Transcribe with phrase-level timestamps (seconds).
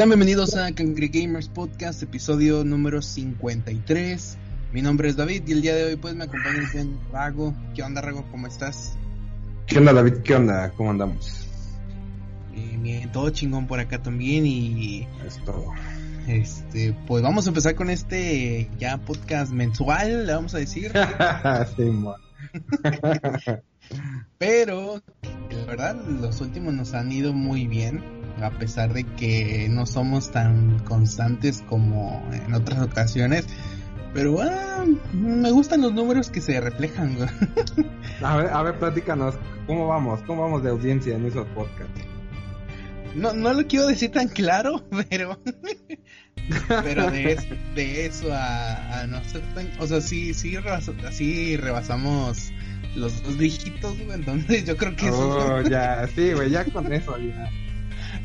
[0.00, 4.38] Sean bienvenidos a Cangre Gamers Podcast, episodio número 53.
[4.72, 7.54] Mi nombre es David y el día de hoy pues me acompaña el Rago.
[7.74, 8.24] ¿Qué onda Rago?
[8.30, 8.96] ¿Cómo estás?
[9.66, 10.22] ¿Qué onda David?
[10.24, 10.70] ¿Qué onda?
[10.70, 11.46] ¿Cómo andamos?
[12.80, 15.06] Bien, todo chingón por acá también y...
[15.26, 15.66] Es todo.
[16.26, 20.92] Este, pues vamos a empezar con este ya podcast mensual, le vamos a decir.
[21.76, 21.92] sí,
[24.38, 25.02] Pero,
[25.50, 28.02] la verdad, los últimos nos han ido muy bien,
[28.42, 33.46] a pesar de que no somos tan constantes como en otras ocasiones.
[34.12, 37.16] Pero ah, me gustan los números que se reflejan.
[38.22, 40.20] a ver, a ver, platícanos, ¿cómo vamos?
[40.26, 42.00] ¿Cómo vamos de audiencia en esos podcasts?
[43.14, 45.38] No, no lo quiero decir tan claro, pero
[46.68, 47.38] pero de,
[47.74, 50.56] de eso a, no ser tan, o sea, sí, sí,
[51.06, 52.52] así rebasamos
[52.96, 55.54] los dos dígitos, entonces yo creo que eso...
[55.56, 57.50] Oh, ya, sí, güey, ya con eso, ya.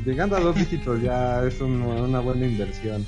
[0.05, 3.05] Llegando a dos dígitos ya es una buena inversión.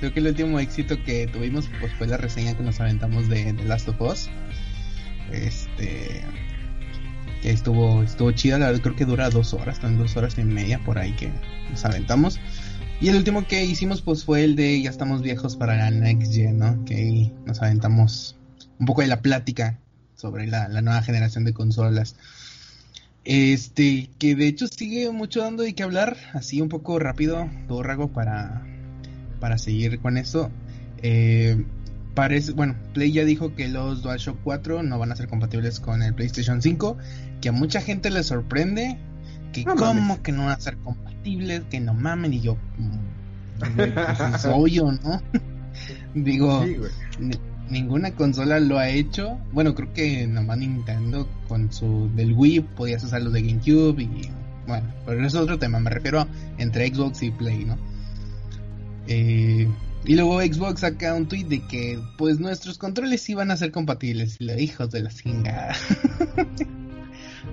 [0.00, 3.52] Creo que el último éxito que tuvimos pues fue la reseña que nos aventamos de,
[3.52, 4.30] de Last of Us.
[5.30, 6.24] Este
[7.42, 10.44] que estuvo, estuvo chida, la verdad creo que dura dos horas, están dos horas y
[10.44, 11.30] media por ahí que
[11.70, 12.40] nos aventamos.
[13.00, 16.34] Y el último que hicimos pues fue el de ya estamos viejos para la Next
[16.34, 16.84] Gen, ¿no?
[16.84, 18.36] Que nos aventamos
[18.78, 19.78] un poco de la plática
[20.16, 22.16] sobre la, nueva generación de consolas.
[23.24, 27.82] Este, que de hecho sigue mucho dando de qué hablar, así un poco rápido, todo
[27.82, 28.66] rago para,
[29.40, 30.50] para seguir con eso.
[31.02, 31.64] Eh,
[32.14, 36.02] parece, bueno, Play ya dijo que los DualShock 4 no van a ser compatibles con
[36.02, 36.96] el PlayStation 5,
[37.40, 38.98] que a mucha gente le sorprende,
[39.52, 44.20] que como que no van a ser compatibles, que no mamen, y yo, mm, pues
[44.34, 45.22] es obvio, ¿no?
[46.14, 46.64] Digo,
[47.70, 49.38] ninguna consola lo ha hecho.
[49.52, 54.30] Bueno, creo que nomás Nintendo con su del Wii podías usar los de GameCube y
[54.66, 56.26] bueno, pero eso es otro tema, me refiero
[56.58, 57.76] entre Xbox y Play, ¿no?
[59.08, 59.68] Eh,
[60.04, 64.36] y luego Xbox saca un tweet de que pues nuestros controles iban a ser compatibles.
[64.38, 65.74] Y los hijos de la chingada.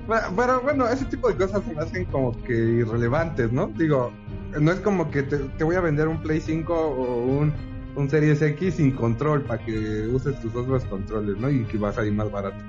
[0.08, 3.68] Pero, bueno, ese tipo de cosas se hacen como que irrelevantes, ¿no?
[3.68, 4.14] Digo,
[4.60, 7.54] no es como que te, voy a vender un Play 5 o un,
[7.98, 11.50] un Series X sin control para que uses tus otros controles, ¿no?
[11.50, 12.64] Y que va a salir más barato.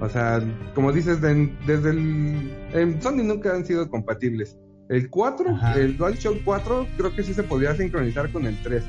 [0.00, 0.40] O sea,
[0.74, 2.96] como dices, desde el...
[3.00, 4.56] Sony nunca han sido compatibles.
[4.88, 8.84] El 4, el DualShock 4, creo que sí se podría sincronizar con el 3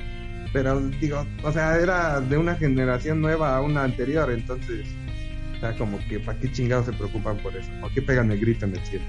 [0.53, 4.87] pero digo, o sea, era de una generación nueva a una anterior, entonces,
[5.55, 7.69] o sea, como que, ¿para qué chingados se preocupan por eso?
[7.81, 9.05] ¿Por qué pegan el grito en el cielo?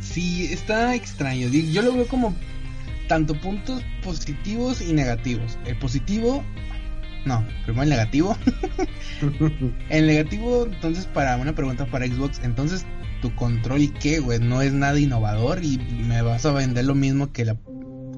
[0.00, 1.48] Sí, está extraño.
[1.48, 2.36] Yo lo veo como
[3.08, 5.58] tanto puntos positivos y negativos.
[5.64, 6.44] El positivo,
[7.24, 8.36] no, primero el negativo.
[9.90, 12.86] el negativo, entonces, para una pregunta para Xbox, entonces,
[13.22, 14.38] ¿tu control y qué, güey?
[14.40, 17.56] No es nada innovador y me vas a vender lo mismo que la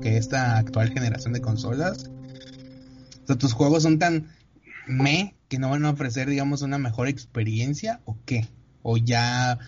[0.00, 2.10] que esta actual generación de consolas.
[3.25, 4.28] O sea, tus juegos son tan
[4.87, 8.49] me que no van a ofrecer, digamos, una mejor experiencia o qué?
[8.82, 9.59] O ya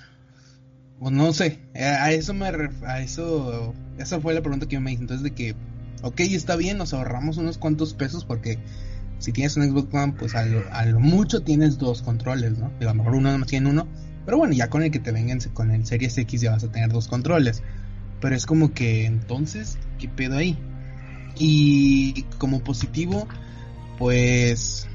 [1.00, 4.92] o no sé, a eso me a eso esa fue la pregunta que yo me
[4.92, 5.54] hice, entonces de que
[6.02, 8.58] ok, está bien, nos ahorramos unos cuantos pesos porque
[9.18, 12.70] si tienes un Xbox One, pues a lo, mucho tienes dos controles, ¿no?
[12.80, 13.86] a lo mejor uno más tiene uno,
[14.24, 16.70] pero bueno, ya con el que te vengan con el Series X ya vas a
[16.70, 17.62] tener dos controles.
[18.20, 20.58] Pero es como que entonces, ¿qué pedo ahí?
[21.38, 23.26] Y como positivo,
[23.98, 24.86] pues...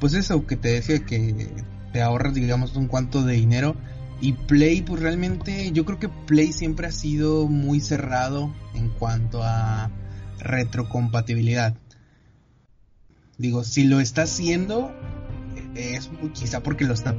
[0.00, 1.48] Pues eso que te decía que
[1.92, 3.76] te ahorras, digamos, un cuanto de dinero.
[4.22, 9.42] Y Play, pues realmente yo creo que Play siempre ha sido muy cerrado en cuanto
[9.42, 9.90] a
[10.38, 11.76] retrocompatibilidad.
[13.36, 14.94] Digo, si lo está haciendo,
[15.74, 17.18] es quizá porque lo, están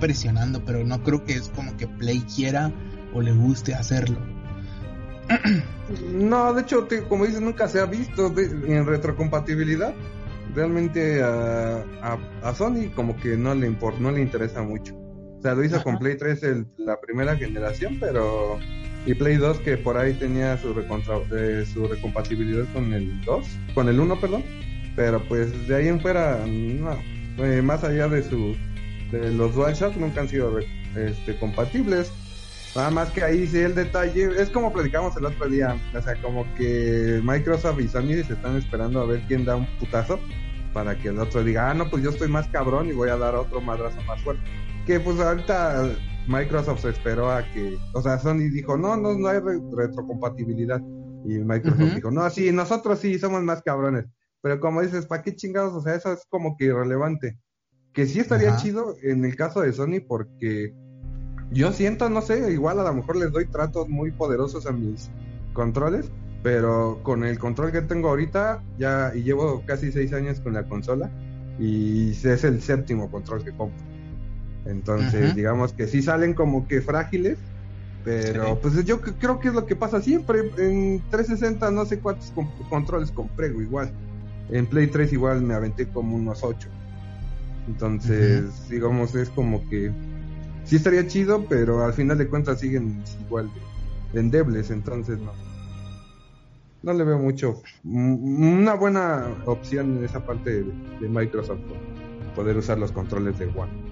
[0.00, 2.72] presionando, pero no creo que es como que Play quiera
[3.14, 4.18] o le guste hacerlo.
[6.12, 9.94] No, de hecho, como dices, nunca se ha visto en retrocompatibilidad.
[10.56, 13.70] Realmente a, Sony como que no le
[14.00, 14.99] no le interesa mucho.
[15.40, 18.58] O sea, lo hizo con Play 3 el, la primera generación, pero...
[19.06, 20.78] Y Play 2 que por ahí tenía su,
[21.34, 24.44] eh, su recompatibilidad con el 2, con el 1, perdón.
[24.94, 26.98] Pero pues de ahí en fuera, no.
[27.38, 28.54] Eh, más allá de su
[29.10, 30.58] de los DualShock nunca han sido
[30.94, 32.12] este, compatibles.
[32.76, 36.14] Nada más que ahí sí el detalle, es como platicamos el otro día, o sea,
[36.22, 40.20] como que Microsoft y Sony se están esperando a ver quién da un putazo
[40.72, 43.16] para que el otro diga, ah, no, pues yo estoy más cabrón y voy a
[43.16, 44.44] dar otro madrazo más fuerte.
[44.90, 45.88] Que pues ahorita
[46.26, 50.80] Microsoft se esperó a que, o sea, Sony dijo, no, no, no hay retrocompatibilidad.
[51.24, 54.06] Y Microsoft dijo, no, sí, nosotros sí somos más cabrones.
[54.42, 55.74] Pero como dices, ¿para qué chingados?
[55.74, 57.38] O sea, eso es como que irrelevante.
[57.92, 60.74] Que sí estaría chido en el caso de Sony porque
[61.52, 65.08] yo siento, no sé, igual a lo mejor les doy tratos muy poderosos a mis
[65.52, 66.10] controles,
[66.42, 70.64] pero con el control que tengo ahorita, ya, y llevo casi seis años con la
[70.64, 71.12] consola,
[71.60, 73.89] y es el séptimo control que compro.
[74.66, 77.38] Entonces, digamos que sí salen como que frágiles,
[78.04, 80.40] pero pues yo creo que es lo que pasa siempre.
[80.58, 82.32] En 360 no sé cuántos
[82.68, 83.92] controles compré, igual.
[84.50, 86.68] En Play 3 igual me aventé como unos 8.
[87.68, 89.92] Entonces, digamos, es como que
[90.64, 93.50] sí estaría chido, pero al final de cuentas siguen igual
[94.12, 95.32] de, endebles, entonces no.
[96.82, 97.62] No le veo mucho.
[97.84, 101.60] Una buena opción en esa parte de, Microsoft,
[102.34, 103.89] poder usar los controles de One.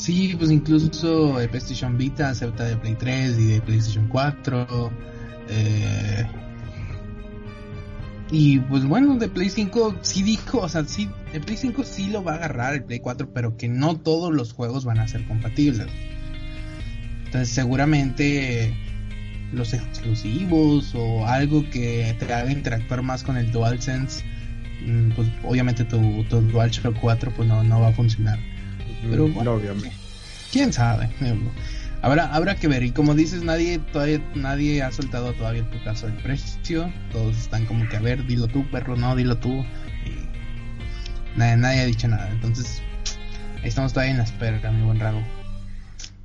[0.00, 4.90] Sí, pues incluso el PlayStation Vita acepta de Play 3 y de PlayStation 4.
[5.50, 6.26] Eh,
[8.30, 12.08] y pues bueno, de Play 5 sí dijo, o sea, sí, de Play 5 sí
[12.08, 15.06] lo va a agarrar el Play 4, pero que no todos los juegos van a
[15.06, 15.88] ser compatibles.
[17.26, 18.74] Entonces seguramente
[19.52, 24.24] los exclusivos o algo que te haga interactuar más con el DualSense,
[24.86, 28.38] mm, pues obviamente tu, tu DualShock 4 pues no, no va a funcionar.
[29.08, 29.92] Pero bueno, obviamente.
[30.52, 31.08] quién sabe.
[32.02, 36.06] Habrá, habrá que ver, y como dices, nadie todavía nadie ha soltado todavía el putazo
[36.06, 36.90] del precio.
[37.12, 39.50] Todos están como que a ver, dilo tú, perro, no, dilo tú.
[39.50, 42.30] Y nadie, nadie ha dicho nada.
[42.30, 42.82] Entonces,
[43.62, 45.20] ahí estamos todavía en la espera, mi buen Rago.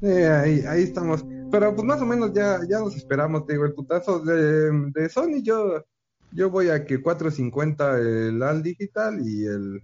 [0.01, 1.25] ahí, ahí estamos.
[1.51, 5.09] Pero pues más o menos ya, ya nos esperamos, te digo, el putazo de, de
[5.09, 5.85] Sony, yo,
[6.31, 9.81] yo voy a que 450 el al digital y el,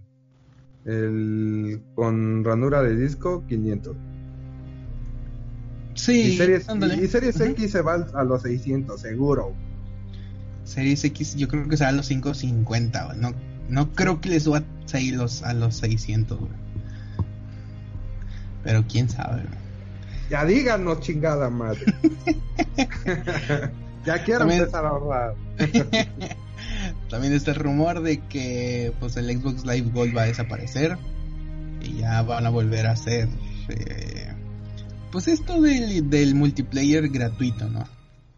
[0.84, 3.96] el con ranura de disco 500.
[5.94, 6.66] Sí, y Series,
[7.00, 9.52] y series X se va a los 600, seguro.
[10.64, 13.34] Series X yo creo que se va a los 550, no,
[13.68, 16.38] no creo que les suba a, los, a los 600,
[18.64, 19.42] Pero quién sabe,
[20.30, 21.84] Ya díganos, chingada madre.
[24.06, 25.34] ya quiero empezar a ahorrar.
[27.12, 30.96] También está el rumor de que pues el Xbox Live Gold va a desaparecer
[31.82, 33.28] y ya van a volver a hacer
[33.68, 34.32] eh,
[35.10, 37.84] pues esto del, del multiplayer gratuito, ¿no?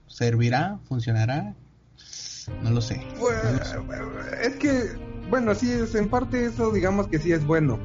[0.08, 0.80] ¿Servirá?
[0.88, 1.54] ¿Funcionará?
[2.64, 3.00] No lo sé.
[3.20, 3.36] Pues,
[4.42, 4.88] es que,
[5.30, 7.78] bueno, sí, es, en parte eso digamos que sí es bueno.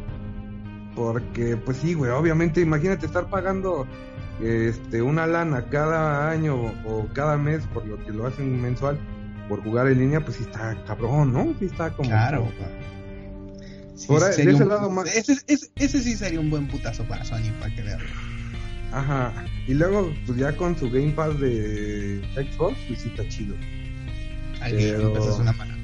[0.96, 3.86] Porque, pues sí, güey, obviamente imagínate estar pagando
[4.42, 6.56] este una lana cada año
[6.88, 9.00] o cada mes por lo que lo hacen mensual
[9.50, 11.54] por jugar en línea, pues sí está cabrón, ¿no?
[11.60, 12.10] Sí está como...
[12.10, 12.48] Claro,
[13.96, 15.14] ese, lado más...
[15.14, 18.00] ese, ese, sí sería un buen putazo para Sony, para que vean.
[18.94, 19.34] Ajá.
[19.68, 23.56] Y luego, pues ya con su Game Pass de Xbox, pues sí está chido.
[24.62, 25.30] pero...
[25.30, 25.80] es una mano.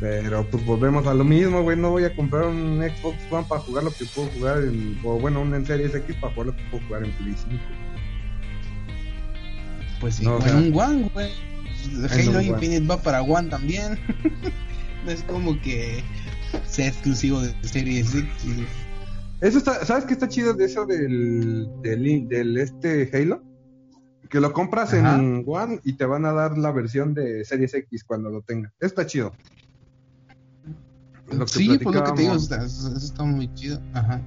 [0.00, 1.76] Pero pues volvemos a lo mismo, güey.
[1.76, 4.98] No voy a comprar un Xbox One para jugar lo que puedo jugar en.
[5.04, 7.62] O bueno, un en Series X para jugar lo que puedo jugar en Play 5.
[10.00, 11.49] Pues sí, no, un One, güey.
[12.10, 13.98] Halo Infinite va para One también.
[15.04, 16.02] no es como que
[16.66, 18.28] sea exclusivo de Series X.
[19.40, 23.42] Eso está, ¿sabes qué está chido de eso del, del, este Halo?
[24.28, 28.04] Que lo compras en One y te van a dar la versión de Series X
[28.04, 28.72] cuando lo tenga.
[28.80, 29.32] Está chido.
[31.46, 33.80] sí, por lo que te digo, está, eso está muy chido.
[33.94, 34.20] Aja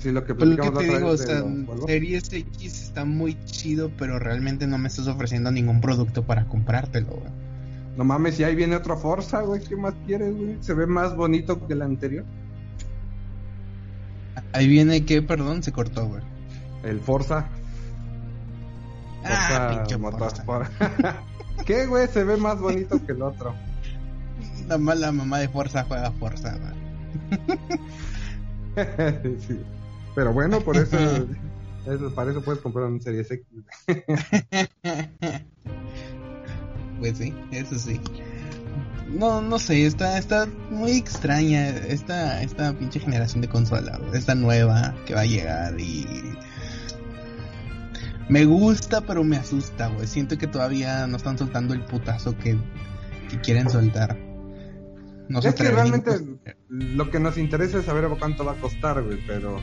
[0.00, 1.44] Sí, lo que, pues lo que te digo, o sea,
[1.86, 7.08] Series X está muy chido, pero realmente no me estás ofreciendo ningún producto para comprártelo,
[7.08, 7.30] güey.
[7.98, 10.56] No mames, si ahí viene otra Forza, güey, ¿qué más quieres, güey?
[10.60, 12.24] Se ve más bonito que el anterior.
[14.54, 16.22] Ahí viene que, perdón, se cortó, güey.
[16.82, 17.46] El Forza.
[19.22, 19.84] Ah,
[20.46, 20.72] Forza
[21.66, 22.08] ¿Qué, güey?
[22.08, 23.54] Se ve más bonito que el otro.
[24.66, 26.72] La mala mamá de Forza juega Forza, güey.
[29.46, 29.60] sí.
[30.14, 30.96] Pero bueno, por eso,
[32.14, 33.46] para eso puedes comprar un Series X.
[37.00, 38.00] pues sí, eso sí
[39.12, 44.94] no, no sé, está, está muy extraña esta, esta pinche generación de consola, esta nueva
[45.06, 46.06] que va a llegar y
[48.28, 50.06] me gusta pero me asusta, güey.
[50.06, 52.58] Siento que todavía no están soltando el putazo que,
[53.42, 54.18] quieren soltar.
[55.28, 56.10] No es que realmente
[56.68, 59.60] lo que nos interesa es saber cuánto va a costar, güey, pero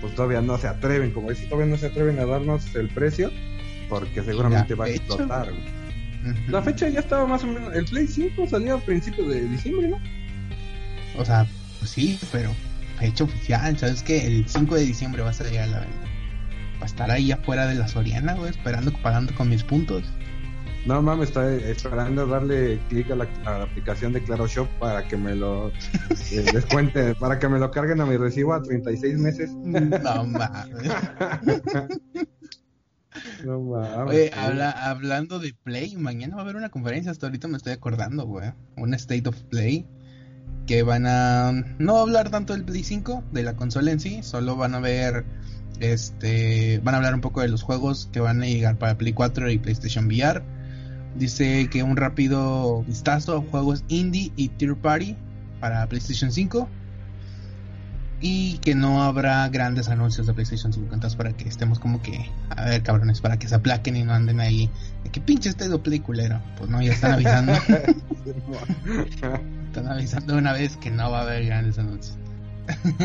[0.00, 3.30] pues todavía no se atreven, como dices, todavía no se atreven a darnos el precio
[3.88, 5.52] porque seguramente va a explotar.
[6.48, 7.74] La fecha ya estaba más o menos.
[7.74, 10.00] El Play 5 salía a principios de diciembre, ¿no?
[11.16, 11.46] O sea,
[11.78, 12.52] pues sí, pero
[12.98, 14.26] fecha oficial, ¿sabes qué?
[14.26, 16.08] El 5 de diciembre va a salir a la venta.
[16.78, 20.02] Va a estar ahí afuera de la Soriana, güey, esperando, pagando con mis puntos.
[20.86, 23.26] No mames, estoy esperando darle clic a, la,
[23.62, 25.68] aplicación de Claro Shop para que me lo
[26.30, 29.50] eh, descuente, para que me lo carguen a mi recibo a 36 meses.
[29.50, 30.70] No mames.
[33.44, 34.14] no mames.
[34.14, 37.72] Oye, habla, hablando de Play, mañana va a haber una conferencia, hasta ahorita me estoy
[37.72, 38.52] acordando, güey.
[38.76, 39.88] Un State of Play
[40.68, 44.54] que van a no hablar tanto del Play 5, de la consola en sí, solo
[44.54, 45.24] van a ver
[45.80, 49.12] este van a hablar un poco de los juegos que van a llegar para Play
[49.12, 50.55] 4 y PlayStation VR
[51.18, 55.16] Dice que un rápido vistazo a juegos indie y tier party
[55.60, 56.68] para PlayStation 5.
[58.20, 60.94] Y que no habrá grandes anuncios de PlayStation 5.
[60.94, 64.12] Entonces, para que estemos como que, a ver, cabrones, para que se aplaquen y no
[64.12, 64.70] anden ahí.
[65.12, 66.40] Que pinche este de peliculero.
[66.56, 67.52] Pues no, ya están avisando.
[69.66, 72.18] están avisando una vez que no va a haber grandes anuncios.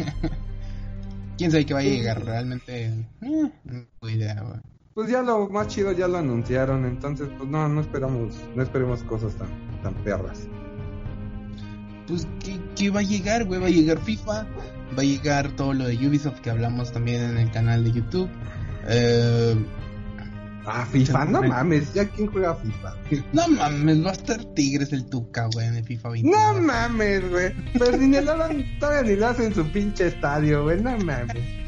[1.37, 2.85] Quién sabe que va a llegar realmente.
[2.85, 3.51] Eh,
[4.01, 4.43] no idea,
[4.93, 9.03] pues ya lo más chido ya lo anunciaron, entonces pues no, no esperamos, no esperemos
[9.03, 9.49] cosas tan,
[9.81, 10.47] tan perras.
[12.07, 12.27] Pues
[12.75, 13.61] ¿qué, va a llegar, güey?
[13.61, 14.45] Va a llegar FIFA,
[14.97, 18.29] va a llegar todo lo de Ubisoft que hablamos también en el canal de YouTube.
[18.87, 19.55] Eh,
[20.65, 22.95] ah, FIFA, no mames, ya quién juega FIFA.
[23.33, 26.29] No mames, va a estar Tigres el Tuca, güey, en el FIFA 20.
[26.29, 27.53] No mames, güey.
[27.79, 31.37] Pero ni le todavía ni lo hacen en su pinche estadio, güey, no mames.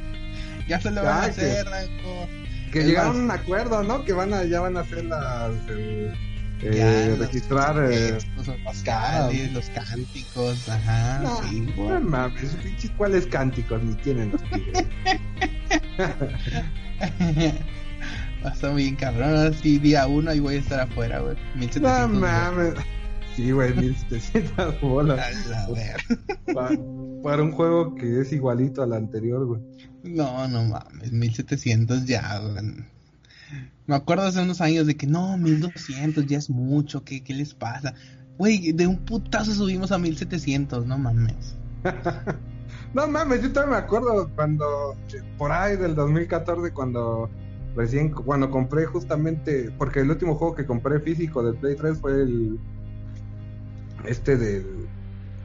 [0.66, 2.43] Ya se lo van a hacer, Ranco.
[2.74, 4.04] Que llegaron a un acuerdo, ¿no?
[4.04, 5.52] Que van a, ya van a hacer las...
[5.70, 6.12] Eh,
[6.64, 12.56] eh, registrar eh, los pascales, los cánticos, ajá, no, sí, no mames,
[12.96, 14.88] cuáles cánticos ni tienen los tigres.
[18.46, 21.36] Va a estar bien cabrón, sí, día uno y voy a estar afuera, güey.
[21.82, 22.76] No mames.
[23.36, 25.52] Sí, güey, 1700 bolas.
[25.52, 26.02] A ver.
[26.54, 26.78] Para,
[27.24, 29.62] para, un juego que es igualito al anterior, güey.
[30.04, 32.42] No, no mames, 1700 ya,
[33.88, 37.54] Me acuerdo hace unos años de que no, 1200 ya es mucho, ¿qué, qué les
[37.54, 37.94] pasa?
[38.38, 41.56] Güey, de un putazo subimos a 1700, no mames.
[42.94, 44.98] no mames, yo todavía me acuerdo cuando,
[45.38, 47.30] por ahí del 2014, cuando
[47.76, 52.12] recién, cuando compré justamente, porque el último juego que compré físico del Play 3 fue
[52.24, 52.60] el,
[54.06, 54.66] este del,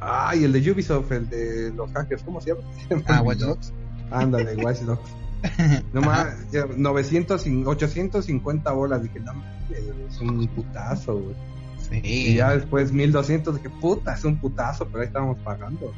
[0.00, 2.62] ay, el de Ubisoft, el de los hackers, ¿cómo se llama?
[3.06, 3.72] Ah, Watch Dogs.
[4.10, 5.10] Ándale, Watch Dogs.
[5.92, 6.34] No más,
[6.76, 9.02] 900, 850 bolas.
[9.02, 9.32] Dije, no,
[9.70, 11.36] es un putazo, güey.
[11.78, 12.00] Sí.
[12.02, 15.94] Y ya después 1200, dije, puta, es un putazo, pero ahí estamos pagando.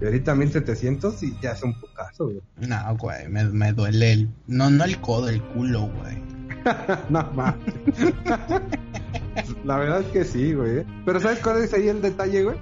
[0.00, 2.40] Y ahorita 1700 y ya es un putazo, güey.
[2.56, 4.30] No, güey, me, me duele el.
[4.46, 6.22] No, no el codo, el culo, güey.
[7.10, 7.54] no más.
[9.64, 10.84] La verdad es que sí, güey.
[11.04, 12.56] Pero ¿sabes cuál es ahí el detalle, güey?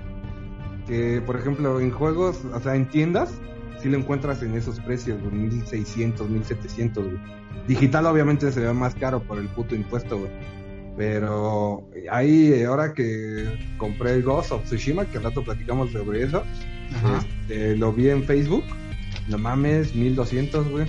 [0.87, 3.31] Que, por ejemplo, en juegos, o sea, en tiendas,
[3.83, 7.19] si lo encuentras en esos precios, 1600, 1700, güey.
[7.67, 10.31] Digital obviamente se ve más caro por el puto impuesto, güey.
[10.97, 16.45] Pero ahí, ahora que compré el Ghost of Tsushima, que al rato platicamos sobre eso,
[17.19, 18.65] este, lo vi en Facebook.
[19.29, 20.87] No mames, 1200, güey.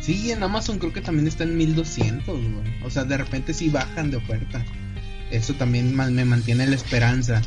[0.00, 2.84] Sí, en Amazon creo que también está en 1200, güey.
[2.84, 4.64] O sea, de repente sí bajan de oferta.
[5.30, 7.42] Eso también me mantiene la esperanza.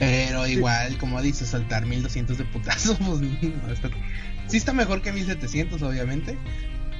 [0.00, 3.90] Pero igual, como dices, saltar 1200 de putazo, pues no está...
[4.48, 6.36] Sí está mejor que 1700, obviamente.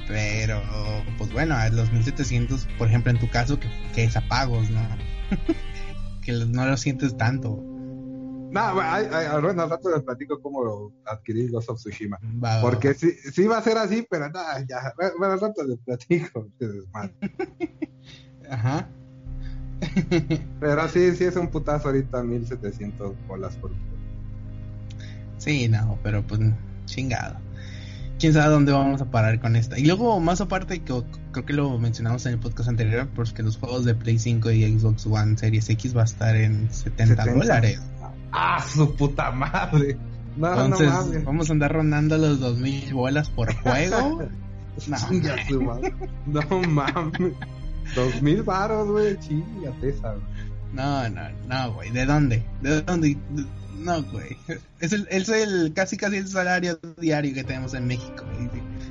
[0.07, 0.63] Pero,
[1.19, 4.81] pues bueno, los 1700, por ejemplo, en tu caso, que, que es apagos, ¿no?
[6.23, 7.65] que no lo sientes tanto.
[8.51, 12.19] No, al rato les platico cómo adquirí Ghost of Tsushima.
[12.61, 14.93] Porque sí, sí va a ser así, pero nada, ya.
[15.17, 16.49] Bueno, al rato les platico.
[18.51, 18.89] Ajá.
[20.61, 23.71] Pero sí, sí es un putazo ahorita, 1700 bolas por.
[25.39, 26.39] Sí, no, pero pues
[26.85, 27.37] chingado.
[28.19, 29.79] Quién sabe dónde vamos a parar con esta.
[29.79, 33.57] Y luego, más aparte, que, creo que lo mencionamos en el podcast anterior, porque los
[33.57, 37.81] juegos de Play 5 y Xbox One Series X va a estar en 70, dólares.
[38.33, 39.97] ¡Ah, su puta madre!
[40.37, 44.23] No, Entonces, vamos a andar rondando los 2000 bolas por juego.
[45.51, 45.81] no,
[46.27, 47.33] no mames.
[47.95, 50.15] Dos mil baros, güey, chingate esa,
[50.73, 52.43] No, no, no, güey, ¿de dónde?
[52.61, 53.17] ¿De dónde?
[53.79, 54.37] No, güey.
[54.81, 58.25] Es el, es el casi casi el salario diario que tenemos en México.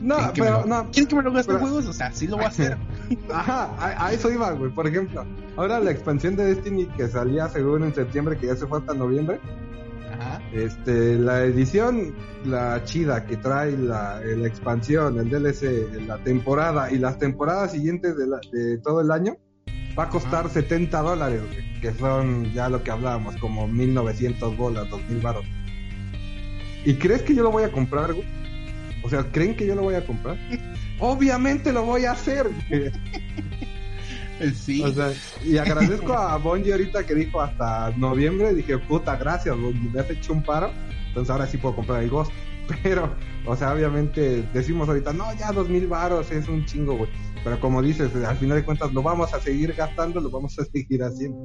[0.02, 0.90] No, pero no.
[0.92, 1.86] ¿Quieres que me lo gaste juegos?
[1.86, 2.78] O sea, sí lo voy a hacer.
[3.34, 4.72] Ajá, a, eso iba, güey.
[4.72, 5.26] Por ejemplo,
[5.58, 8.94] ahora la expansión de Destiny que salía según en septiembre, que ya se fue hasta
[8.94, 9.40] noviembre.
[10.54, 16.98] Este, la edición, la chida que trae la, la expansión, el DLC, la temporada y
[16.98, 19.38] las temporadas siguientes de, de todo el año,
[19.98, 21.42] va a costar 70 dólares,
[21.82, 25.46] que son ya lo que hablábamos, como 1900 bolas, 2000 baros.
[26.86, 28.26] ¿Y crees que yo lo voy a comprar, güey?
[29.04, 30.38] O sea, ¿creen que yo lo voy a comprar?
[31.00, 32.48] Obviamente lo voy a hacer,
[34.56, 34.84] Sí.
[34.84, 35.12] O sea,
[35.44, 38.54] y agradezco a Bonji ahorita que dijo hasta noviembre.
[38.54, 40.72] Dije, puta, gracias, Bonji, me has hecho un paro.
[41.08, 42.32] Entonces ahora sí puedo comprar el Ghost.
[42.84, 43.14] Pero,
[43.46, 47.10] o sea, obviamente decimos ahorita, no, ya dos mil varos es un chingo, güey.
[47.44, 50.66] Pero como dices, al final de cuentas lo vamos a seguir gastando, lo vamos a
[50.66, 51.40] seguir haciendo.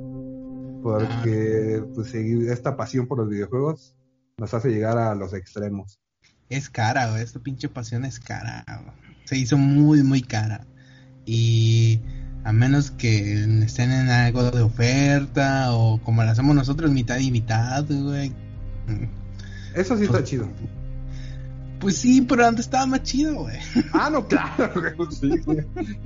[0.83, 3.95] Porque, pues, seguir esta pasión por los videojuegos
[4.37, 5.99] nos hace llegar a los extremos.
[6.51, 8.65] Es cara, güey, esta pinche pasión es cara,
[9.25, 10.67] Se hizo muy, muy cara.
[11.25, 12.01] Y
[12.45, 17.31] a menos que estén en algo de oferta o como lo hacemos nosotros, mitad y
[17.31, 18.33] mitad, güey.
[19.75, 20.49] Eso sí está pues, chido.
[21.81, 23.59] Pues sí, pero antes estaba más chido, güey.
[23.93, 24.73] Ah, no, claro,
[25.11, 25.31] Sí,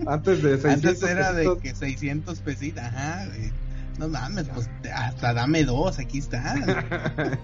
[0.07, 3.53] Antes de 600 Antes era de que 600 pesitos, ajá, güey.
[3.99, 6.55] No mames, pues hasta dame dos, aquí está.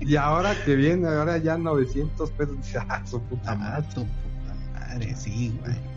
[0.00, 2.56] y ahora que viene, ahora ya 900 pesos,
[2.88, 3.86] ah, su puta ah, madre.
[3.92, 5.89] su puta madre, sí, güey.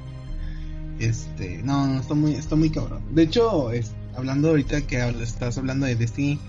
[0.99, 3.03] Este, no, no, está muy, está muy cabrón.
[3.13, 6.39] De hecho, es, hablando ahorita que estás hablando de Destiny,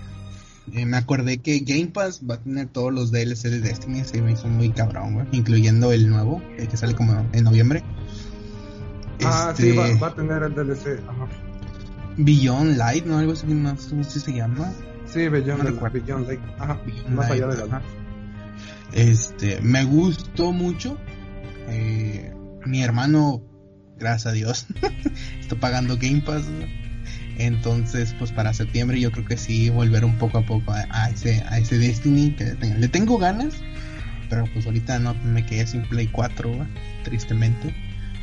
[0.73, 4.21] eh, me acordé que Game Pass va a tener todos los DLC de Destiny, se
[4.21, 5.27] me hizo muy cabrón, güey.
[5.31, 7.83] Incluyendo el nuevo, el que sale como en noviembre.
[9.23, 10.99] Ah, sí, va, este, a tener el DLC.
[11.07, 11.27] Ajá.
[12.17, 13.17] Beyond Light, ¿no?
[13.17, 14.71] Algo así, no sé si se llama.
[15.05, 15.63] Sí, Beyond,
[16.27, 16.41] Light.
[16.57, 17.81] Ajá, más allá de la
[18.91, 20.97] Este, me gustó mucho.
[21.67, 22.33] Eh,
[22.65, 23.43] mi hermano,
[23.99, 24.65] gracias a Dios,
[25.39, 26.45] está pagando Game Pass.
[27.37, 31.43] Entonces, pues para septiembre yo creo que sí volver un poco a poco a, ese
[31.49, 33.55] a ese Destiny que le tengo, ganas,
[34.29, 36.67] pero pues ahorita no me quedé sin Play 4,
[37.03, 37.75] tristemente.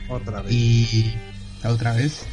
[0.08, 0.52] Otra vez.
[0.52, 1.14] Y
[1.64, 2.24] otra vez.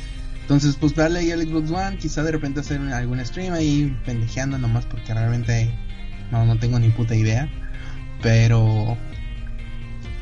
[0.42, 4.58] Entonces, pues darle ahí al Xbox One, quizá de repente hacer algún stream ahí pendejeando
[4.58, 5.72] nomás porque realmente
[6.32, 7.48] no, no tengo ni puta idea.
[8.22, 8.98] Pero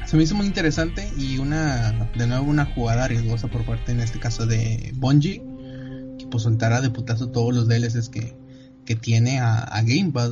[0.07, 3.99] se me hizo muy interesante y una, de nuevo, una jugada riesgosa por parte en
[3.99, 5.43] este caso de Bungie,
[6.17, 8.33] que pues soltará de putazo todos los DLCs que,
[8.85, 10.31] que tiene a, Game Pass,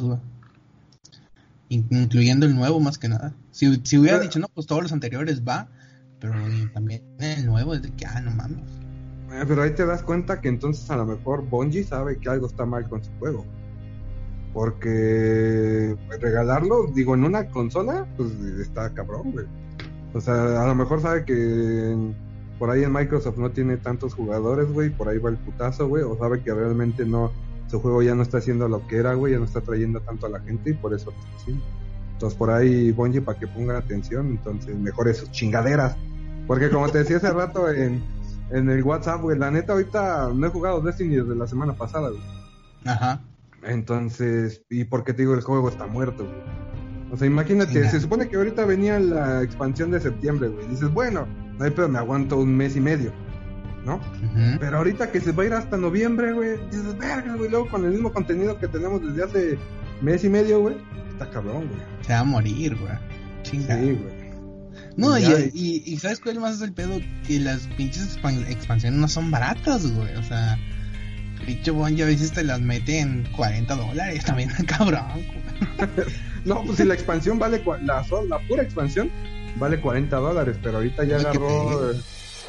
[1.67, 3.33] Incluyendo el nuevo más que nada.
[3.51, 5.67] Si, si hubiera dicho, no, pues todos los anteriores va,
[6.21, 6.35] pero
[6.73, 8.69] también el nuevo es de que, ah, no mames.
[9.33, 12.47] Eh, pero ahí te das cuenta que entonces a lo mejor Bungie sabe que algo
[12.47, 13.45] está mal con su juego.
[14.53, 19.64] Porque regalarlo, digo, en una consola, pues está cabrón, güey.
[20.15, 22.13] O sea, a lo mejor sabe que
[22.57, 26.03] por ahí en Microsoft no tiene tantos jugadores, güey, por ahí va el putazo, güey,
[26.03, 27.33] o sabe que realmente no,
[27.67, 30.27] su juego ya no está haciendo lo que era, güey, ya no está trayendo tanto
[30.27, 31.63] a la gente y por eso lo está haciendo.
[32.13, 35.97] Entonces por ahí Bungie para que ponga atención, entonces mejore sus chingaderas.
[36.47, 38.01] Porque como te decía hace rato en,
[38.51, 39.37] en el WhatsApp, güey.
[39.37, 42.21] La neta, ahorita no he jugado Destiny desde la semana pasada, güey.
[42.85, 43.21] Ajá.
[43.63, 46.65] Entonces, ¿y por qué te digo el juego está muerto, güey?
[47.15, 50.67] O sea, imagínate, se supone que ahorita venía la expansión de septiembre, güey.
[50.67, 51.25] Dices, bueno,
[51.57, 53.13] no hay pedo, me aguanto un mes y medio,
[53.85, 54.01] ¿no?
[54.59, 57.85] Pero ahorita que se va a ir hasta noviembre, güey, dices, verga, güey, luego con
[57.85, 59.57] el mismo contenido que tenemos desde hace
[60.01, 60.75] mes y medio, güey,
[61.09, 61.81] está cabrón, güey.
[62.01, 62.91] Se va a morir, güey.
[63.43, 63.79] Chinga.
[63.79, 64.25] Sí, güey.
[64.97, 66.99] No, y, y, ¿sabes cuál más es el pedo?
[67.25, 70.13] Que las pinches expansiones no son baratas, güey.
[70.17, 70.59] O sea,
[71.45, 75.05] pinche Bon ya a veces te las mete en 40 dólares también, cabrón.
[76.45, 79.09] no, pues si la expansión vale, la, la pura expansión
[79.57, 81.91] vale 40 dólares, pero ahorita ya agarró,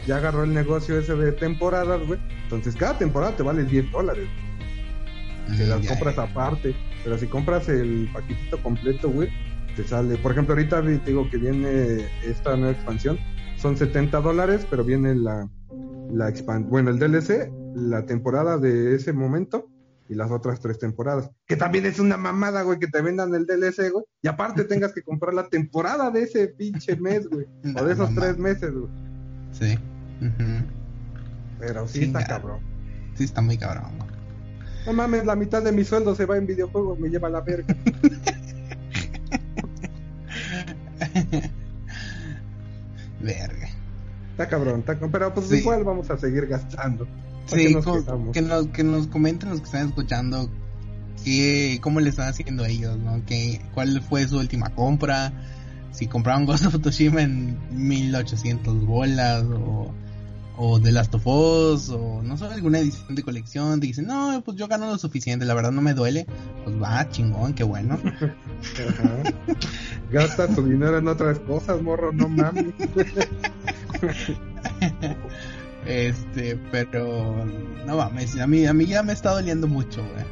[0.06, 2.20] ya agarró el negocio ese de temporadas, güey.
[2.44, 4.28] Entonces cada temporada te vale 10 dólares.
[5.48, 9.30] Mm, las compras aparte, pero si compras el paquetito completo, güey,
[9.76, 10.16] te sale.
[10.18, 13.18] Por ejemplo, ahorita te digo que viene esta nueva expansión.
[13.56, 15.48] Son 70 dólares, pero viene la,
[16.12, 16.32] la
[16.68, 19.70] bueno, el DLC, la temporada de ese momento
[20.08, 21.30] y las otras tres temporadas.
[21.46, 24.04] Que también es una mamada, güey, que te vendan el DLC, güey.
[24.22, 27.46] Y aparte tengas que comprar la temporada de ese pinche mes, güey.
[27.78, 28.90] o de esos tres meses, güey.
[29.52, 29.78] Sí.
[31.58, 32.60] Pero sí, está cabrón.
[33.14, 33.84] Sí, está muy cabrón.
[34.86, 37.74] No mames, la mitad de mi sueldo se va en videojuegos, me lleva la verga.
[43.20, 43.68] Verga.
[44.30, 47.08] Está cabrón, está pero pues igual vamos a seguir gastando.
[47.46, 47.76] Sí,
[48.32, 50.50] que, nos, que nos comenten los que están escuchando
[51.24, 53.24] que, cómo le están haciendo ellos, ¿no?
[53.24, 55.32] Que, ¿Cuál fue su última compra?
[55.92, 59.94] Si compraron Ghost of Tsushima en 1800 bolas o
[60.58, 64.42] o de Last of Us, o no sé, alguna edición de colección, te dicen, no,
[64.44, 66.26] pues yo gano lo suficiente, la verdad no me duele,
[66.64, 68.00] pues va, chingón, qué bueno.
[70.10, 72.74] Gasta tu dinero en otras cosas, morro, no mames.
[75.86, 77.44] este, pero,
[77.86, 80.24] no mames, a mí, a mí ya me está doliendo mucho, güey.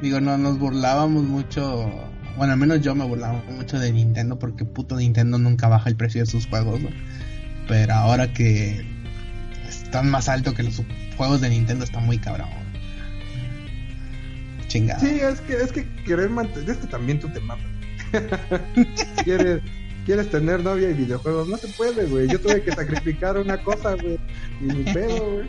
[0.00, 1.90] Digo, no, nos burlábamos mucho,
[2.36, 5.96] bueno, al menos yo me burlaba mucho de Nintendo, porque puto Nintendo nunca baja el
[5.96, 6.80] precio de sus juegos,
[7.68, 8.84] Pero ahora que
[9.68, 10.82] están más alto que los
[11.16, 12.48] juegos de Nintendo, está muy cabrón.
[14.68, 15.00] Chingada.
[15.00, 17.66] Sí, es que, es que querer mantener, es que también tú te matas.
[19.24, 19.62] quieres,
[20.04, 22.28] quieres tener novia y videojuegos, no se puede, güey.
[22.28, 24.18] Yo tuve que sacrificar una cosa, güey.
[24.60, 25.48] Y mi pedo, güey.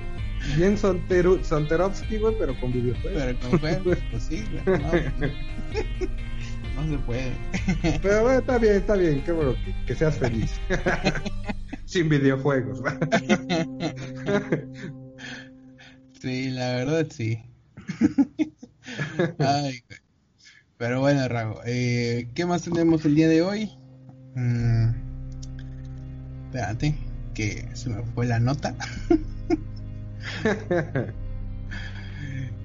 [0.58, 3.24] Bien soltero, solterovsky, güey, pero con videojuegos.
[3.24, 4.80] Pero con juegos, pues sí, güey.
[6.76, 7.32] No, no se puede.
[8.02, 10.60] Pero bueno, está bien, está bien, qué bueno, que, que seas feliz.
[11.86, 12.82] Sin videojuegos.
[16.20, 17.39] sí, la verdad sí.
[19.39, 19.84] Ay.
[20.78, 23.72] Pero bueno, Rago, eh, ¿qué más tenemos el día de hoy?
[24.36, 24.89] Mm,
[26.46, 26.96] espérate,
[27.34, 28.76] que se me fue la nota.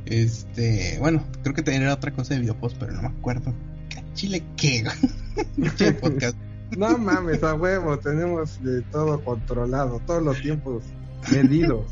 [0.07, 3.54] este, bueno, creo que tenía otra cosa de videopost, pero no me acuerdo.
[3.88, 4.85] ¿Qué Chile qué?
[6.00, 6.37] Podcast.
[6.76, 10.83] No mames, a huevo, tenemos de todo controlado, todos los tiempos
[11.33, 11.87] medidos.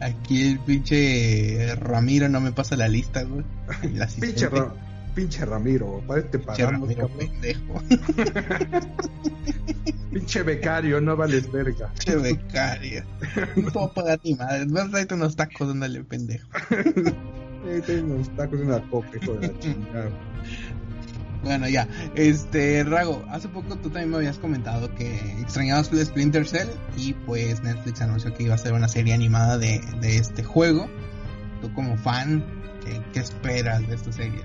[0.00, 3.44] Aquí el pinche Ramiro no me pasa la lista, güey.
[3.82, 4.04] El.
[4.20, 4.74] Pinche, Ra-
[5.14, 7.18] pinche Ramiro, para este Pinche pagamos, Ramiro, cabrón.
[7.18, 7.82] pendejo.
[10.12, 11.90] Pinche becario, no vales verga.
[11.94, 13.04] Pinche becario.
[13.56, 14.66] No te a pagar ni madre.
[14.68, 16.48] Vas a unos tacos, ándale, pendejo.
[17.86, 20.10] Tengo unos tacos y una coca, hijo de la chingada.
[21.42, 21.88] Bueno, ya.
[22.14, 27.14] Este, Rago, hace poco tú también me habías comentado que extrañabas el Splinter Cell y
[27.14, 30.88] pues Netflix anunció que iba a hacer una serie animada de, de este juego.
[31.60, 32.44] Tú como fan,
[32.84, 34.40] ¿qué, qué esperas de esta serie?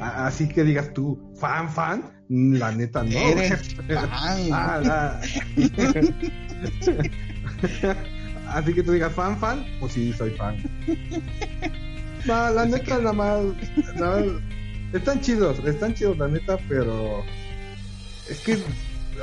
[0.00, 3.10] Así que digas tú, fan, fan, la neta no.
[3.10, 4.48] Eres fan.
[4.52, 5.20] Ah, la-
[8.48, 10.56] Así que tú digas fan, fan, pues sí, soy fan.
[12.26, 13.40] No, la neta, que- nada más.
[13.96, 14.42] nada más-
[14.92, 17.22] Están chidos, están chidos, la neta, pero.
[18.30, 18.58] Es que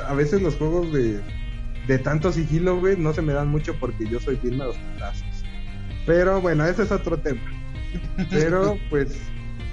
[0.06, 1.20] a veces los juegos de,
[1.88, 4.76] de tanto sigilo, güey, no se me dan mucho porque yo soy firme a los
[4.76, 5.24] putazos.
[6.06, 7.40] Pero bueno, ese es otro tema.
[8.30, 9.16] Pero pues.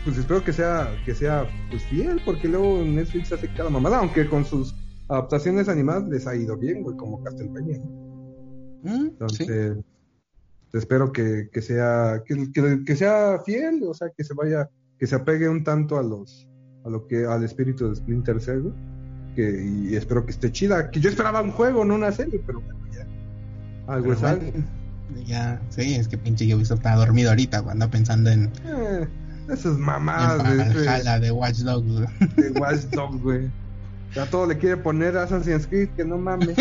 [0.03, 4.27] Pues espero que sea, que sea pues fiel, porque luego Netflix hace cada mamada, aunque
[4.27, 4.75] con sus
[5.07, 7.77] adaptaciones animadas les ha ido bien, güey, como Castlevania.
[8.83, 9.07] Mm, sí.
[9.11, 9.77] Entonces,
[10.73, 15.07] espero que, que sea que, que- que sea fiel, o sea, que se vaya, que
[15.07, 16.47] se apegue un tanto a los
[16.85, 18.73] a lo que al espíritu de Splinter Cell, güey,
[19.35, 22.59] que y espero que esté chida, que yo esperaba un juego, no una serie, pero
[22.59, 23.07] bueno, ya.
[23.87, 24.51] Algo Pero es algo.
[25.25, 29.07] ya, sí, es que pinche Ubisoft está dormido ahorita cuando anda pensando en, Eh,
[29.49, 31.87] esas mamadas de, Valhalla de Watch Dogs.
[31.87, 32.07] güey.
[32.35, 33.51] de Watch Dogs, güey.
[34.15, 36.55] Ya todo le quiere poner Assassin's Creed, que no mames.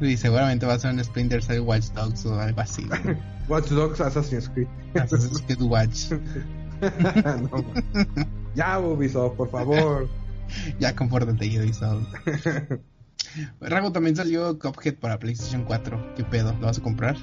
[0.00, 2.84] Y seguramente va a ser un Splinter Cell Watch Dogs o algo así.
[2.84, 3.16] güey.
[3.48, 4.66] Watch Dogs, Assassin's Creed.
[4.94, 6.12] Assassin's Creed Watch.
[6.82, 7.64] No,
[8.56, 10.08] ya, Ubisoft, por favor.
[10.80, 12.12] Ya compórtate, Ubisoft.
[13.60, 16.14] Rago también salió Cuphead para PlayStation 4.
[16.16, 16.52] ¿Qué pedo?
[16.60, 17.16] ¿Lo vas a comprar?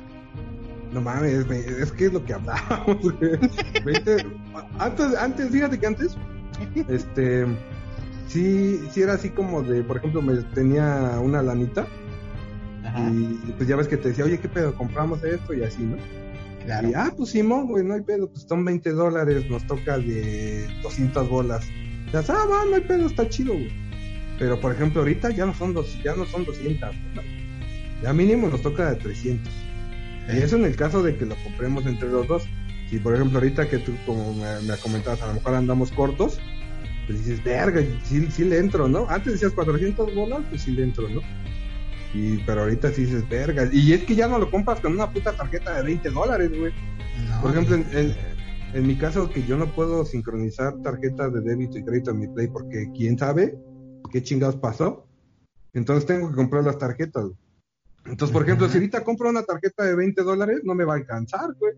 [0.91, 2.97] No mames, me- es que es lo que hablábamos,
[4.79, 6.17] Antes, antes, fíjate que antes,
[6.87, 7.45] este,
[8.27, 11.87] sí, sí era así como de, por ejemplo, me tenía una lanita
[12.83, 14.73] Ajá, y pues ya ves que te decía, oye, ¿qué pedo?
[14.73, 15.97] Compramos esto y así, ¿no?
[16.65, 16.89] claro.
[16.89, 20.67] Y, ah, pues Simón, güey, no hay pedo, pues son 20 dólares, nos toca de
[20.81, 21.67] 200 bolas.
[22.11, 23.71] Ya, ah, va, no hay pedo, está chido, güey.
[24.39, 27.21] Pero, por ejemplo, ahorita ya no son, dos, ya no son 200, ¿no?
[28.01, 29.53] Ya mínimo nos toca de 300.
[30.33, 32.43] Y eso en el caso de que lo compremos entre los dos.
[32.89, 36.39] Si por ejemplo ahorita que tú como me, me comentabas, a lo mejor andamos cortos,
[37.07, 39.07] pues dices, verga, sí, sí le entro, ¿no?
[39.09, 41.21] Antes decías 400 bolas, pues sí le entro, ¿no?
[42.13, 43.69] Y, pero ahorita sí dices, verga.
[43.71, 46.73] Y es que ya no lo compras con una puta tarjeta de 20 dólares, güey.
[47.29, 48.15] No, Por ejemplo, en-
[48.73, 52.27] en mi caso que yo no puedo sincronizar tarjetas de débito y crédito en mi
[52.27, 53.55] Play porque quién sabe
[54.11, 55.07] qué chingados pasó.
[55.73, 57.23] Entonces tengo que comprar las tarjetas.
[57.25, 57.35] güey.
[58.05, 60.97] Entonces, por ejemplo, si ahorita compro una tarjeta de 20 dólares, no me va a
[60.97, 61.73] alcanzar, güey.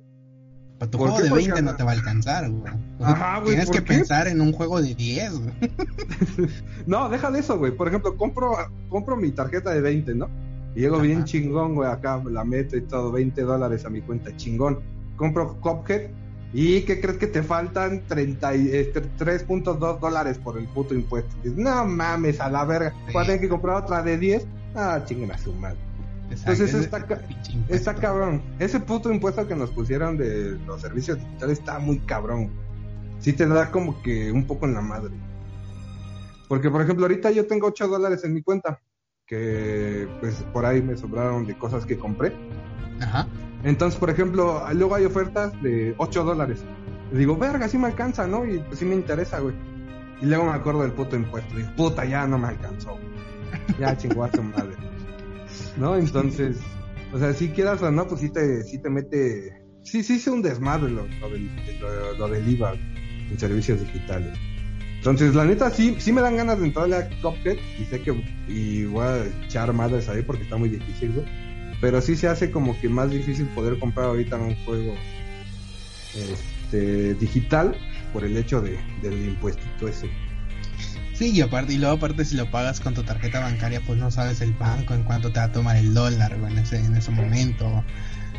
[0.80, 1.24] Para tu ¿por juego qué?
[1.26, 2.74] de Porque 20 anda- no te va a alcanzar, güey.
[3.02, 3.94] Ajá, güey, Tienes ¿por que qué?
[3.96, 5.54] pensar en un juego de 10, güey.
[6.88, 7.72] No, deja de eso, güey.
[7.72, 8.54] Por ejemplo, compro,
[8.90, 10.30] compro mi tarjeta de 20, ¿no?
[10.76, 11.90] Y llego bien chingón, güey.
[11.90, 14.80] Acá la meto y todo, 20 dólares a mi cuenta, chingón.
[15.18, 16.10] Compro Cuphead.
[16.54, 18.02] ¿Y qué crees que te faltan?
[18.08, 21.34] 30 y, este, 3.2 dólares por el puto impuesto.
[21.44, 22.94] Dices, no mames, a la verga.
[23.14, 24.46] Voy a tener que comprar otra de 10.
[24.76, 25.78] Ah, chinguen a su madre.
[26.32, 27.06] Entonces, está.
[27.68, 28.42] Está cabrón.
[28.60, 32.50] Ese puto impuesto que nos pusieron de los servicios digitales está muy cabrón.
[33.20, 35.14] Sí te da como que un poco en la madre.
[36.48, 38.82] Porque, por ejemplo, ahorita yo tengo 8 dólares en mi cuenta.
[39.28, 42.34] Que, pues, por ahí me sobraron de cosas que compré.
[43.00, 43.28] Ajá.
[43.64, 46.64] Entonces, por ejemplo, luego hay ofertas de 8 dólares.
[47.12, 48.46] Digo, verga, sí me alcanza, ¿no?
[48.46, 49.56] Y pues sí me interesa, güey.
[50.22, 51.56] Y luego me acuerdo del puto impuesto.
[51.56, 52.98] Digo, puta, ya no me alcanzó.
[53.80, 54.91] Ya chingó a su madre.
[55.78, 55.96] ¿No?
[55.96, 56.58] Entonces,
[57.14, 60.28] o sea, si quieras o no, pues sí te, sí te mete, sí, sí es
[60.28, 61.50] un desmadre lo, del,
[62.18, 62.74] lo, del IVA
[63.30, 64.38] en servicios digitales.
[64.98, 68.14] Entonces, la neta, sí, sí me dan ganas de entrarle a Cuphead y sé que
[68.48, 71.26] y voy a echar madres ahí porque está muy difícil.
[71.82, 74.94] Pero sí se hace como que más difícil poder comprar ahorita un juego
[76.14, 77.76] este, digital
[78.14, 80.08] por el hecho de, del impuesto ese.
[81.22, 84.10] Sí, y aparte, y luego aparte si lo pagas con tu tarjeta bancaria, pues no
[84.10, 87.12] sabes el banco en cuánto te va a tomar el dólar en ese, en ese
[87.12, 87.84] momento.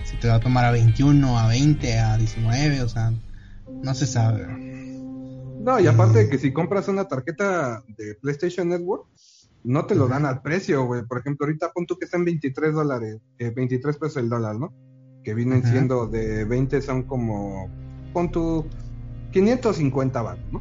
[0.05, 3.13] Si te va a tomar a 21, a 20, a 19, o sea,
[3.85, 4.49] no se sabe.
[5.61, 9.07] No, y aparte de que si compras una tarjeta de PlayStation Network,
[9.63, 11.05] no te lo dan al precio, güey.
[11.05, 14.75] Por ejemplo, ahorita punto que están 23 dólares, eh, 23 pesos el dólar, ¿no?
[15.23, 17.71] Que vienen siendo de 20 son como,
[18.13, 18.67] pon tu
[19.31, 20.61] 550 baros, ¿no?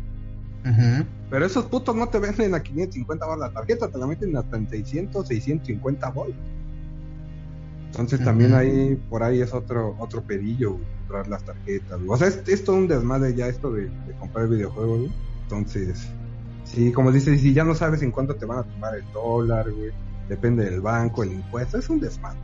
[1.31, 4.57] Pero esos putos no te venden a 550 baros la tarjeta, te la meten hasta
[4.57, 6.35] en 600, 650 bolas.
[7.85, 11.99] Entonces también ahí, por ahí es otro otro pedillo, comprar las tarjetas.
[12.05, 13.89] O sea, es, todo un desmadre ya esto de,
[14.19, 15.11] comprar videojuegos, güey.
[15.43, 16.09] Entonces,
[16.65, 19.71] sí, como dices, si ya no sabes en cuánto te van a tomar el dólar,
[19.71, 19.91] güey.
[20.27, 22.39] Depende del banco, el impuesto, es un desmadre.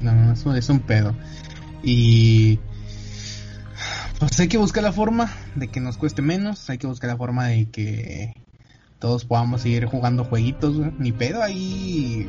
[0.00, 1.12] No, eso es un pedo.
[1.82, 2.60] Y
[4.18, 7.16] pues hay que buscar la forma de que nos cueste menos, hay que buscar la
[7.16, 8.34] forma de que
[8.98, 12.28] todos podamos seguir jugando jueguitos, Ni pedo ahí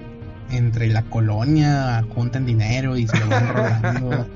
[0.51, 4.27] entre la colonia juntan dinero y se lo van robando.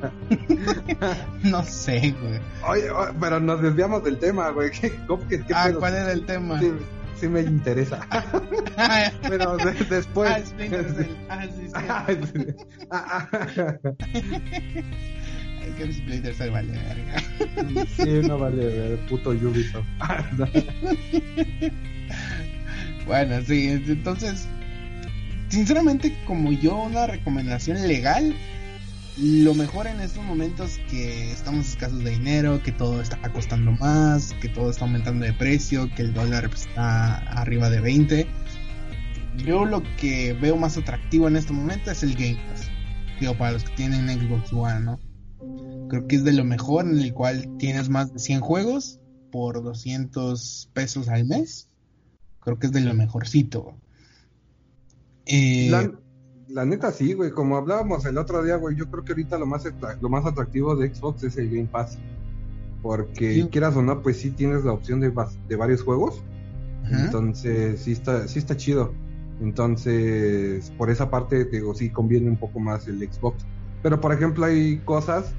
[1.44, 2.40] no sé, güey.
[2.68, 2.90] Oye,
[3.20, 4.72] pero nos desviamos del tema, güey.
[4.72, 4.94] ¿Qué,
[5.54, 6.60] ah, ¿cuál era el tema?
[7.16, 8.08] Sí, me interesa.
[9.22, 9.58] pero
[9.90, 10.30] después.
[10.30, 10.42] Ah,
[11.30, 11.70] ah, sí,
[12.34, 12.54] sí.
[15.68, 17.20] Es que Cell vale verga.
[17.98, 19.88] sí, no vale ver, puto Ubisoft.
[23.06, 24.48] bueno, sí, entonces
[25.54, 28.36] sinceramente, como yo, una recomendación legal,
[29.18, 34.34] lo mejor en estos momentos que estamos escasos de dinero, que todo está costando más,
[34.42, 38.28] que todo está aumentando de precio, que el dólar está arriba de 20.
[39.46, 42.72] Yo lo que veo más atractivo en este momento es el Game Pass.
[43.20, 45.00] Digo, para los que tienen Xbox One, ¿no?
[45.94, 49.00] Creo que es de lo mejor en el cual tienes más de 100 juegos
[49.32, 51.70] por 200 pesos al mes.
[52.40, 53.76] Creo que es de lo mejorcito.
[55.28, 55.70] Eh,
[56.48, 59.46] la, neta sí, güey, como hablábamos el otro día, güey, yo creo que ahorita lo
[59.46, 59.66] más,
[60.02, 62.00] lo más atractivo de Xbox es el Game Pass.
[62.82, 65.14] Porque quieras o no, pues sí tienes la opción de,
[65.48, 66.24] de varios juegos.
[66.90, 68.96] Entonces, sí está, sí está chido.
[69.42, 73.46] Entonces, por esa parte, digo, sí conviene un poco más el Xbox.
[73.84, 75.36] Pero, por ejemplo, hay cosas,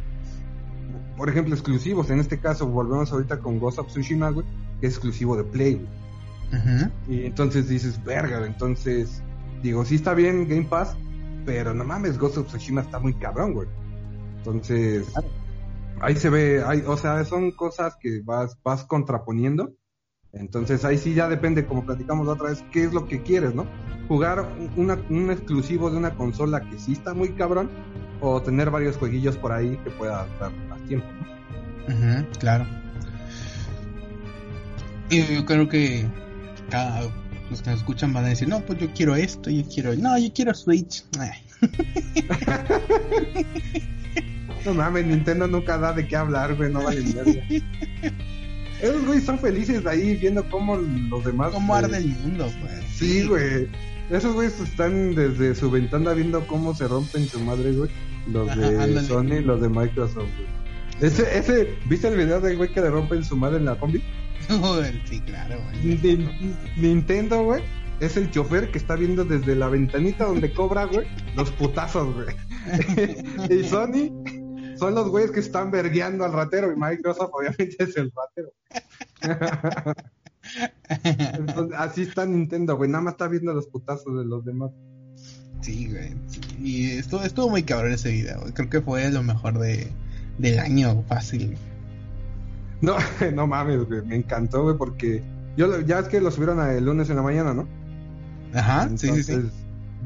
[1.17, 2.11] por ejemplo, exclusivos.
[2.11, 4.47] En este caso, volvemos ahorita con Ghost of Tsushima, güey,
[4.81, 5.87] que es exclusivo de Play,
[7.09, 9.23] Y entonces dices, verga, entonces
[9.63, 10.97] digo, sí está bien Game Pass,
[11.45, 13.69] pero no mames, Ghost of Tsushima está muy cabrón, güey.
[14.39, 15.07] Entonces,
[16.01, 19.73] ahí se ve, hay, o sea, son cosas que vas, vas contraponiendo.
[20.35, 23.55] Entonces ahí sí ya depende, como platicamos la otra vez, qué es lo que quieres,
[23.55, 23.67] ¿no?
[24.09, 27.71] Jugar un exclusivo de una consola que sí está muy cabrón,
[28.21, 31.07] o tener varios jueguillos por ahí que pueda dar más tiempo,
[31.87, 32.27] ¿no?
[32.39, 32.67] claro.
[35.11, 36.07] Y yo creo que
[36.71, 37.03] cada
[37.51, 40.17] los que nos escuchan van a decir, no, pues yo quiero esto, yo quiero, no,
[40.19, 41.05] yo quiero Switch.
[44.65, 47.05] no mames, Nintendo nunca da de qué hablar, güey, no vale.
[48.85, 51.53] Esos güeyes están felices ahí viendo cómo los demás.
[51.53, 52.87] Cómo arde el mundo, güey.
[52.93, 53.67] Sí, güey.
[54.11, 57.91] Esos güeyes están desde su ventana viendo cómo se rompen su madre, güey.
[58.31, 60.65] Los de Sony y los de Microsoft, güey.
[61.01, 64.03] Ese, ese, ¿viste el video del güey que le rompen su madre en la combi?
[65.07, 65.59] sí, claro,
[66.77, 67.63] Nintendo, güey,
[68.01, 72.37] es el chofer que está viendo desde la ventanita donde cobra, güey, los putazos, güey.
[73.51, 74.44] y Sony
[74.77, 78.53] son los güeyes que están vergueando al ratero y Microsoft obviamente es el ratero.
[81.77, 84.71] así está Nintendo, güey, nada más está viendo los putazos de los demás.
[85.61, 86.15] Sí, güey.
[86.61, 88.45] Y estuvo, estuvo muy cabrón ese video.
[88.53, 89.91] Creo que fue lo mejor de,
[90.39, 91.57] del año fácil.
[92.81, 92.97] No,
[93.35, 94.03] no mames, güey.
[94.03, 95.23] Me encantó, güey, porque
[95.57, 97.67] yo ya es que lo subieron el lunes en la mañana, ¿no?
[98.53, 99.51] Ajá, sí, sí, sí.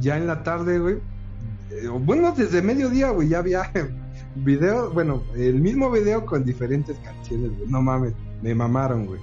[0.00, 0.96] Ya en la tarde, güey.
[1.70, 3.70] Eh, bueno, desde mediodía, güey, ya había
[4.36, 7.68] video, bueno, el mismo video con diferentes canciones, güey.
[7.68, 9.20] No mames, me mamaron, güey.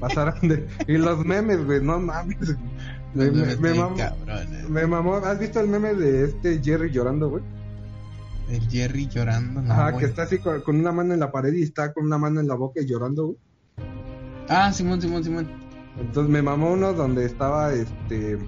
[0.00, 0.66] Pasaron de.
[0.86, 2.56] Y los memes, güey, no mames.
[3.14, 3.96] Me, me, mamó,
[4.68, 5.16] me mamó.
[5.16, 7.42] ¿Has visto el meme de este Jerry llorando, güey?
[8.48, 9.62] El Jerry llorando.
[9.62, 12.18] No, Ajá, que está así con, una mano en la pared y está con una
[12.18, 13.38] mano en la boca y llorando, güey.
[14.48, 15.48] Ah, Simón, Simón, Simón.
[15.98, 18.38] Entonces me mamó uno donde estaba este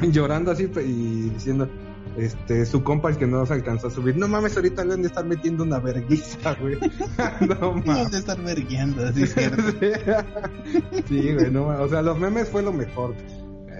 [0.00, 1.68] llorando así y diciendo,
[2.16, 4.16] este, su compa el que no se alcanzó a subir.
[4.16, 6.78] No mames, ahorita le han de estar metiendo una verguiza, güey.
[7.40, 8.10] no mames.
[8.10, 9.62] de estar verguiando, así es cierto.
[11.08, 13.14] sí, güey, no O sea, los memes fue lo mejor.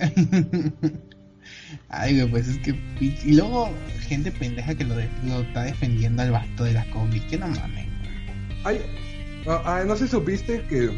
[1.89, 2.71] Ay, güey, pues es que.
[3.01, 7.21] Y luego, gente pendeja que lo, está defendiendo al vato de la combi.
[7.21, 7.87] Que no mames.
[8.65, 8.81] Ay,
[9.47, 10.91] ah, no sé si supiste que.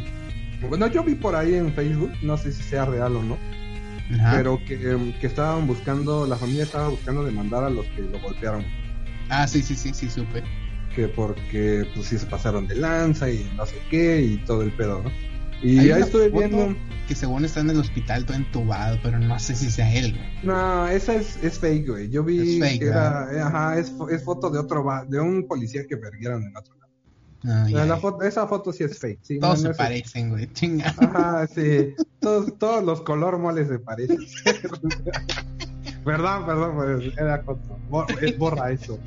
[0.68, 3.37] Bueno, yo vi por ahí en Facebook, no sé si sea real o no
[4.33, 4.79] pero que,
[5.21, 8.64] que, estaban buscando, la familia estaba buscando demandar a los que lo golpearon.
[9.29, 10.43] Ah, sí, sí, sí, sí, supe.
[10.95, 14.73] Que porque, pues sí, se pasaron de lanza y no sé qué y todo el
[14.73, 15.11] pedo, ¿no?
[15.62, 16.77] Y ahí estuve viendo.
[17.09, 20.88] Que según está en el hospital todo entubado, pero no sé si sea él, No,
[20.88, 22.11] esa es, es fake, güey.
[22.11, 23.29] Yo vi que era.
[23.47, 24.85] Ajá, es, es, foto de otro.
[25.09, 26.75] de un policía que perdieron en otro
[27.46, 27.66] Ah,
[28.22, 29.18] esa foto sí es fake.
[29.22, 30.50] Sí, todos se parecen, güey.
[30.52, 30.94] Chinga.
[30.98, 31.94] Ajá, sí.
[32.20, 34.16] Todos, todos los color moles se parecen.
[36.07, 37.44] perdón, perdón, pues, era
[38.38, 38.98] borra, eso.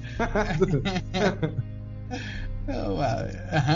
[2.69, 3.02] Oh,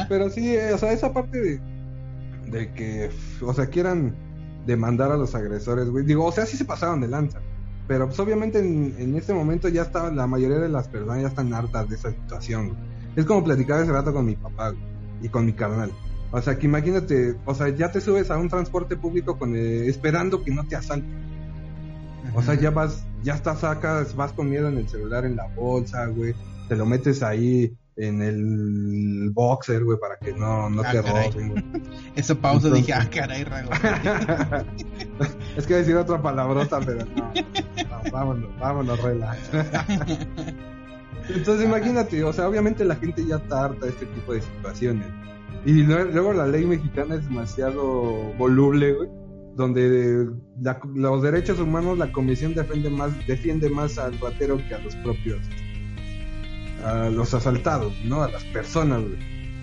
[0.10, 1.62] Pero sí, o sea, esa parte de,
[2.52, 3.10] de que,
[3.42, 4.16] o sea, quieran
[4.68, 6.06] demandar a los agresores, güey.
[6.06, 7.40] Digo, o sea, sí se pasaron de lanza.
[7.88, 11.30] Pero pues obviamente en, en este momento ya está, la mayoría de las personas ya
[11.30, 12.91] están hartas de esa situación, güey.
[13.16, 14.74] Es como platicar ese rato con mi papá
[15.22, 15.92] y con mi carnal.
[16.32, 19.88] O sea, que imagínate, o sea, ya te subes a un transporte público con eh,
[19.88, 21.32] esperando que no te asalten.
[22.34, 25.48] O sea, ya vas, ya estás sacas, vas con miedo en el celular, en la
[25.48, 26.34] bolsa, güey.
[26.70, 31.50] Te lo metes ahí en el boxer, güey, para que no, no ah, te roben,
[31.50, 31.84] güey.
[32.16, 33.72] Eso pausa, dije, ah, caray, rago.
[35.58, 37.34] es que decir otra palabrota, pero no.
[37.34, 39.50] no vámonos, vámonos, relax.
[41.36, 45.08] Entonces imagínate, o sea, obviamente la gente ya está harta de este tipo de situaciones.
[45.66, 49.10] Y luego la ley mexicana es demasiado voluble, güey,
[49.56, 50.28] donde
[50.96, 55.40] los derechos humanos la comisión defiende más, defiende más al ratero que a los propios,
[56.84, 58.24] a los asaltados, ¿no?
[58.24, 59.18] A las personas, güey.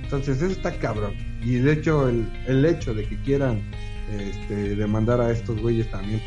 [0.05, 1.15] Entonces eso está cabrón.
[1.43, 3.61] Y de hecho el, el hecho de que quieran
[4.11, 6.23] este, demandar a estos güeyes también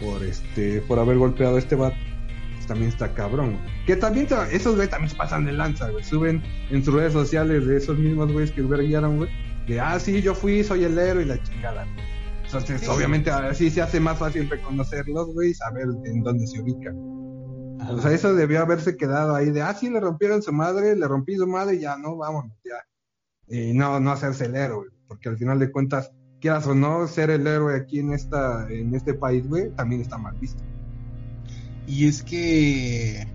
[0.00, 1.96] por, por este por haber golpeado a este vato
[2.66, 3.58] también está cabrón.
[3.86, 6.04] Que también, esos güeyes también se pasan de lanza, güey.
[6.04, 9.30] Suben en sus redes sociales de esos mismos güeyes que verguiaron, güey.
[9.66, 11.86] De, ah, sí, yo fui, soy el héroe y la chingada.
[12.44, 16.94] Entonces, obviamente, así se hace más fácil reconocerlos, güey, y saber en dónde se ubican.
[17.90, 21.08] O sea, eso debió haberse quedado ahí de, ah, sí, le rompieron su madre, le
[21.08, 22.76] rompí su madre ya, no, vámonos, ya.
[23.48, 27.30] Y no, no hacerse el héroe, porque al final de cuentas, quieras o no, ser
[27.30, 30.62] el héroe aquí en esta, en este país, güey, también está mal visto.
[31.86, 33.26] Y es que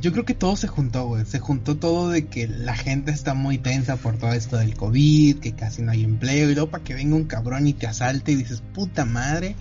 [0.00, 1.26] yo creo que todo se juntó, güey.
[1.26, 5.40] Se juntó todo de que la gente está muy tensa por todo esto del COVID,
[5.40, 8.32] que casi no hay empleo, y luego para que venga un cabrón y te asalte
[8.32, 9.56] y dices, puta madre,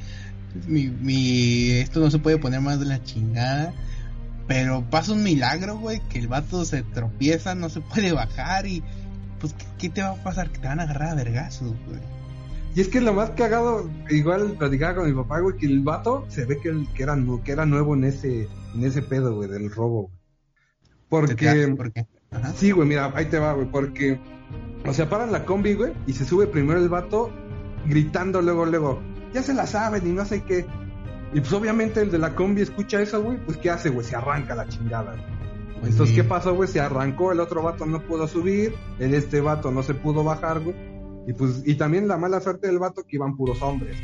[0.68, 3.74] mi, mi, esto no se puede poner más de la chingada.
[4.48, 8.84] Pero pasa un milagro, güey, que el vato se tropieza, no se puede bajar y
[9.40, 10.50] pues, ¿qué, te va a pasar?
[10.50, 12.00] Que te van a agarrar a vergazos, güey.
[12.76, 16.26] Y es que lo más cagado, igual platicaba con mi papá, güey, que el vato
[16.30, 19.72] se ve que, que, era, que era nuevo en ese, en ese pedo, güey, del
[19.72, 20.12] robo.
[21.10, 21.74] Porque...
[21.76, 22.06] ¿Por qué?
[22.56, 24.20] Sí, güey, mira, ahí te va, güey, porque...
[24.86, 27.32] O sea, paran la combi, güey, y se sube primero el vato
[27.86, 29.02] gritando luego, luego,
[29.34, 30.66] ya se la saben y no sé qué.
[31.34, 34.06] Y pues obviamente el de la combi escucha eso, güey, pues ¿qué hace, güey?
[34.06, 35.16] Se arranca la chingada.
[35.80, 36.70] Pues Entonces, ¿qué pasó, güey?
[36.70, 40.60] Se arrancó, el otro vato no pudo subir, el este vato no se pudo bajar,
[40.60, 40.76] güey
[41.30, 43.96] y pues, y también la mala suerte del vato que iban puros hombres.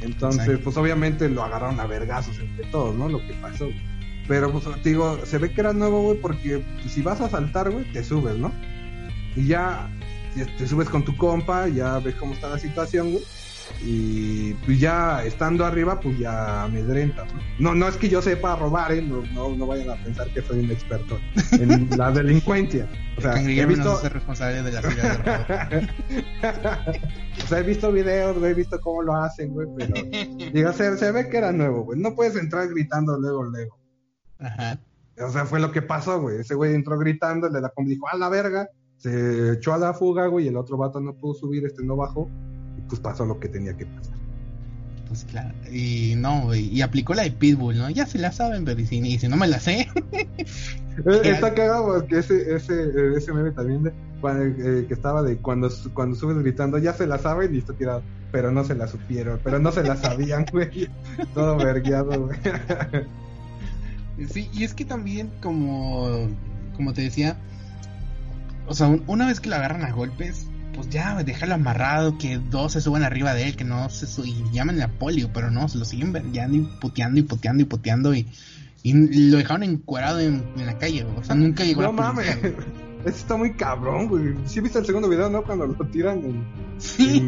[0.00, 3.06] Entonces, pues obviamente lo agarraron a vergazos entre todos, ¿no?
[3.10, 3.68] Lo que pasó.
[4.26, 7.84] Pero pues digo, se ve que era nuevo, güey, porque si vas a saltar, güey,
[7.92, 8.50] te subes, ¿no?
[9.36, 9.90] Y ya
[10.56, 13.24] te subes con tu compa, ya ves cómo está la situación, güey
[13.82, 17.26] y pues ya estando arriba pues ya amedrenta
[17.58, 17.74] ¿no?
[17.74, 19.02] no es que yo sepa robar ¿eh?
[19.02, 19.22] no,
[19.56, 21.18] no, vayan a pensar que soy un experto
[21.52, 22.88] en la delincuencia.
[23.16, 24.80] O sea he visto responsable de la
[27.44, 29.94] o sea he visto videos he visto cómo lo hacen güey pero
[30.52, 32.00] digo se, se ve que era nuevo güey.
[32.00, 33.78] No puedes entrar gritando luego luego.
[34.38, 34.78] Ajá.
[35.20, 36.40] o sea fue lo que pasó güey.
[36.40, 39.92] Ese güey entró gritando el de la dijo a la verga se echó a la
[39.92, 42.30] fuga güey y el otro vato no pudo subir este no bajó
[42.88, 44.14] pues pasó lo que tenía que pasar.
[45.08, 47.90] Pues claro, y no, y, aplicó la de Pitbull, ¿no?
[47.90, 49.88] Ya se la saben, pero y si, no me la sé.
[50.96, 55.68] Eh, está cagado porque ese, ese, ese meme también de, eh, que estaba de cuando,
[55.92, 59.40] cuando subes gritando, ya se la saben y esto tirado, pero no se la supieron,
[59.42, 60.88] pero no se la sabían, güey.
[61.34, 62.38] Todo vergueado, güey.
[64.30, 66.28] Sí, y es que también, como,
[66.76, 67.36] como te decía,
[68.68, 72.72] o sea, una vez que la agarran a golpes, pues ya, déjalo amarrado, que dos
[72.72, 75.68] se suban arriba de él, que no se suban y llamen a polio, pero no,
[75.68, 78.26] se lo siguen vendiendo y puteando y puteando y puteando y,
[78.82, 78.92] y
[79.30, 82.38] lo dejaron encuerado en, la calle, o sea, nunca llegó no mames.
[83.04, 84.34] Eso está muy cabrón, güey.
[84.46, 85.42] ¿Sí viste el segundo video, no?
[85.42, 86.44] Cuando lo tiran en...
[86.78, 87.20] Sí.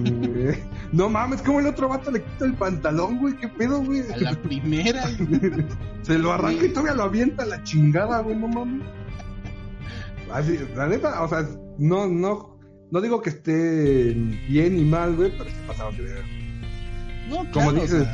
[0.93, 3.37] no mames, como el otro vato le quita el pantalón, güey.
[3.37, 4.01] ¿Qué pedo, güey?
[4.11, 5.05] A la primera.
[6.03, 8.37] Se lo arranca y todavía lo avienta a la chingada, güey.
[8.37, 8.87] No mames.
[10.33, 11.47] Así, la neta, o sea,
[11.79, 12.56] no, no,
[12.91, 14.15] no digo que esté
[14.49, 16.25] bien ni mal, güey, pero se pasaba de ver.
[17.29, 18.07] No, claro, como dices,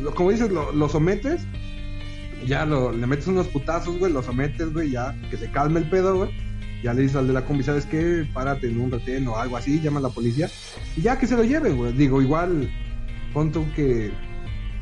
[0.00, 1.42] lo, como dices, lo, lo sometes,
[2.46, 5.90] ya lo, le metes unos putazos, güey, lo sometes, güey, ya, que se calme el
[5.90, 6.48] pedo, güey
[6.82, 8.26] ya le dices al de la combi, ¿sabes qué?
[8.32, 10.48] Párate en un retén o algo así, llama a la policía
[10.96, 11.92] y ya que se lo lleven, güey.
[11.92, 12.70] Digo, igual,
[13.32, 14.12] pon que.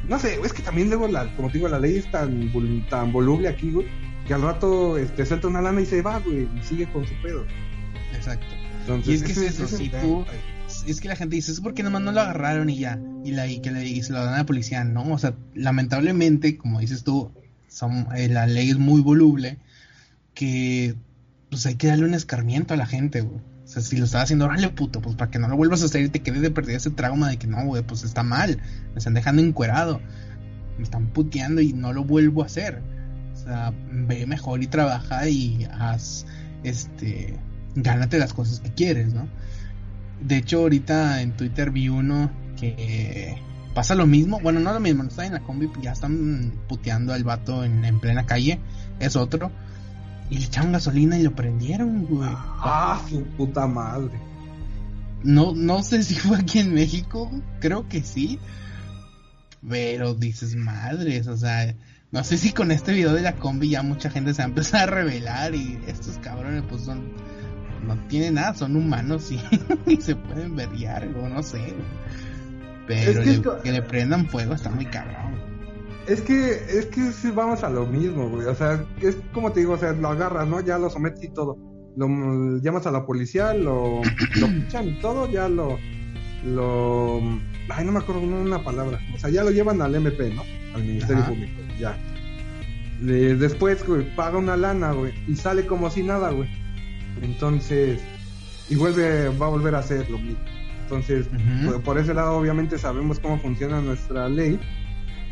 [0.09, 2.53] No sé, es que también luego, la, como te digo, la ley es tan,
[2.89, 3.89] tan voluble aquí, güey,
[4.27, 7.15] que al rato este, suelta una lana y se va, güey, y sigue con su
[7.23, 7.45] pedo.
[8.15, 8.47] Exacto.
[9.05, 10.25] Y es que es eso, si tú.
[10.87, 13.47] Es que la gente dice, es porque nomás no lo agarraron y ya, y, la,
[13.47, 14.85] y que le, y se lo dan a la policía.
[14.85, 17.33] No, o sea, lamentablemente, como dices tú,
[17.69, 19.59] son, eh, la ley es muy voluble,
[20.35, 20.97] que
[21.51, 23.41] pues hay que darle un escarmiento a la gente, güey.
[23.65, 25.87] O sea, si lo estás haciendo, órale, puto, pues para que no lo vuelvas a
[25.87, 28.61] hacer y te quedes de perder ese trauma de que no, güey, pues está mal.
[28.93, 30.01] Me están dejando encuerado.
[30.79, 32.81] Me están puteando y no lo vuelvo a hacer.
[33.33, 36.27] O sea, ve mejor y trabaja y haz,
[36.63, 37.41] este,
[37.77, 39.29] gánate las cosas que quieres, ¿no?
[40.21, 43.39] De hecho, ahorita en Twitter vi uno que
[43.75, 44.41] pasa lo mismo.
[44.41, 47.85] Bueno, no lo mismo, no está en la combi, ya están puteando al vato en,
[47.85, 48.59] en plena calle.
[48.99, 49.53] Es otro
[50.31, 52.29] y le echaron gasolina y lo prendieron, güey.
[52.33, 54.19] Ah, su puta madre.
[55.23, 58.39] No, no sé si fue aquí en México, creo que sí.
[59.69, 61.75] Pero dices, madres, o sea,
[62.13, 64.49] no sé si con este video de la combi ya mucha gente se va a
[64.49, 67.13] empezar a revelar y estos cabrones pues son,
[67.87, 69.41] no tienen nada, son humanos y,
[70.01, 71.75] se pueden verguiar o no sé.
[72.87, 73.23] Pero
[73.63, 75.37] que le prendan fuego está muy cabrón.
[76.07, 78.47] Es que, es que vamos a lo mismo, güey.
[78.47, 80.61] O sea, es como te digo, o sea, lo agarras, ¿no?
[80.61, 81.59] Ya lo sometes y todo.
[81.97, 82.07] Lo
[82.61, 84.03] llamas a la policía, lo,
[84.37, 85.79] lo pichan y todo, ya lo,
[86.45, 87.21] lo,
[87.69, 89.01] ay, no me acuerdo una palabra.
[89.15, 90.43] O sea, ya lo llevan al MP, ¿no?
[90.75, 91.97] Al Ministerio Público, ya.
[93.01, 96.49] después, güey, paga una lana, güey, y sale como si nada, güey.
[97.23, 98.01] Entonces,
[98.69, 100.45] y vuelve, va a volver a hacer lo mismo.
[100.83, 101.29] Entonces,
[101.85, 104.61] por ese lado, obviamente sabemos cómo funciona nuestra ley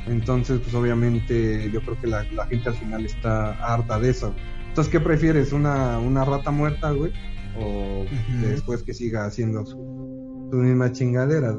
[0.06, 4.34] entonces, pues obviamente yo creo que la, gente al final está harta de eso.
[4.68, 5.52] Entonces, ¿qué prefieres?
[5.52, 7.12] ¿Una, una rata muerta, güey?
[7.58, 8.04] ¿O
[8.42, 11.56] después que siga haciendo su, su misma chingadera?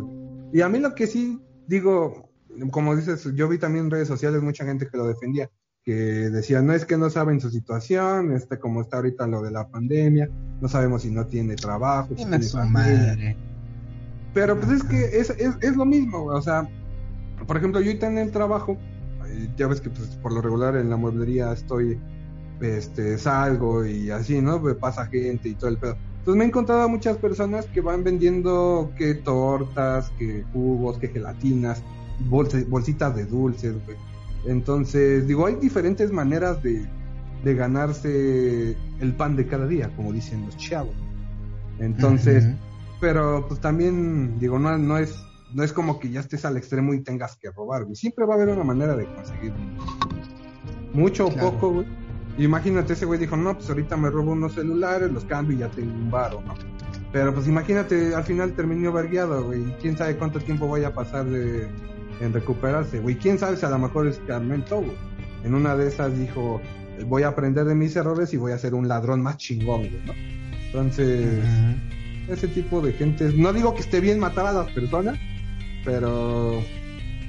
[0.54, 2.30] Y a mí lo que sí digo,
[2.72, 5.50] como dices, yo vi también en redes sociales mucha gente que lo defendía,
[5.86, 9.52] que decía, no es que no saben su situación, este como está ahorita lo de
[9.52, 10.30] la pandemia,
[10.60, 13.38] no sabemos si no tiene trabajo, si tiene madre.
[14.34, 16.38] Pero pues es que es, es, es lo mismo, güey.
[16.38, 16.68] o sea,
[17.46, 18.78] por ejemplo, yo ahorita en el trabajo,
[19.28, 22.00] eh, ya ves que pues, por lo regular en la mueblería estoy,
[22.62, 24.62] este, salgo y así, ¿no?
[24.80, 25.98] Pasa gente y todo el pedo.
[26.18, 31.10] Entonces me he encontrado a muchas personas que van vendiendo que tortas, que jugos, que
[31.10, 31.84] gelatinas,
[32.28, 34.15] bolsitas de dulces, güey.
[34.46, 36.88] Entonces, digo, hay diferentes maneras de,
[37.44, 40.96] de ganarse el pan de cada día, como dicen los chavos.
[41.80, 42.48] Entonces,
[43.02, 45.16] pero pues también, digo, no, no es
[45.56, 47.96] no es como que ya estés al extremo y tengas que robar, güey.
[47.96, 49.54] Siempre va a haber una manera de conseguir
[50.92, 51.88] mucho o poco, güey.
[52.38, 55.70] Imagínate, ese güey dijo, no, pues ahorita me robo unos celulares, los cambio y ya
[55.70, 56.56] tengo un varo, ¿no?
[57.14, 59.64] Pero pues imagínate, al final terminó vergueado, güey.
[59.80, 61.70] ¿Quién sabe cuánto tiempo vaya a pasar de,
[62.22, 63.16] en recuperarse, güey?
[63.16, 64.96] ¿Quién sabe si a lo mejor es Carmento, güey?
[65.44, 66.62] En una de esas dijo,
[67.06, 70.02] voy a aprender de mis errores y voy a ser un ladrón más chingón, güey,
[70.06, 70.14] ¿no?
[70.66, 71.44] Entonces,
[72.28, 75.18] ese tipo de gente, no digo que esté bien matar a las personas,
[75.86, 76.62] pero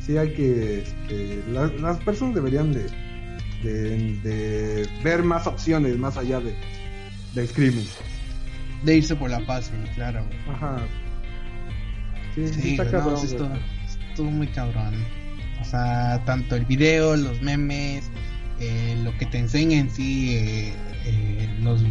[0.01, 1.43] sí hay que, este,
[1.81, 2.87] las personas deberían de,
[3.63, 6.55] de, ver más opciones más allá de
[7.35, 7.85] del crimen.
[8.83, 10.25] De irse por la paz, claro.
[10.49, 10.79] Ajá.
[12.35, 13.17] Sí, sí, está cabrón.
[14.17, 14.95] Estuvo, muy cabrón.
[15.61, 18.11] O sea, tanto el video, los memes,
[18.61, 20.73] eh, lo que te enseña en sí, eh,
[21.05, 21.83] eh, los,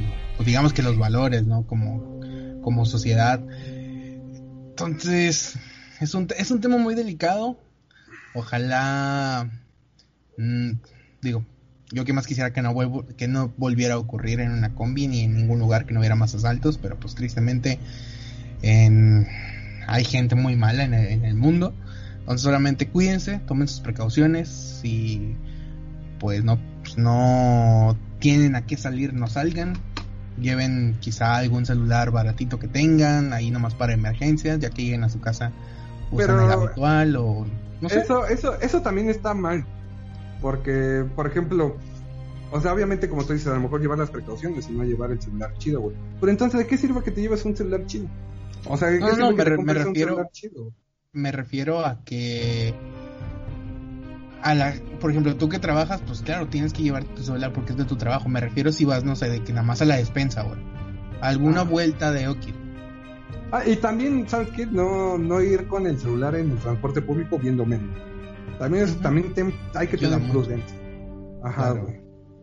[0.44, 1.68] digamos que los valores, ¿no?
[1.68, 2.20] Como,
[2.64, 3.40] como sociedad.
[4.70, 5.60] Entonces,
[6.02, 7.60] es un, es un tema muy delicado.
[8.34, 9.48] Ojalá,
[10.40, 10.72] mm,
[11.22, 11.46] digo,
[11.92, 15.08] yo que más quisiera que no, vuelvo, que no volviera a ocurrir en una combi
[15.08, 17.78] ni en ningún lugar que no hubiera más asaltos, pero pues tristemente
[18.64, 19.28] en,
[19.86, 21.76] hay gente muy mala en el, en el mundo.
[22.26, 25.36] Entonces solamente cuídense, tomen sus precauciones y
[26.20, 29.74] pues no, pues, no tienen a qué salir, no salgan.
[30.42, 35.10] lleven quizá algún celular baratito que tengan, ahí nomás para emergencias, ya que lleguen a
[35.10, 35.54] su casa
[36.12, 37.46] usan Pero- el habitual o
[37.80, 38.00] no sé.
[38.00, 39.64] Eso, eso, eso también está mal.
[40.42, 41.78] Porque, por ejemplo,
[42.52, 45.12] o sea, obviamente, como tú dices, a lo mejor llevar las precauciones y no llevar
[45.12, 45.96] el celular chido, güey.
[46.20, 48.08] Pero entonces, ¿de qué sirve que te lleves un celular chido?
[48.68, 50.72] O sea, ¿de qué No, no, sirve me que te me un refiero- celular chido?
[51.16, 52.74] Me refiero a que
[54.44, 57.72] a la, por ejemplo, tú que trabajas, pues claro, tienes que llevar tu celular porque
[57.72, 58.28] es de tu trabajo.
[58.28, 60.60] Me refiero si vas, no sé, de que nada más a la despensa, güey.
[61.22, 61.64] Alguna Ah.
[61.64, 62.54] vuelta de Oki.
[63.52, 64.66] Ah, y también, ¿sabes qué?
[64.66, 67.96] No, no ir con el celular en el transporte público viendo menos.
[68.60, 69.34] También, es- también
[69.74, 70.34] hay que tener mucho.
[70.44, 70.78] prudencia.
[71.44, 71.84] Ajá, Claro.
[71.84, 72.02] güey.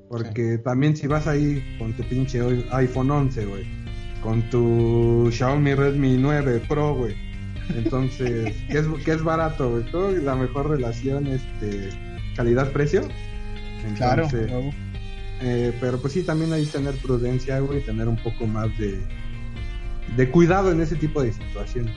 [0.09, 2.41] Porque también si vas ahí con tu pinche
[2.73, 3.65] iPhone 11, güey.
[4.23, 7.15] Con tu Xiaomi Redmi 9 Pro, güey.
[7.71, 9.85] Entonces, que es, que es barato, güey.
[9.91, 11.91] Todo la mejor relación, este,
[12.37, 13.09] calidad-precio.
[13.97, 14.29] Claro,
[15.45, 19.01] eh, pero pues sí, también hay que tener prudencia, güey, tener un poco más de,
[20.17, 21.95] de cuidado en ese tipo de situaciones.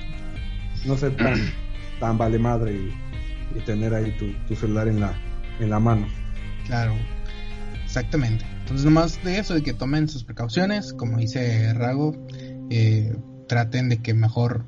[0.86, 1.36] No ser tan,
[1.99, 5.13] tan vale madre y, y tener ahí tu, tu celular en la,
[5.59, 6.07] en la mano.
[6.66, 6.93] Claro,
[7.84, 8.45] exactamente.
[8.61, 12.16] Entonces, nomás de eso, de que tomen sus precauciones, como dice Rago,
[12.72, 13.16] eh,
[13.47, 14.66] traten de que mejor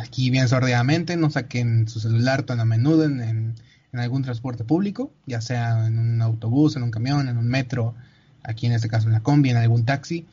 [0.00, 3.54] aquí bien sordeadamente no saquen su celular tan a menudo en, en-
[3.92, 7.94] en algún transporte público, ya sea en un autobús, en un camión, en un metro,
[8.42, 10.26] aquí en este caso en la combi, en algún taxi.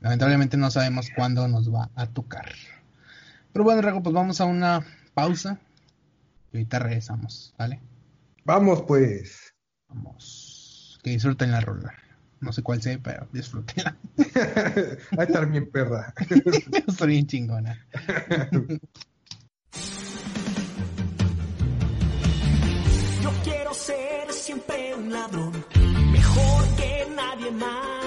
[0.00, 2.46] Lamentablemente no sabemos cuándo nos va a tocar.
[3.52, 4.82] Pero bueno, Rago, pues vamos a una
[5.12, 5.58] pausa
[6.52, 7.80] y ahorita regresamos, ¿vale?
[8.46, 9.52] Vamos pues.
[9.88, 10.98] Vamos.
[11.02, 11.92] Que disfruten la rola.
[12.40, 13.96] No sé cuál sea, pero disfrútenla.
[15.18, 16.12] Va a estar bien perra.
[16.86, 17.86] Está bien chingona.
[23.22, 25.52] Yo quiero ser siempre un ladrón,
[26.12, 28.05] mejor que nadie más.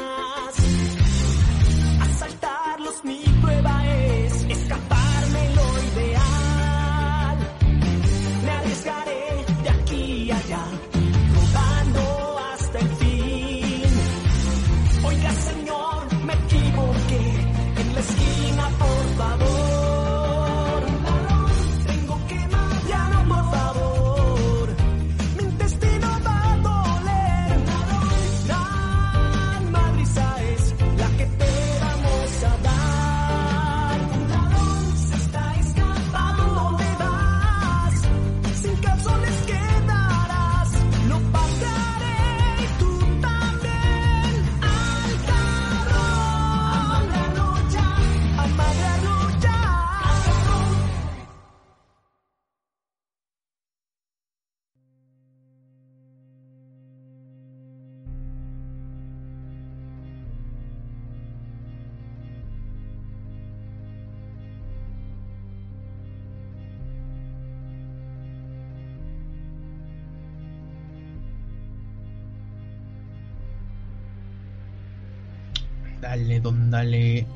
[76.40, 77.28] Dale, don, dale.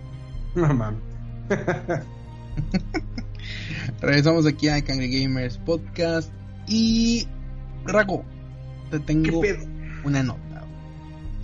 [0.56, 1.02] No mames.
[4.02, 6.32] Regresamos aquí a Cangre Gamers Podcast.
[6.68, 7.28] Y.
[7.86, 8.24] Rago,
[8.90, 9.66] te ¿Qué tengo pedo?
[10.06, 10.64] una nota.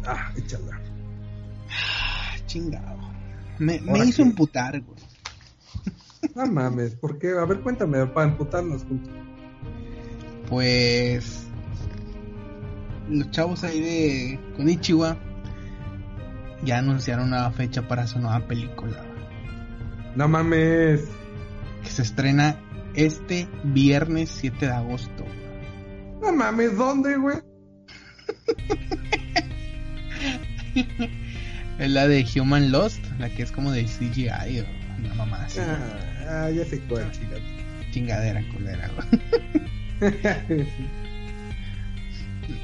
[0.06, 0.80] Ah, échala.
[1.70, 2.98] Ah, chingado.
[3.58, 4.30] Me, me hizo qué.
[4.30, 5.00] emputar, güey.
[6.36, 7.32] No mames, ¿por qué?
[7.32, 9.14] A ver, cuéntame, para emputarnos juntos.
[10.50, 11.44] Pues.
[13.10, 15.18] Los chavos ahí de Konichiwa
[16.64, 19.04] ya anunciaron una fecha para su nueva película.
[20.16, 21.08] No mames.
[21.84, 22.58] Que se estrena
[22.94, 25.26] este viernes 7 de agosto.
[26.22, 27.38] No mames, ¿dónde, güey?
[31.80, 34.66] Es la de Human Lost, la que es como de CGI o
[35.00, 35.60] una mamá así.
[35.62, 37.10] Ah, ah, ya sé cuál.
[37.92, 38.92] Chingadera culera,
[40.00, 40.02] güey.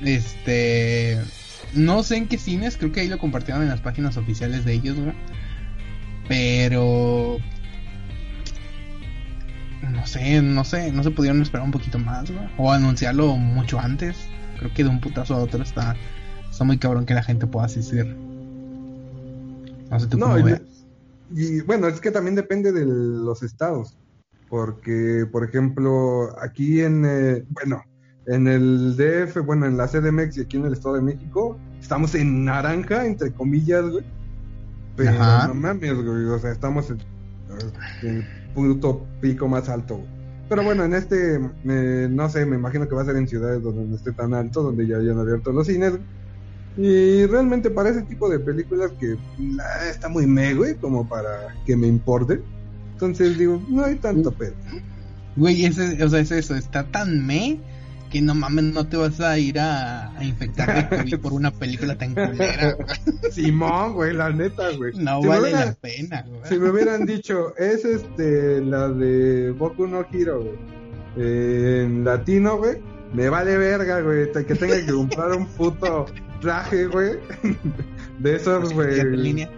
[0.03, 1.17] Este.
[1.74, 4.74] No sé en qué cines, creo que ahí lo compartieron en las páginas oficiales de
[4.74, 5.14] ellos, güey.
[6.28, 7.38] Pero.
[9.91, 12.47] No sé, no sé, no se pudieron esperar un poquito más, güey.
[12.58, 14.18] O anunciarlo mucho antes.
[14.58, 15.95] Creo que de un putazo a otro está,
[16.49, 18.06] está muy cabrón que la gente pueda asistir.
[19.89, 20.56] No sé tú No, cómo y,
[21.36, 23.97] y bueno, es que también depende de los estados.
[24.49, 27.84] Porque, por ejemplo, aquí en, eh, bueno,
[28.28, 32.15] en el DF, bueno, en la CDMX y aquí en el Estado de México, estamos
[32.15, 34.03] en naranja, entre comillas, güey.
[34.95, 35.47] Pero Ajá.
[35.47, 36.99] no mames, güey, o sea, estamos en,
[38.01, 40.15] en el punto pico más alto, güey.
[40.47, 43.63] Pero bueno, en este, eh, no sé, me imagino que va a ser en ciudades
[43.63, 45.93] donde no esté tan alto, donde ya hayan abierto los cines.
[46.78, 49.17] Y realmente para ese tipo de películas que
[49.89, 52.41] está muy me, güey, como para que me importe.
[52.93, 54.53] Entonces digo, no hay tanto pedo.
[55.36, 57.59] Güey, ese, o sea, es eso, está tan me
[58.10, 61.51] que no mames, no te vas a ir a, a infectar de COVID por una
[61.51, 62.74] película tan culera.
[62.74, 62.88] güey.
[63.32, 64.93] Simón, güey, la neta, güey.
[64.97, 66.41] No Si vale hubiera- la pena, güey.
[66.45, 70.56] Si me hubieran dicho, es este, la de Boku no Hero, güey.
[71.18, 72.78] eh, en latino, güey.
[73.14, 74.32] Me vale verga, güey.
[74.32, 76.06] Que tenga que comprar un puto
[76.41, 77.12] traje, güey.
[78.20, 78.99] De esos, güey.
[78.99, 79.49] En línea.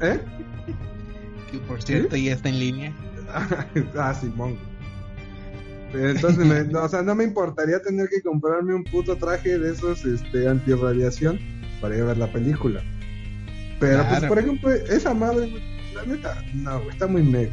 [0.00, 0.20] ¿Eh?
[1.50, 2.92] Que por cierto ya está en línea.
[3.96, 4.50] ah, Simón.
[4.56, 4.73] güey.
[5.94, 9.72] Entonces, me- no, o sea, no me importaría tener que comprarme un puto traje de
[9.72, 11.38] esos, este, antirradiación
[11.80, 12.82] para ir a ver la película.
[13.80, 15.52] Pero, pues, por ejemplo, esa madre,
[15.94, 17.50] la neta, no, está muy mega.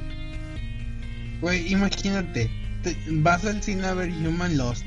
[1.42, 2.50] Güey, imagínate,
[2.84, 4.86] te- vas al cine a ver Human Lost.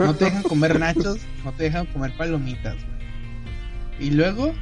[0.00, 4.08] No te dejan comer nachos, no te dejan comer palomitas, güey.
[4.08, 4.54] Y luego,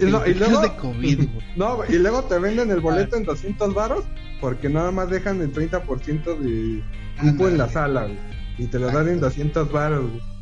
[0.00, 3.74] Y, no- y luego, de COVID, no, y luego te venden el boleto en 200
[3.74, 4.04] varos
[4.40, 6.82] porque nada más dejan el 30% de
[7.20, 8.18] cupo en la sala, güey.
[8.58, 10.22] Y te lo dan en 200 varos, güey.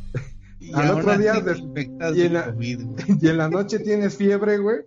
[0.59, 1.63] Y al otro día des-
[2.17, 3.05] y en la- COVID, güey.
[3.21, 4.79] Y en la noche tienes fiebre, güey.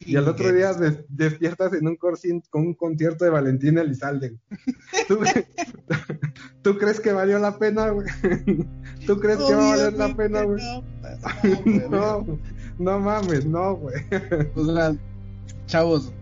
[0.00, 4.36] Y al otro día des- despiertas en un corci- con un concierto de Valentina Elizalde.
[5.08, 5.18] ¿Tú,
[6.62, 8.06] ¿Tú crees que valió la pena, güey?
[9.06, 10.62] ¿Tú crees que va a valer la pena, güey?
[10.64, 12.38] No, pues, no, güey.
[12.38, 12.38] No,
[12.78, 13.94] no mames, no, güey.
[14.54, 14.94] O sea,
[15.66, 16.12] chavos,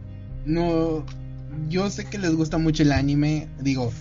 [0.44, 1.04] no.
[1.68, 3.48] Yo sé que les gusta mucho el anime.
[3.60, 3.92] Digo,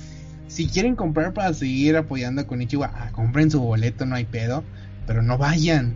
[0.47, 4.63] si quieren comprar para seguir apoyando a Konichiwa, ah, compren su boleto, no hay pedo.
[5.07, 5.95] Pero no vayan.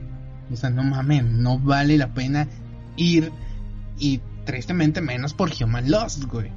[0.51, 2.47] O sea, no mamen, no vale la pena
[2.95, 3.31] ir.
[3.99, 6.51] Y tristemente menos por Human Lost, güey.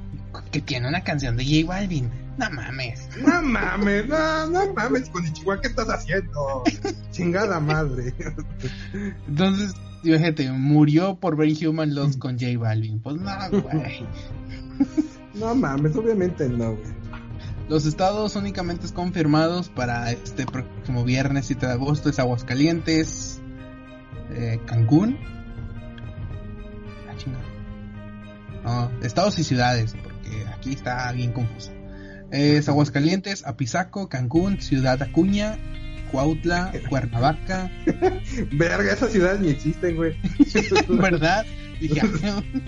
[0.51, 2.09] Que tiene una canción de J Balvin.
[2.37, 3.09] No mames.
[3.21, 6.63] No mames, no, no mames, con ¿qué estás haciendo?
[7.11, 8.13] Chingada madre.
[9.27, 12.99] Entonces, fíjate, murió por ver Human Lost con J Balvin.
[12.99, 14.05] Pues no, güey.
[15.33, 17.01] No mames, obviamente no, güey.
[17.69, 23.39] Los estados únicamente confirmados para este próximo viernes 7 de agosto es Aguascalientes,
[24.31, 25.17] eh, Cancún.
[28.65, 28.91] Ah.
[28.91, 31.71] No, estados y ciudades, porque aquí está bien confuso.
[32.29, 35.57] Es Aguascalientes, Apizaco, Cancún, Ciudad Acuña,
[36.11, 37.71] Cuautla, Cuernavaca,
[38.51, 40.15] Verga, esas ciudades ni existen, güey.
[40.89, 41.45] ¿verdad?
[41.79, 42.01] Dije,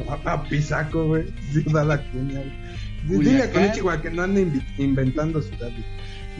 [0.09, 1.25] A, a Pisaco, güey.
[1.51, 2.41] Ciudad Acuña,
[3.05, 3.19] güey.
[3.19, 3.51] Dile a.
[3.51, 5.83] Konichiwa que no ande invi- inventando ciudades.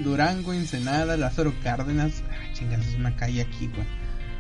[0.03, 3.85] Durango, Ensenada, Lázaro Cárdenas, ah, chingas, es una calle aquí, güey.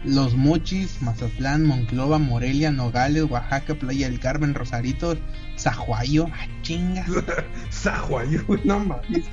[0.05, 5.15] Los Mochis, Mazatlán, Monclova, Morelia, Nogales, Oaxaca, Playa del Carmen, Rosarito,
[5.57, 7.07] Zajuayo, ah, chingas.
[7.69, 9.25] Sahuayo, güey, no mames.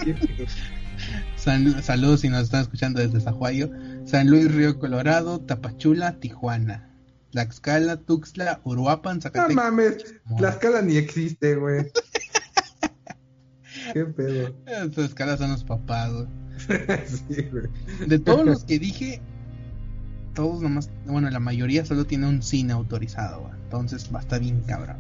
[1.43, 3.71] San- saludos si nos están escuchando desde Zajuayo.
[4.05, 6.87] San Luis Río Colorado, Tapachula, Tijuana.
[7.33, 9.55] Tlaxcala, Tuxtla, Uruapan, No Zacatecas.
[9.55, 11.87] mames, Tlaxcala ni existe, güey.
[13.93, 14.55] Qué pedo.
[14.95, 16.27] Tlaxcala son los papás, güey.
[17.07, 17.67] sí, güey.
[18.07, 19.21] De todos los que dije,
[20.35, 23.53] todos nomás, bueno, la mayoría solo tiene un cine autorizado, güey.
[23.65, 24.97] Entonces va a estar bien cabrón.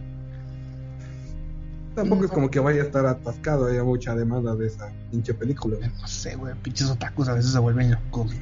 [2.00, 5.76] Tampoco es como que vaya a estar atascado, haya mucha demanda de esa pinche película.
[5.76, 5.90] güey.
[6.00, 8.32] No sé, güey, pinches otakus a veces se vuelven locos.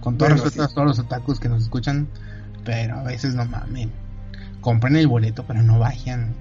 [0.00, 0.72] Con todo Bueno, respeto sí.
[0.72, 2.08] a todos los otakus que nos escuchan,
[2.64, 3.90] pero a veces no mamen.
[4.60, 6.34] Compren el boleto, pero no vayan.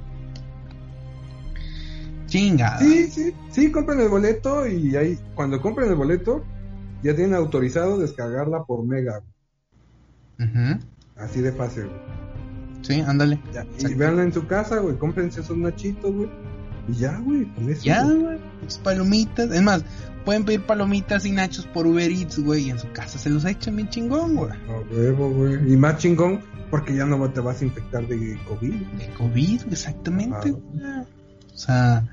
[2.28, 2.80] Chingada.
[2.80, 6.44] Sí, sí, sí, compren el boleto y ahí, cuando compren el boleto,
[7.04, 9.22] ya tienen autorizado descargarla por mega.
[11.16, 12.33] Así de fácil, güey.
[12.84, 13.40] Sí, ándale.
[13.54, 16.30] Ya, y véanla en su casa, güey, cómprense esos nachitos, güey.
[16.88, 17.82] Y ya, güey, con eso.
[17.84, 18.38] Ya, güey.
[18.60, 19.50] pinches Palomitas.
[19.52, 19.84] Es más,
[20.26, 22.66] pueden pedir palomitas y nachos por Uber Eats, güey.
[22.66, 24.52] Y en su casa se los echan bien chingón, güey.
[24.52, 25.72] A huevo, güey.
[25.74, 28.74] Y más chingón, porque ya no te vas a infectar de COVID.
[28.74, 30.36] De COVID, exactamente.
[30.36, 30.50] Ajá.
[30.50, 30.84] güey.
[31.54, 32.04] O sea,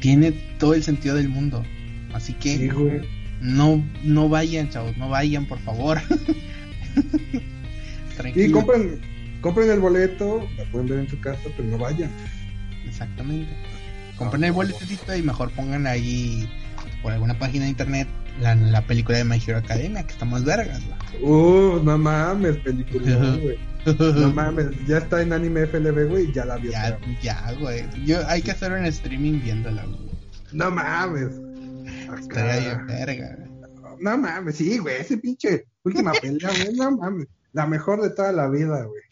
[0.00, 1.62] tiene todo el sentido del mundo.
[2.14, 3.02] Así que Sí, güey.
[3.42, 5.98] no, no vayan, chavos, no vayan, por favor.
[6.96, 8.56] Y Tranquilo.
[8.58, 9.00] compren,
[9.40, 12.10] compren el boleto, la pueden ver en su casa, pero no vayan.
[12.86, 13.52] Exactamente.
[14.16, 16.48] Compren Ah, el por boletito y mejor pongan ahí
[17.02, 18.08] por alguna página de internet
[18.40, 20.80] la, la película de My Hero Academia, que está más vergas.
[21.20, 21.32] güey.
[21.32, 23.58] Uh, no mames, película, güey.
[23.86, 26.70] No mames, ya está en anime FLB, güey, ya la vio.
[26.72, 27.84] Ya, pero- ya, güey.
[28.04, 30.10] Yo, hay que hacer un streaming viéndola, güey.
[30.52, 31.28] No mames.
[32.20, 33.38] Estaría bien verga.
[34.00, 37.26] No mames, sí, güey, ese pinche última pelea, güey, no mames.
[37.56, 39.02] La mejor de toda la vida, güey.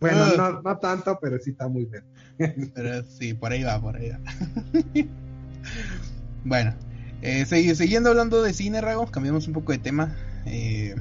[0.00, 0.34] Bueno, Ah.
[0.36, 2.02] no, no tanto, pero sí está muy bien.
[2.74, 4.18] Pero sí, por ahí va, por ahí va.
[6.44, 6.74] bueno,
[7.22, 10.16] eh, siguiendo hablando de cine, Rago, cambiamos un poco de tema.
[10.44, 10.96] eh,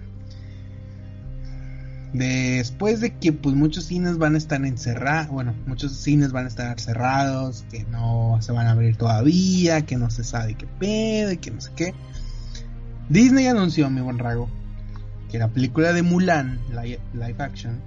[2.14, 6.50] después de que pues muchos cines van a estar encerrados, bueno, muchos cines van a
[6.50, 11.32] estar cerrados, que no se van a abrir todavía, que no se sabe qué pedo
[11.32, 11.96] y que no sé qué.
[13.10, 14.48] Disney anunció, mi buen Rago,
[15.34, 17.82] que la película de Mulan, live, live action,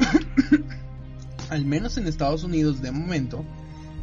[1.50, 3.44] al menos en Estados Unidos de momento,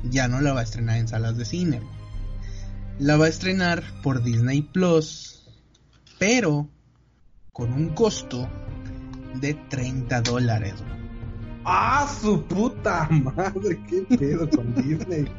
[0.10, 1.82] ya no la va a estrenar en salas de cine.
[2.98, 5.44] La va a estrenar por Disney Plus,
[6.18, 6.70] pero
[7.52, 8.50] con un costo
[9.42, 10.76] de 30 dólares.
[11.66, 13.84] ¡Ah, su puta madre!
[13.90, 15.26] ¿Qué pedo con Disney?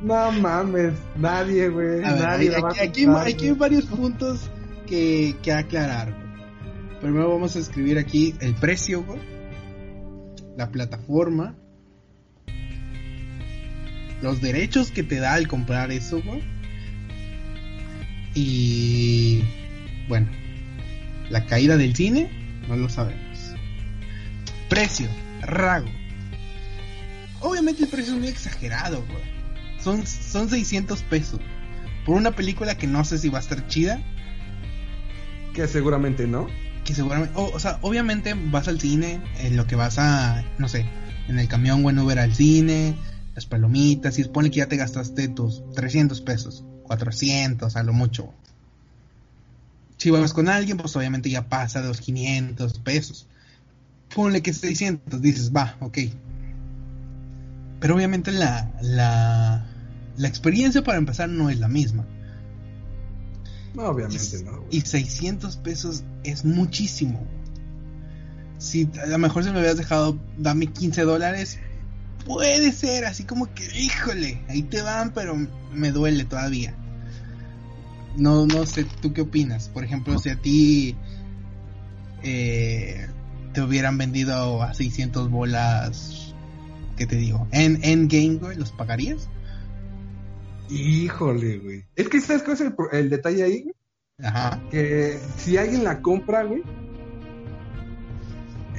[0.00, 2.02] No mames, nadie, güey.
[2.02, 4.48] Nadie aquí, va a aquí, hay varios puntos
[4.88, 6.14] que, que aclarar.
[7.00, 9.04] Primero vamos a escribir aquí el precio,
[10.56, 11.54] la plataforma,
[14.20, 16.20] los derechos que te da al comprar eso,
[18.34, 19.42] y
[20.08, 20.28] bueno,
[21.30, 22.30] la caída del cine,
[22.68, 23.38] no lo sabemos.
[24.68, 25.08] Precio,
[25.40, 25.88] rago.
[27.40, 29.04] Obviamente el precio es muy exagerado.
[29.80, 31.40] Son, son 600 pesos.
[32.04, 34.02] Por una película que no sé si va a estar chida.
[35.58, 36.46] Que seguramente no.
[36.84, 37.32] Que seguramente.
[37.36, 39.20] o- o sea, obviamente vas al cine.
[39.40, 40.44] En lo que vas a.
[40.58, 40.86] No sé.
[41.26, 42.94] En el camión, bueno, ver al cine.
[43.34, 44.18] Las palomitas.
[44.20, 46.64] Y supone que ya te gastaste tus 300 pesos.
[46.84, 48.32] 400 a lo mucho.
[49.96, 53.26] Si vas con alguien, pues obviamente ya pasa de los 500 pesos.
[54.14, 55.20] Ponle que 600.
[55.20, 55.98] Dices, va, ok.
[57.80, 59.66] Pero obviamente la, la,
[60.16, 62.04] la experiencia para empezar no es la misma.
[63.74, 64.52] No, obviamente Y- no.
[64.58, 64.68] güey.
[64.70, 67.26] Y 600 pesos es muchísimo.
[68.58, 71.58] Si a lo mejor se me habías dejado, dame 15 dólares,
[72.26, 75.36] puede ser, así como que, híjole, ahí te van, pero
[75.72, 76.74] me duele todavía.
[78.16, 79.68] No, no sé, ¿tú qué opinas?
[79.68, 80.96] Por ejemplo, si a ti
[82.24, 83.06] eh,
[83.52, 86.34] te hubieran vendido a 600 bolas,
[86.96, 87.46] ¿qué te digo?
[87.52, 89.28] En Endgame, güey, ¿los pagarías?
[90.68, 91.84] Híjole, güey.
[91.96, 93.62] Es que ¿sabes cuál es el, el detalle ahí?
[93.62, 93.74] güey?
[94.22, 94.60] Ajá.
[94.70, 96.62] Que si alguien la compra, güey.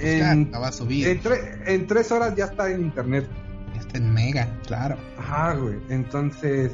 [0.02, 1.08] Ya, En, la va a subir.
[1.08, 3.28] en, tre- en tres horas ya está en internet.
[3.78, 4.98] Está en Mega, claro.
[5.18, 5.78] Ajá, güey.
[5.90, 6.72] Entonces,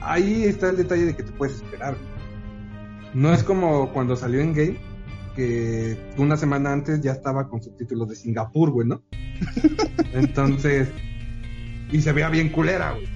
[0.00, 1.94] ahí está el detalle de que te puedes esperar.
[1.96, 2.10] güey.
[3.14, 4.78] No es como cuando salió en Game,
[5.34, 9.02] que una semana antes ya estaba con subtítulos de Singapur, güey, ¿no?
[10.12, 10.88] Entonces,
[11.90, 13.08] y se veía bien culera, güey.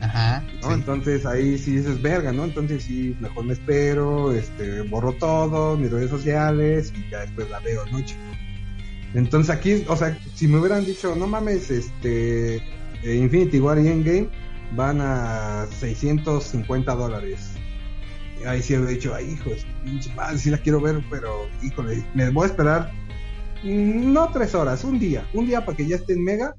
[0.00, 0.42] Ajá.
[0.62, 0.68] ¿no?
[0.68, 0.74] sí.
[0.74, 2.44] Entonces ahí sí dices verga, ¿no?
[2.44, 7.60] Entonces sí, mejor me espero, este, borro todo, mis redes sociales y ya después la
[7.60, 8.20] veo, ¿no, chico?
[9.14, 13.88] Entonces aquí, o sea, si me hubieran dicho, no mames, este, eh, Infinity War y
[13.88, 14.28] Endgame
[14.76, 17.52] van a 650 dólares.
[18.46, 19.50] Ahí sí hubiera dicho, ay, hijo,
[19.84, 22.92] pinche madre, sí la quiero ver, pero, híjole, me voy a esperar,
[23.64, 26.54] mm, no tres horas, un día, un día para que ya esté en Mega,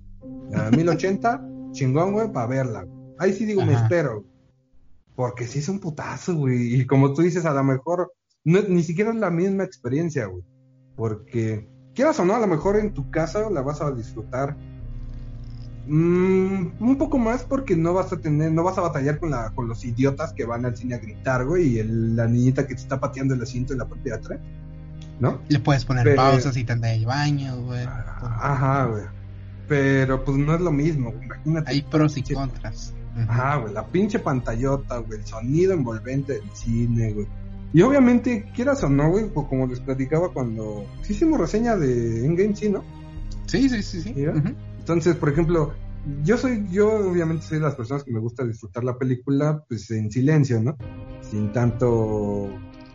[0.55, 2.85] a 1080, chingón, güey, para verla.
[3.19, 4.23] Ahí sí digo, me espero.
[5.15, 6.75] Porque sí es un putazo, güey.
[6.75, 8.13] Y como tú dices, a lo mejor
[8.45, 10.43] no- ni siquiera es la misma experiencia, güey.
[10.95, 14.55] Porque, quieras o no, a lo mejor en tu casa la vas a disfrutar
[15.87, 19.49] mm, un poco más porque no vas a tener, no vas a batallar con, la,
[19.51, 22.75] con los idiotas que van al cine a gritar, güey, y el- la niñita que
[22.75, 24.39] te está pateando el asiento en la parte de atrás,
[25.19, 25.41] ¿no?
[25.49, 27.85] Le puedes poner Pero- pausas y te anda el baño, güey.
[27.85, 29.03] Ajá, güey.
[29.67, 31.25] Pero pues no es lo mismo, güey.
[31.25, 31.71] Imagínate.
[31.71, 32.93] Hay pros y contras.
[33.27, 37.27] Ajá, güey, la pinche pantallota, güey, el sonido envolvente del cine, güey.
[37.73, 40.85] Y obviamente, quieras o no, güey, pues, como les platicaba cuando...
[41.03, 42.83] Sí hicimos reseña de Endgame, sí, ¿no?
[43.45, 44.13] Sí, sí, sí, sí.
[44.79, 45.73] Entonces, por ejemplo,
[46.23, 49.89] yo soy, yo obviamente soy de las personas que me gusta disfrutar la película, pues
[49.91, 50.77] en silencio, ¿no?
[51.21, 52.49] Sin tanto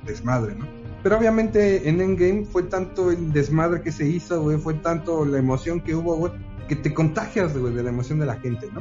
[0.07, 0.67] desmadre, ¿no?
[1.03, 5.39] Pero obviamente en Endgame fue tanto el desmadre que se hizo, güey, fue tanto la
[5.39, 6.33] emoción que hubo, güey,
[6.67, 8.81] que te contagias, güey, de la emoción de la gente, ¿no?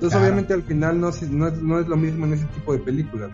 [0.00, 0.24] Entonces, Claro.
[0.24, 3.30] obviamente al final no, no, es, no es lo mismo en ese tipo de películas.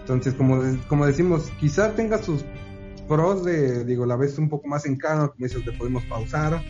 [0.00, 2.44] Entonces, como, como decimos, quizá tenga sus
[3.08, 6.62] pros de, digo, la ves un poco más en calma, como dices, te podemos pausar,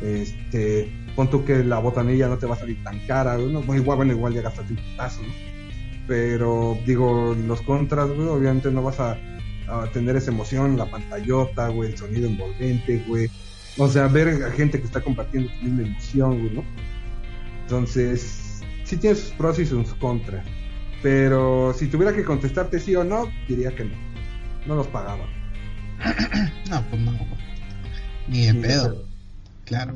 [0.00, 3.60] este, pon tú que la botanilla no te va a salir tan cara, ¿no?
[3.62, 5.32] Bueno, igual, bueno, igual ya gastaste un putazo, ¿no?
[6.06, 9.18] Pero, digo, los contras, güey, obviamente no vas a,
[9.68, 13.28] a tener esa emoción, la pantallota, güey, el sonido envolvente, güey.
[13.78, 16.64] O sea, ver a gente que está compartiendo tu misma emoción, güey, ¿no?
[17.62, 18.45] Entonces,
[18.86, 20.46] sí tiene sus pros y sus contras.
[21.02, 23.96] Pero si tuviera que contestarte sí o no, diría que no.
[24.66, 25.26] No los pagaba.
[26.70, 27.12] No, pues no.
[28.28, 28.84] Ni de Ni de pedo.
[28.84, 29.08] pedo.
[29.64, 29.94] Claro.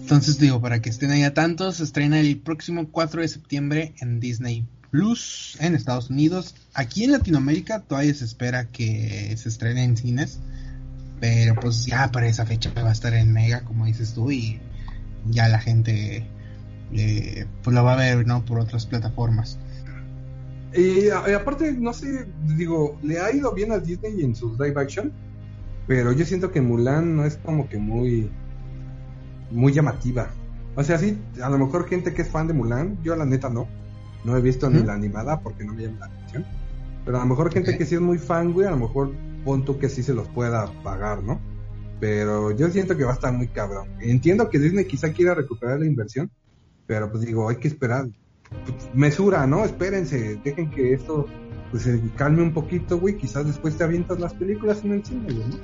[0.00, 3.94] Entonces digo, para que estén ahí a tantos, se estrena el próximo 4 de septiembre
[4.00, 6.54] en Disney Plus en Estados Unidos.
[6.72, 10.40] Aquí en Latinoamérica todavía se espera que se estrene en cines.
[11.20, 14.60] Pero pues ya para esa fecha va a estar en Mega, como dices tú, y
[15.26, 16.24] ya la gente
[16.92, 18.44] eh, pues lo va a ver, ¿no?
[18.44, 19.58] Por otras plataformas.
[20.72, 22.26] Y, a- y aparte, no sé,
[22.56, 25.12] digo, le ha ido bien a Disney en sus live action,
[25.86, 28.36] pero yo siento que Mulan no es como que muy,
[29.50, 30.36] muy llamativa.
[30.74, 33.48] O sea, sí, a lo mejor gente que es fan de Mulan, yo la neta
[33.50, 33.74] no,
[34.24, 36.46] no he visto ni la animada porque no me llama la atención.
[37.04, 39.64] Pero a lo mejor gente que sí es muy fan, güey, a lo mejor pon
[39.64, 41.40] tú que sí se los pueda pagar, ¿no?
[42.00, 43.88] Pero yo siento que va a estar muy cabrón.
[44.00, 46.30] Entiendo que Disney quizá quiera recuperar la inversión,
[46.88, 48.08] pero pues digo, hay que esperar.
[48.64, 49.64] Pues, mesura, ¿no?
[49.64, 51.26] Espérense, dejen que esto
[51.70, 53.16] pues se calme un poquito, güey.
[53.16, 55.60] Quizás después te avientas las películas en el cine, güey.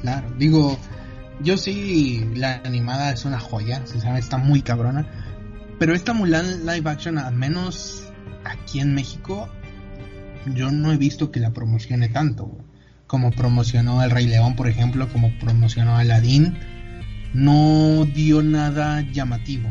[0.00, 0.78] Claro, digo,
[1.42, 5.06] yo sí, la animada es una joya, sinceramente está muy cabrona.
[5.78, 8.08] Pero esta Mulan live action, al menos
[8.44, 9.48] aquí en México,
[10.54, 12.44] yo no he visto que la promocione tanto.
[12.46, 12.64] güey.
[13.08, 16.56] Como promocionó El Rey León, por ejemplo, como promocionó Aladdin,
[17.32, 19.68] no dio nada llamativo.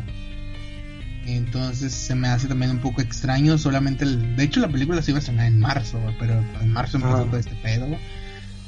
[1.26, 3.56] Entonces se me hace también un poco extraño.
[3.58, 6.98] Solamente, el- de hecho, la película se iba a estrenar en marzo, pero en marzo
[6.98, 7.24] empezó Ah.
[7.24, 7.86] todo este pedo.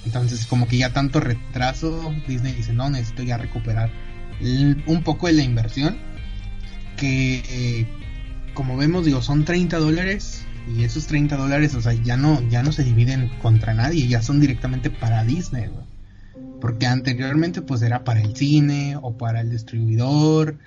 [0.05, 3.91] Entonces, como que ya tanto retraso, Disney dice, no, necesito ya recuperar
[4.41, 5.97] el- un poco de la inversión.
[6.97, 7.87] Que, eh,
[8.55, 10.43] como vemos, digo, son 30 dólares.
[10.75, 14.21] Y esos 30 dólares, o sea, ya no, ya no se dividen contra nadie, ya
[14.23, 15.85] son directamente para Disney, güey.
[16.61, 20.59] Porque anteriormente, pues era para el cine o para el distribuidor,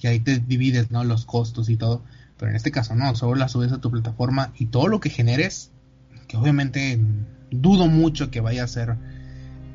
[0.00, 1.04] que ahí te divides, ¿no?
[1.04, 2.02] Los costos y todo.
[2.38, 5.10] Pero en este caso, no, solo la subes a tu plataforma y todo lo que
[5.10, 5.70] generes,
[6.28, 6.98] que obviamente
[7.50, 8.96] dudo mucho que vaya a ser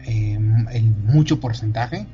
[0.06, 0.40] eh,
[0.72, 2.08] el mucho porcentaje.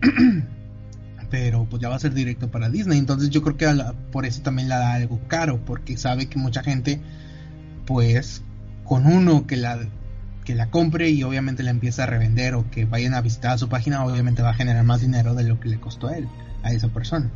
[1.30, 2.98] Pero pues ya va a ser directo para Disney.
[2.98, 5.64] Entonces yo creo que a la- por eso también la da algo caro.
[5.64, 7.00] Porque sabe que mucha gente,
[7.86, 8.42] pues,
[8.84, 9.78] con uno que la,
[10.44, 13.68] que la compre y obviamente la empieza a revender o que vayan a visitar su
[13.68, 16.26] página, obviamente va a generar más dinero de lo que le costó a él,
[16.62, 17.30] a esa persona.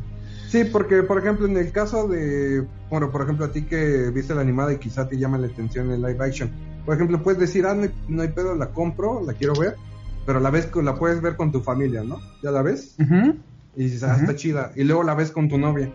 [0.47, 4.35] Sí, porque por ejemplo en el caso de, bueno, por ejemplo a ti que viste
[4.35, 6.49] la animada y quizá te llama la atención el live action,
[6.85, 9.75] por ejemplo puedes decir, ah, no hay, no hay pedo, la compro, la quiero ver,
[10.25, 12.19] pero la ves, la puedes ver con tu familia, ¿no?
[12.43, 12.95] ¿Ya la ves?
[13.75, 15.91] Y dices, ah, está chida, y luego la ves con tu novia,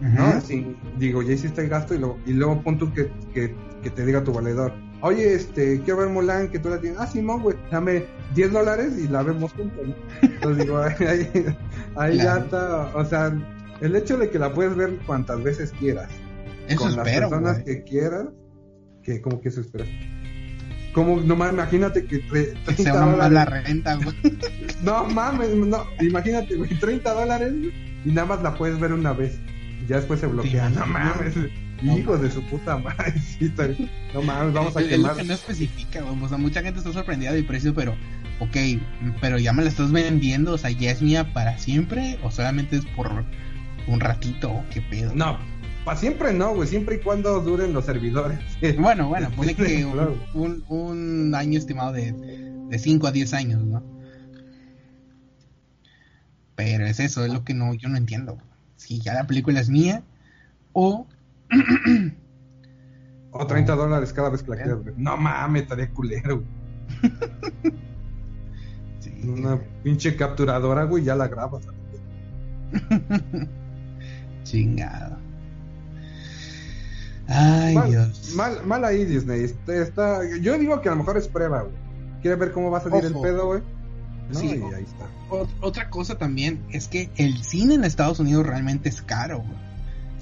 [0.00, 0.24] ¿no?
[0.24, 3.90] Así, digo, ya hiciste el gasto y luego, y luego pon tú que, que, que
[3.90, 4.72] te diga tu valedor,
[5.02, 8.94] oye, este, quiero ver Mulan, que tú la tienes, ah, Simón, güey, dame 10 dólares
[8.98, 9.94] y la vemos juntos, ¿no?
[10.22, 11.56] Entonces digo, ahí, ahí,
[11.96, 12.44] ahí ya Claro.
[12.44, 13.32] está, o sea,
[13.80, 16.08] el hecho de que la puedes ver cuantas veces quieras,
[16.68, 17.64] Eso con las espero, personas güey.
[17.64, 18.26] que quieras,
[19.02, 19.88] que como que eso esperas.
[20.92, 24.16] Como, nomás imagínate que tre- Que 30 se va más la dólares, renta, güey.
[24.82, 27.52] no mames, no, imagínate, güey, 30 dólares
[28.04, 29.38] y nada más la puedes ver una vez.
[29.82, 30.68] Y ya después se bloquea.
[30.70, 31.34] Sí, no mames,
[31.82, 33.14] hijos de su puta madre.
[34.14, 35.16] no mames, vamos a Es lo quemar.
[35.16, 36.04] que no especifica.
[36.04, 37.94] O sea, mucha gente está sorprendida del precio, pero,
[38.40, 38.56] ok,
[39.20, 42.76] pero ya me la estás vendiendo, o sea, ya es mía para siempre, o solamente
[42.76, 43.24] es por
[43.86, 45.14] un ratito, ¿o ¿qué pedo?
[45.14, 45.38] No,
[45.84, 48.38] para siempre no, güey, siempre y cuando duren los servidores.
[48.78, 50.16] Bueno, bueno, pone que un, Claro.
[50.34, 53.82] un, un año estimado de, de 5 a 10 años, ¿no?
[56.56, 58.36] Pero es eso, es lo que no, yo no entiendo.
[58.76, 60.02] Si ya la película es mía,
[60.72, 61.06] o
[63.30, 64.94] O 30 dólares cada vez que la quieras ver.
[64.96, 66.42] No mames, estaría culero.
[69.00, 71.64] sí, Una pinche capturadora, güey, ya la grabas.
[74.44, 75.18] chingado.
[77.28, 78.32] Ay, mal, Dios.
[78.34, 79.44] mal, mal ahí Disney.
[79.44, 81.74] Este, está, yo digo que a lo mejor es prueba, güey.
[82.22, 83.06] Quiere ver cómo va a salir Ojo.
[83.06, 83.62] el pedo, güey.
[84.32, 84.46] No, Sí.
[84.46, 85.06] y ahí está.
[85.30, 89.38] Ot- otra cosa también es que el cine en Estados Unidos realmente es caro.
[89.40, 89.67] güey.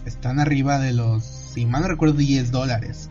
[0.07, 3.11] Están arriba de los, si mal no recuerdo, 10 dólares.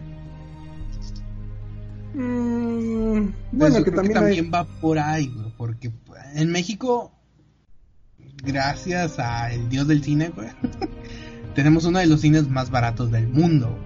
[2.14, 5.92] Mm, Bueno, que también, que hay- también va por ahí, güey, porque
[6.34, 7.12] en México,
[8.44, 10.48] gracias al dios del cine, güey,
[11.56, 13.78] tenemos uno de los cines más baratos del mundo.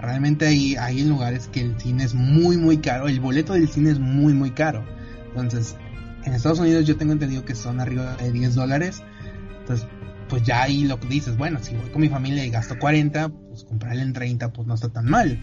[0.00, 3.08] Realmente hay, hay lugares que el cine es muy, muy caro.
[3.08, 4.84] El boleto del cine es muy, muy caro.
[5.28, 5.76] Entonces,
[6.24, 9.02] en Estados Unidos yo tengo entendido que son arriba de 10 dólares.
[9.60, 9.86] Entonces,
[10.34, 13.28] pues ya ahí lo que dices, bueno, si voy con mi familia y gasto 40,
[13.28, 15.38] pues comprarle en 30, pues no está tan mal.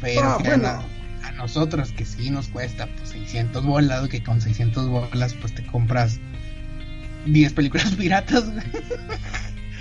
[0.00, 0.66] Pero Ah, bueno.
[0.66, 0.82] a,
[1.28, 5.64] a nosotros que sí nos cuesta pues 600 bolas, que con 600 bolas pues te
[5.64, 6.18] compras
[7.26, 8.66] 10 películas piratas, güey.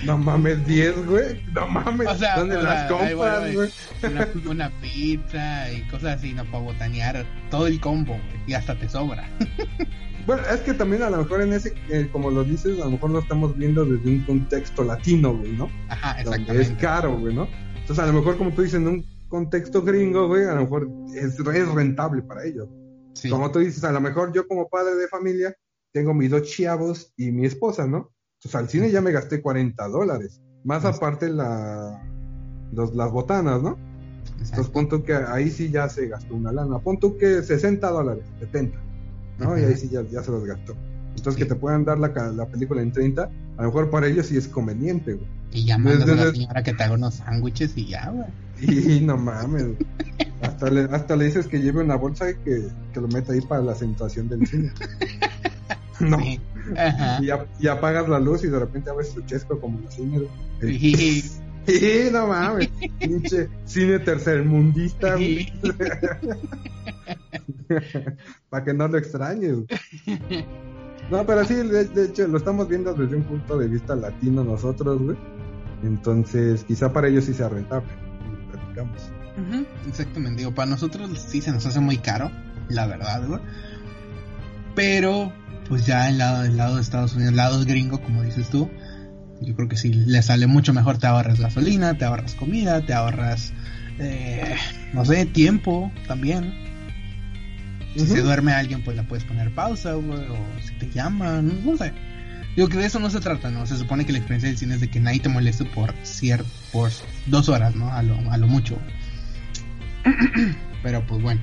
[0.05, 1.43] No mames, 10, güey.
[1.53, 2.07] No mames.
[2.07, 3.69] O sea, ¿Dónde las compras, güey?
[4.03, 6.45] Una, una pizza y cosas así, ¿no?
[6.45, 9.29] Para botanear todo el combo, güey, y hasta te sobra.
[10.25, 12.91] Bueno, es que también a lo mejor en ese, eh, como lo dices, a lo
[12.91, 15.71] mejor lo estamos viendo desde un contexto latino, güey, ¿no?
[15.87, 16.61] Ajá, Donde exactamente.
[16.61, 17.47] es caro, güey, ¿no?
[17.73, 20.87] Entonces, a lo mejor, como tú dices, en un contexto gringo, güey, a lo mejor
[21.15, 22.67] es, es rentable para ellos.
[23.15, 23.29] Sí.
[23.29, 25.55] Como tú dices, a lo mejor yo como padre de familia
[25.91, 28.11] tengo mis dos chavos y mi esposa, ¿no?
[28.39, 30.39] Entonces, al cine ya me gasté 40 dólares.
[30.63, 32.01] Más aparte la,
[32.71, 33.77] los, las botanas, ¿no?
[34.39, 36.79] Entonces, pon tú que ahí sí ya se gastó una lana.
[36.79, 38.77] Pon tú que 60 dólares, 70,
[39.39, 39.57] ¿no?
[39.59, 40.73] Y ahí sí ya, ya se los gastó.
[41.17, 41.39] Entonces, Sí.
[41.39, 44.37] que te puedan dar la, la película en 30, a lo mejor para ellos sí
[44.37, 45.27] es conveniente, güey.
[45.51, 48.27] Y ya mandas a la señora que te haga unos sándwiches y ya, güey.
[48.97, 49.65] Y no mames.
[50.41, 53.41] Hasta le, hasta le dices que lleve una bolsa y que, que lo meta ahí
[53.41, 54.71] para la acentuación del cine.
[55.99, 56.17] No.
[56.19, 56.39] Sí.
[56.77, 57.19] Ajá.
[57.23, 60.21] Y, ap- y apagas la luz y de repente abres tu chesco como los cines.
[60.61, 60.77] güey.
[60.79, 61.23] Sí.
[61.67, 62.69] Sí, no mames.
[62.99, 65.17] Pinche cine tercermundista.
[65.17, 65.47] Sí.
[68.49, 69.57] para que no lo extrañes.
[71.11, 74.43] No, pero sí, de, de hecho, lo estamos viendo desde un punto de vista latino
[74.43, 75.17] nosotros, güey.
[75.83, 77.87] Entonces, quizá para ellos sí sea rentable.
[78.31, 79.01] lo platicamos.
[79.37, 82.29] Ujú, Exactamente, digo, para nosotros sí se nos hace muy caro,
[82.67, 83.39] la verdad, güey.
[84.75, 85.31] Pero,
[85.69, 88.69] pues ya el lado, el lado de Estados Unidos, el lado gringo, como dices tú,
[89.39, 90.97] yo creo que sí le sale mucho mejor.
[90.97, 93.53] Te ahorras gasolina, te ahorras comida, te ahorras,
[93.99, 94.55] eh,
[94.93, 96.67] no sé, tiempo también.
[97.95, 100.03] Si se duerme alguien, pues la puedes poner pausa, o
[100.61, 101.93] si te llaman, no sé.
[102.55, 103.65] Digo que de eso no se trata, ¿no?
[103.65, 106.43] Se supone que la experiencia del cine es de que nadie te moleste por cier
[106.71, 106.91] por
[107.27, 107.91] dos horas, ¿no?
[107.91, 108.77] A lo, a lo mucho.
[110.83, 111.41] Pero pues bueno.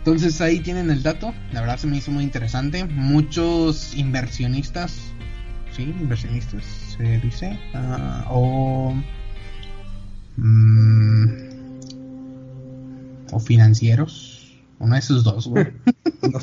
[0.00, 1.34] Entonces ahí tienen el dato.
[1.52, 2.84] La verdad se me hizo muy interesante.
[2.84, 4.98] Muchos inversionistas,
[5.76, 6.64] sí, inversionistas
[6.96, 8.94] se dice, ah, o
[10.36, 11.26] mm,
[13.32, 15.66] o financieros, uno de esos dos, güey.
[16.22, 16.38] No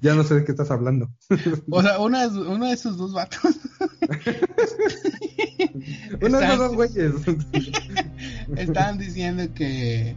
[0.00, 1.10] ya no sé de qué estás hablando.
[1.70, 3.40] O sea, uno de, uno de esos dos vatos.
[6.20, 7.14] Uno de esos dos güeyes.
[8.56, 10.16] Estaban diciendo que,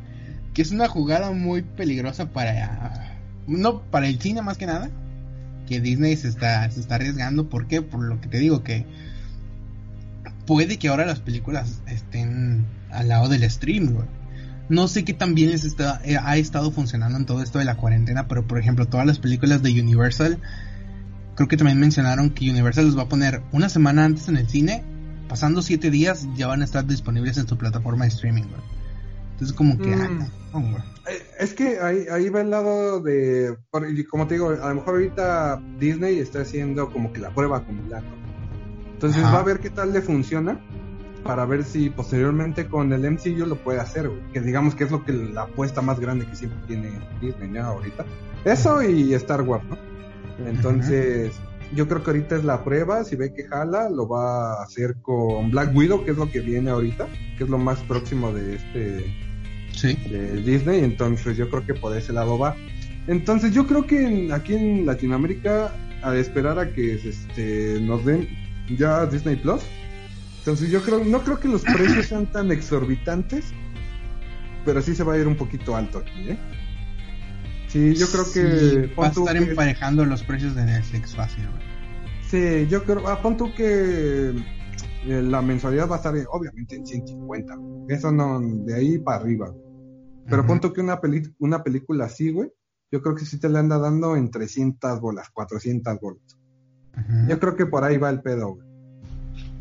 [0.54, 4.90] que es una jugada muy peligrosa para no para el cine más que nada
[5.68, 7.82] que Disney se está se está arriesgando ¿por qué?
[7.82, 8.86] por lo que te digo que
[10.46, 13.96] puede que ahora las películas estén al lado del stream
[14.70, 18.28] no sé qué tan bien eh, ha estado funcionando en todo esto de la cuarentena
[18.28, 20.40] pero por ejemplo todas las películas de Universal
[21.36, 24.48] creo que también mencionaron que Universal los va a poner una semana antes en el
[24.48, 24.84] cine
[25.32, 28.44] pasando siete días ya van a estar disponibles en su plataforma de streaming.
[29.42, 30.02] Entonces como que, Mm.
[30.22, 30.76] ah, no, güey.
[31.10, 34.70] Eh, Es que ahí, ahí va el lado de, por- y como te digo, a
[34.70, 38.06] lo mejor ahorita Disney está haciendo como que la prueba con Milano.
[38.94, 39.34] Entonces Ajá.
[39.34, 40.60] va a ver qué tal le funciona
[41.24, 44.22] para ver si posteriormente con el MCU lo puede hacer, güey.
[44.32, 47.64] Que digamos que es lo que la apuesta más grande que siempre tiene Disney ¿no?
[47.66, 48.06] ahorita.
[48.46, 49.78] Eso y Star Wars, ¿no?
[50.48, 51.34] Entonces,
[51.74, 54.96] yo creo que ahorita es la prueba, si ve que jala, lo va a hacer
[55.02, 58.56] con Black Widow, que es lo que viene ahorita, que es lo más próximo de
[58.56, 59.06] este
[59.82, 59.94] Sí.
[60.10, 62.56] de Disney, entonces yo creo que por ese lado va.
[63.08, 65.74] Entonces yo creo que en- aquí en Latinoamérica,
[66.04, 68.28] al esperar a que este, nos den
[68.78, 69.62] ya Disney Plus,
[70.40, 73.46] entonces yo creo, no creo que los precios sean tan exorbitantes,
[74.66, 76.38] pero sí se va a ir un poquito alto aquí, ¿eh?
[77.68, 78.60] Sí, yo creo que...
[78.88, 81.64] Sí, va a estar que- emparejando los precios de Netflix fácil, güey.
[82.30, 84.30] Sí, yo creo, ah, pon tú que
[85.06, 87.56] eh, la mensualidad va a estar obviamente en 150,
[87.90, 89.52] eso no, de ahí para arriba.
[90.32, 90.48] Pero Ujú.
[90.48, 92.50] pon tú que una, peli- una película así, güey,
[92.92, 96.24] yo creo que sí te le anda dando en 300 bolas, 400 bolas.
[97.30, 98.68] Yo creo que por ahí va el pedo, güey.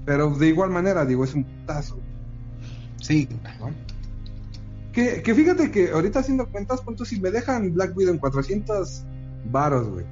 [0.06, 1.98] Pero de igual manera, digo, es un putazo.
[3.00, 3.28] Sí,
[3.60, 3.70] ¿no?
[4.92, 9.04] Que, que fíjate que ahorita haciendo cuentas, punto, si me dejan Black Widow en 400
[9.50, 10.04] varos, güey.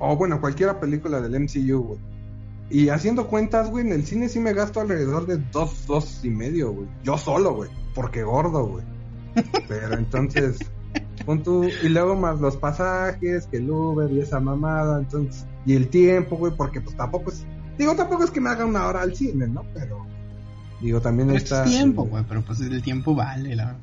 [0.00, 2.00] O bueno, cualquiera película del MCU, güey.
[2.70, 6.30] Y haciendo cuentas, güey, en el cine sí me gasto alrededor de dos, dos y
[6.30, 6.88] medio, güey.
[7.04, 7.70] Yo solo, güey.
[7.94, 8.84] Porque gordo, güey.
[9.68, 10.58] Pero entonces,
[11.24, 15.74] pon tú, y luego más los pasajes, que el Uber y esa mamada, entonces, y
[15.74, 17.44] el tiempo, güey, porque pues tampoco es,
[17.78, 19.64] digo, tampoco es que me haga una hora al cine, ¿no?
[19.74, 20.06] Pero,
[20.80, 21.64] digo, también Pero está...
[21.64, 23.76] es tiempo, güey, pero pues el tiempo vale, la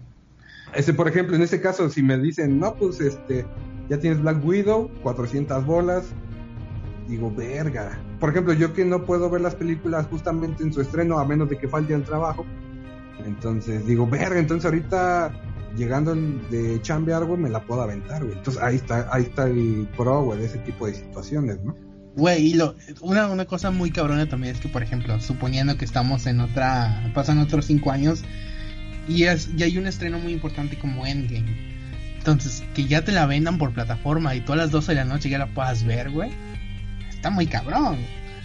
[0.76, 3.46] Ese, por ejemplo, en este caso, si me dicen, no, pues este,
[3.90, 6.06] ya tienes Black Widow, 400 bolas,
[7.08, 8.00] digo, verga.
[8.20, 11.50] Por ejemplo, yo que no puedo ver las películas justamente en su estreno, a menos
[11.50, 12.46] de que falte el trabajo,
[13.26, 15.32] entonces digo, verga, entonces ahorita
[15.76, 18.38] llegando de chambear, güey, me la puedo aventar, güey.
[18.38, 21.76] Entonces ahí está, ahí está el pro, güey, de ese tipo de situaciones, ¿no?
[22.16, 25.86] Güey, y lo, una, una cosa muy cabrona también es que, por ejemplo, suponiendo que
[25.86, 28.24] estamos en otra, pasan otros cinco años
[29.08, 31.72] y, es, y hay un estreno muy importante como Endgame.
[32.18, 35.06] Entonces, que ya te la vendan por plataforma y tú a las 12 de la
[35.06, 36.30] noche ya la puedas ver, güey.
[37.10, 37.98] Está muy cabrón.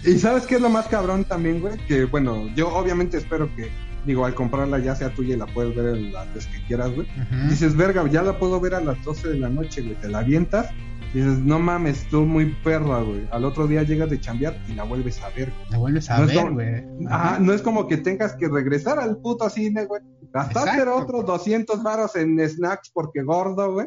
[0.04, 3.70] Y sabes qué es lo más cabrón también, güey, que bueno, yo obviamente espero que,
[4.06, 6.92] digo, al comprarla ya sea tuya y la puedes ver en las veces que quieras,
[6.94, 7.06] güey.
[7.48, 10.18] Dices, verga, ya la puedo ver a las 12 de la noche, güey, te la
[10.20, 10.70] avientas.
[11.14, 13.26] Y dices, no mames, estuvo muy perra, güey.
[13.30, 15.50] Al otro día llegas de chambear y la vuelves a ver.
[15.70, 16.84] La vuelves a No ver, como- güey.
[17.08, 20.02] Ajá, no es como que tengas que regresar al puto cine, güey.
[20.32, 20.96] Gastarte Exacto.
[20.96, 23.86] otros 200 varos en snacks porque gordo, güey.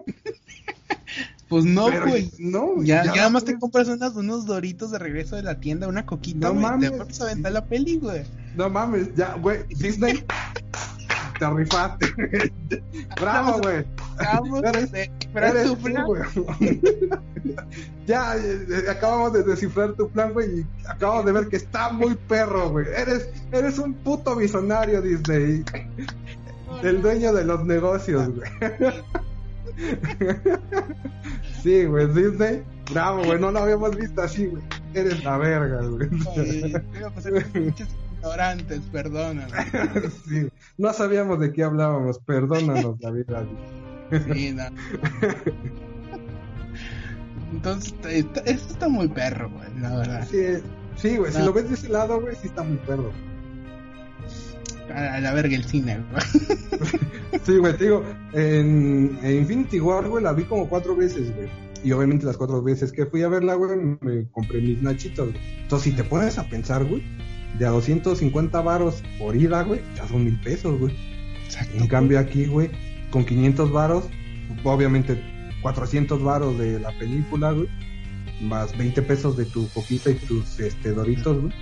[1.49, 2.31] Pues no, Pero güey.
[2.37, 5.59] No, güey, Ya, ya nada más te compras unas, unos doritos de regreso de la
[5.59, 6.91] tienda, una coquita, No mames.
[6.91, 8.23] Te vuelves a aventar la peli, güey.
[8.55, 10.23] No mames, ya, güey, Disney.
[11.39, 12.13] te rifaste.
[13.19, 13.85] Bravo, güey.
[15.33, 16.81] Plan- güey.
[18.07, 22.15] ya, eh, acabamos de descifrar tu plan, güey, y acabamos de ver que está muy
[22.27, 22.85] perro, güey.
[22.95, 25.63] Eres, eres un puto visionario, Disney.
[26.83, 28.49] El dueño de los negocios, güey.
[31.61, 32.63] Sí, güey, Disney.
[32.91, 34.63] Bravo, güey, no lo habíamos visto así, güey.
[34.93, 36.09] Eres la verga, güey.
[37.53, 37.87] Pinches
[38.19, 39.47] ignorantes, perdóname.
[40.27, 43.25] sí, no sabíamos de qué hablábamos, perdónanos güey.
[44.33, 44.63] Sí, no.
[47.51, 50.27] Entonces, esto está muy perro, güey, la verdad.
[50.29, 50.63] Sí,
[50.95, 53.11] sí, güey, si lo ves de ese lado, güey, sí está muy perro.
[54.93, 56.23] A la verga el cine, güey.
[57.45, 61.47] Sí, güey, te digo, en, en Infinity War, güey, la vi como cuatro veces, güey.
[61.83, 65.41] Y obviamente las cuatro veces que fui a verla, güey, me compré mis nachitos, güey.
[65.61, 67.03] Entonces, si te pones a pensar, güey,
[67.57, 70.93] de a 250 varos por ida, güey, ya son mil pesos, güey.
[71.45, 71.77] Exacto.
[71.77, 72.69] En cambio aquí, güey,
[73.11, 74.05] con 500 varos,
[74.63, 75.19] obviamente
[75.61, 77.67] 400 varos de la película, güey,
[78.41, 81.53] más 20 pesos de tu coquita y tus este, doritos, güey.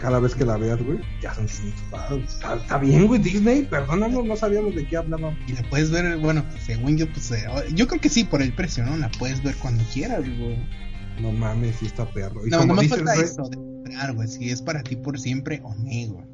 [0.00, 2.24] Cada vez que la veas, güey, ya son 500 varos.
[2.24, 5.36] Está, está bien, güey, Disney, perdónanos, no sabíamos de qué hablábamos.
[5.46, 7.44] Y la puedes ver, bueno, según yo, pues, eh,
[7.74, 8.96] yo creo que sí, por el precio, ¿no?
[8.96, 10.56] La puedes ver cuando quieras, güey.
[11.20, 12.46] No mames, sí está perro.
[12.46, 14.82] Y No, como no me dices, falta güey, eso de esperar, güey, si es para
[14.82, 16.26] ti por siempre o no, güey.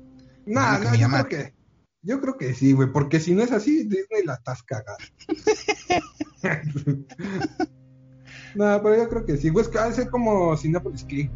[0.47, 1.25] No, yo llama.
[1.25, 1.55] creo que,
[2.03, 4.95] yo creo que sí, güey, porque si no es así, Disney la estás cagando.
[8.55, 11.33] no, pero yo creo que sí, güey, es que ha de ser como Cinepolis Click.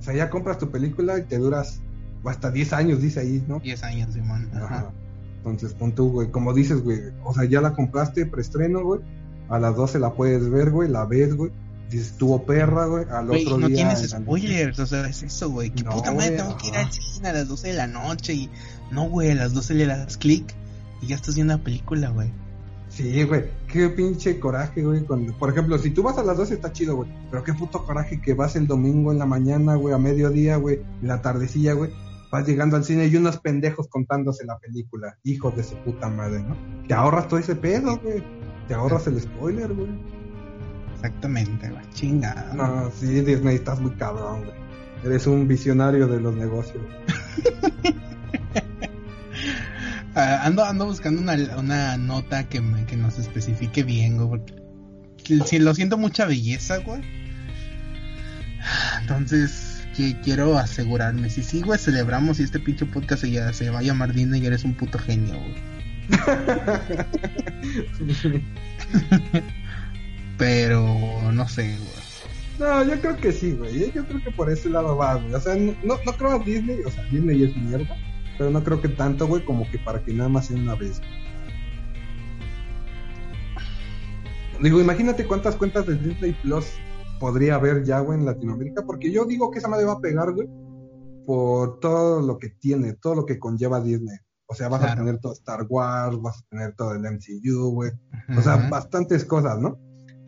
[0.00, 1.80] O sea, ya compras tu película y te duras
[2.24, 3.60] hasta 10 años, dice ahí, ¿no?
[3.60, 4.48] 10 años, Simón.
[4.54, 4.64] Ajá.
[4.64, 4.90] Ajá.
[5.38, 9.00] Entonces, pon tú, güey, como dices, güey, o sea, ya la compraste preestreno, güey,
[9.48, 11.50] a las 12 la puedes ver, güey, la ves, güey,
[11.90, 13.76] dices, tuvo perra, güey, al Güey, otro no día...
[13.76, 15.70] tienes en la- spoilers, o sea, es eso, güey.
[15.70, 16.86] Que No, puta madre, tengo que ir ajá.
[16.86, 18.50] al cine a las 12 de la noche y.
[18.90, 20.54] No, güey, a las 12 le das clic
[21.02, 22.30] y ya estás viendo la película, güey.
[23.00, 25.00] Sí, güey, qué pinche coraje, güey.
[25.04, 27.10] Cuando, por ejemplo, si tú vas a las 12 está chido, güey.
[27.30, 30.82] Pero qué puto coraje que vas el domingo en la mañana, güey, a mediodía, güey,
[31.00, 31.90] en la tardecilla, güey.
[32.30, 35.16] Vas llegando al cine y unos pendejos contándose la película.
[35.24, 36.54] Hijos de su puta madre, ¿no?
[36.86, 38.22] Te ahorras todo ese pedo, güey.
[38.68, 39.88] Te ahorras el spoiler, güey.
[40.96, 41.90] Exactamente, güey.
[41.94, 42.52] Chingada.
[42.52, 44.56] No, sí, Disney, estás muy cabrón, güey.
[45.04, 46.84] Eres un visionario de los negocios.
[50.14, 54.28] Ah, ando, ando buscando una, una nota que, me- que nos especifique bien, güey.
[54.28, 54.54] Porque
[55.22, 57.02] que- si lo siento mucha belleza, güey.
[59.00, 61.30] Entonces, que quiero asegurarme.
[61.30, 64.42] Si sí, güey, celebramos y este pinche podcast se, ya- se va a llamar Disney
[64.42, 65.70] y eres un puto genio, güey.
[70.38, 71.90] Pero no sé, güey.
[72.58, 73.92] No, yo creo que sí, güey.
[73.92, 75.34] Yo creo que por ese lado va, güey.
[75.34, 77.96] O sea, no, no no creo a Disney, o sea, Disney es mierda.
[78.40, 81.02] Pero no creo que tanto, güey, como que para que nada más sea una vez.
[84.62, 86.64] Digo, imagínate cuántas cuentas de Disney Plus
[87.18, 88.86] podría haber ya, güey, en Latinoamérica.
[88.86, 90.48] Porque yo digo que esa madre va a pegar, güey,
[91.26, 94.16] por todo lo que tiene, todo lo que conlleva Disney.
[94.46, 97.90] O sea, vas a tener todo Star Wars, vas a tener todo el MCU, güey.
[98.38, 99.78] O sea, bastantes cosas, ¿no?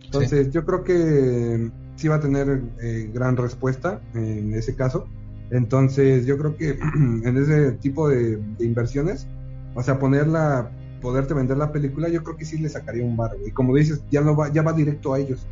[0.05, 5.09] Entonces, yo creo que sí va a tener eh, gran respuesta en ese caso.
[5.53, 9.27] Entonces, yo creo que en ese tipo de, de inversiones,
[9.75, 10.71] o sea, ponerla,
[11.01, 13.33] poderte vender la película, yo creo que sí le sacaría un bar.
[13.47, 15.47] Y como dices, ya no va, ya va directo a ellos.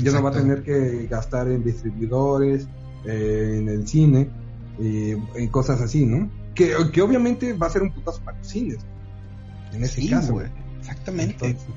[0.00, 2.66] Ya no va a tener que gastar en distribuidores,
[3.04, 4.28] eh, en el cine,
[4.80, 6.28] y en cosas así, ¿no?
[6.54, 8.78] Que, que obviamente va a ser un putazo para los cines.
[9.72, 10.46] En ese Sí, caso, güey.
[10.80, 11.46] Exactamente.
[11.46, 11.68] entonces,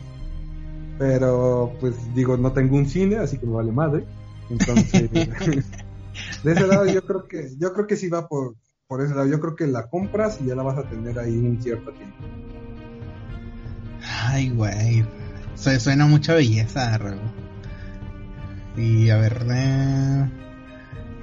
[0.97, 4.05] pero pues digo, no tengo un cine, así que me vale madre.
[4.49, 5.09] Entonces,
[6.43, 8.55] de ese lado yo creo que yo creo que sí va por
[8.87, 9.27] por ese lado.
[9.27, 12.15] Yo creo que la compras y ya la vas a tener ahí un cierto tiempo.
[14.25, 15.05] Ay, güey.
[15.55, 17.19] Se suena mucha belleza, Raúl.
[18.77, 20.29] Y a ver, eh,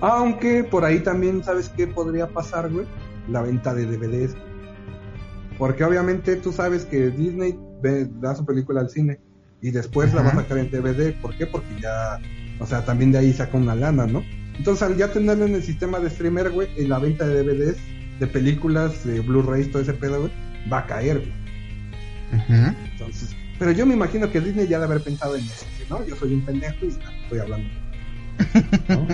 [0.00, 2.86] Aunque por ahí también, ¿sabes qué podría pasar, güey?
[3.28, 4.34] La venta de DVDs.
[5.56, 9.20] Porque obviamente tú sabes que Disney ve- da su película al cine
[9.62, 11.12] y después la va a sacar en DVD.
[11.22, 11.46] ¿Por qué?
[11.46, 12.18] Porque ya,
[12.58, 14.22] o sea, también de ahí saca una lana, ¿no?
[14.56, 17.76] Entonces al ya tenerlo en el sistema de streamer, güey, en la venta de DVDs,
[18.20, 20.32] de películas, de Blu-rays, todo ese pedo, güey,
[20.72, 21.32] va a caer, güey.
[22.40, 22.76] ujú.
[22.92, 26.04] Entonces, pero yo me imagino que Disney ya de haber pensado en eso, ¿no?
[26.06, 27.68] Yo soy un pendejo y ya, estoy hablando.
[28.88, 29.06] ¿no?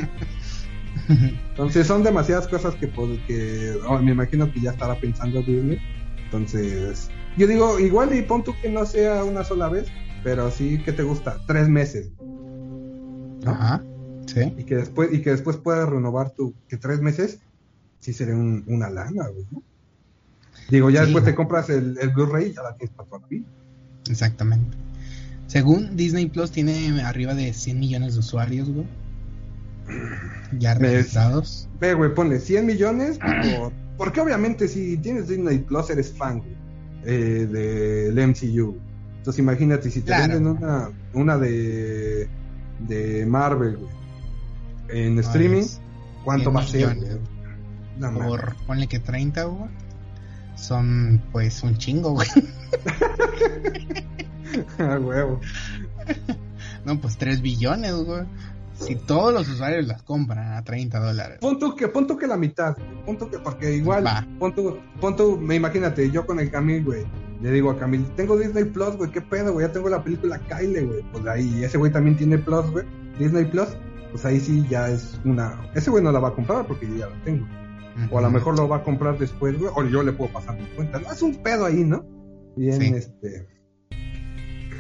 [1.51, 5.79] Entonces son demasiadas cosas que, pod- que oh, me imagino que ya estará pensando Disney.
[6.25, 9.89] Entonces, yo digo, igual y pon tú que no sea una sola vez,
[10.23, 12.11] pero sí que te gusta, tres meses.
[12.21, 13.51] ¿no?
[13.51, 13.83] Ajá,
[14.35, 14.55] sí.
[14.59, 17.39] Y que después, y que después puedas renovar tu, que tres meses,
[17.99, 19.63] sí sería un- una lana, güey, ¿no?
[20.71, 23.21] Digo, ya Sí, después te compras el, el Blu-ray y ya la tienes para toda
[23.23, 23.45] la vida.
[24.09, 24.77] Exactamente.
[25.47, 28.87] Según Disney Plus tiene arriba de 100 millones de usuarios, güey.
[30.59, 31.69] Ya registrados.
[31.81, 33.73] Ve, güey, ponle 100 millones por...
[33.97, 36.55] Porque obviamente si tienes Disney Plus eres fan, güey,
[37.05, 38.77] eh, del MCU.
[39.19, 40.33] Entonces imagínate, si te Claro.
[40.35, 42.27] venden una, una de,
[42.89, 43.91] de Marvel, güey,
[44.93, 45.81] en streaming, Pues,
[46.25, 46.97] ¿cuánto 100 va a ser?
[46.97, 47.19] millones?
[47.99, 48.13] No.
[48.15, 49.71] Por, ponle que 30, güey.
[50.57, 52.29] Son, pues, un chingo, güey.
[54.79, 55.41] Ah, huevo.
[56.85, 58.23] No, pues 3 billones, güey.
[58.75, 61.39] Si todos los usuarios las compran a 30 dólares.
[61.41, 62.75] Pon tú que, pon tú que la mitad,
[63.19, 64.05] tú que, porque igual,
[64.39, 64.55] pon
[65.15, 67.05] tú, me imagínate, yo con el Camil, güey,
[67.43, 70.39] le digo a Camil, tengo Disney Plus, güey, qué pedo, güey, ya tengo la película
[70.49, 72.87] Kyle, güey, pues ahí, ese güey también tiene Plus, güey,
[73.19, 73.69] Disney Plus,
[74.13, 76.97] pues ahí sí ya es una, ese güey no la va a comprar porque yo
[76.97, 77.47] ya la tengo,
[78.11, 80.59] o a lo mejor lo va a comprar después, güey, o yo le puedo pasar
[80.59, 82.05] mi cuenta, no, es un pedo ahí, ¿no?
[82.57, 82.93] Bien, Sí.
[82.95, 83.47] este,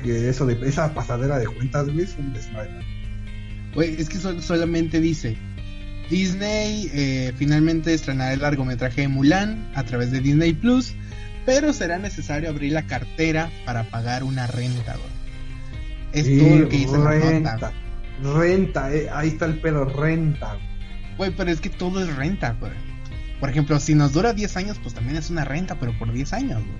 [0.02, 2.70] que eso de, esa pasadera de cuentas, güey, es un desmadre.
[3.74, 5.36] Güey, es que sol- solamente dice
[6.10, 10.94] Disney eh, finalmente estrenará el largometraje de Mulan a través de Disney Plus,
[11.46, 15.10] pero será necesario abrir la cartera para pagar una renta, güey.
[16.12, 17.72] Es Sí, todo lo que dice la nota.
[18.22, 20.56] Renta, eh, ahí está el pedo, renta,
[21.16, 21.34] güey.
[21.36, 22.72] Pero es que todo es renta, güey.
[23.40, 26.32] Por ejemplo, si nos dura 10 años, pues también es una renta, pero por 10
[26.32, 26.78] años, güey.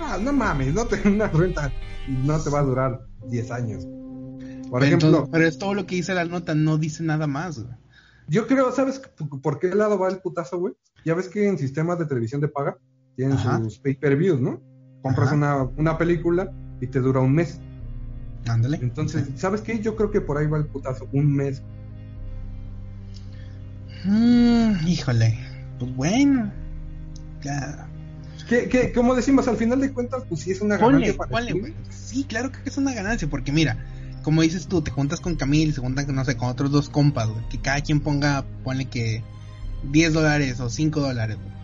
[0.00, 1.72] Ah, no mames, no te, una renta
[2.08, 3.84] no te va a durar 10 años.
[3.84, 7.26] Por Pero ejemplo, entonces- pero es todo lo que dice la nota, no dice nada
[7.26, 7.74] más, güey.
[8.28, 9.00] yo creo, ¿sabes
[9.42, 10.74] por qué lado va el putazo, güey?
[11.04, 12.76] Ya ves que en sistemas de televisión de paga
[13.16, 13.58] tienen Ajá.
[13.58, 14.60] sus pay-per-views, ¿no?
[15.02, 17.60] Compras una, una película y te dura un mes.
[18.46, 18.78] Ándale.
[18.80, 19.80] Entonces, ¿sabes qué?
[19.80, 21.62] Yo creo que por ahí va el putazo, un mes.
[24.04, 25.38] Mm, híjole.
[25.78, 26.52] Pues bueno.
[27.42, 27.86] Ya.
[28.48, 31.52] Que, que, como decimos, al final de cuentas, pues sí es una ganancia Ponle, para
[31.52, 31.74] ponle.
[31.90, 33.76] Sí, claro que es una ganancia, porque mira,
[34.22, 37.28] como dices tú, te juntas con Camil, se juntan, no sé, con otros dos compas,
[37.28, 39.22] güey, que cada quien ponga, ponle que
[39.84, 41.59] 10 dólares o 5 dólares, güey.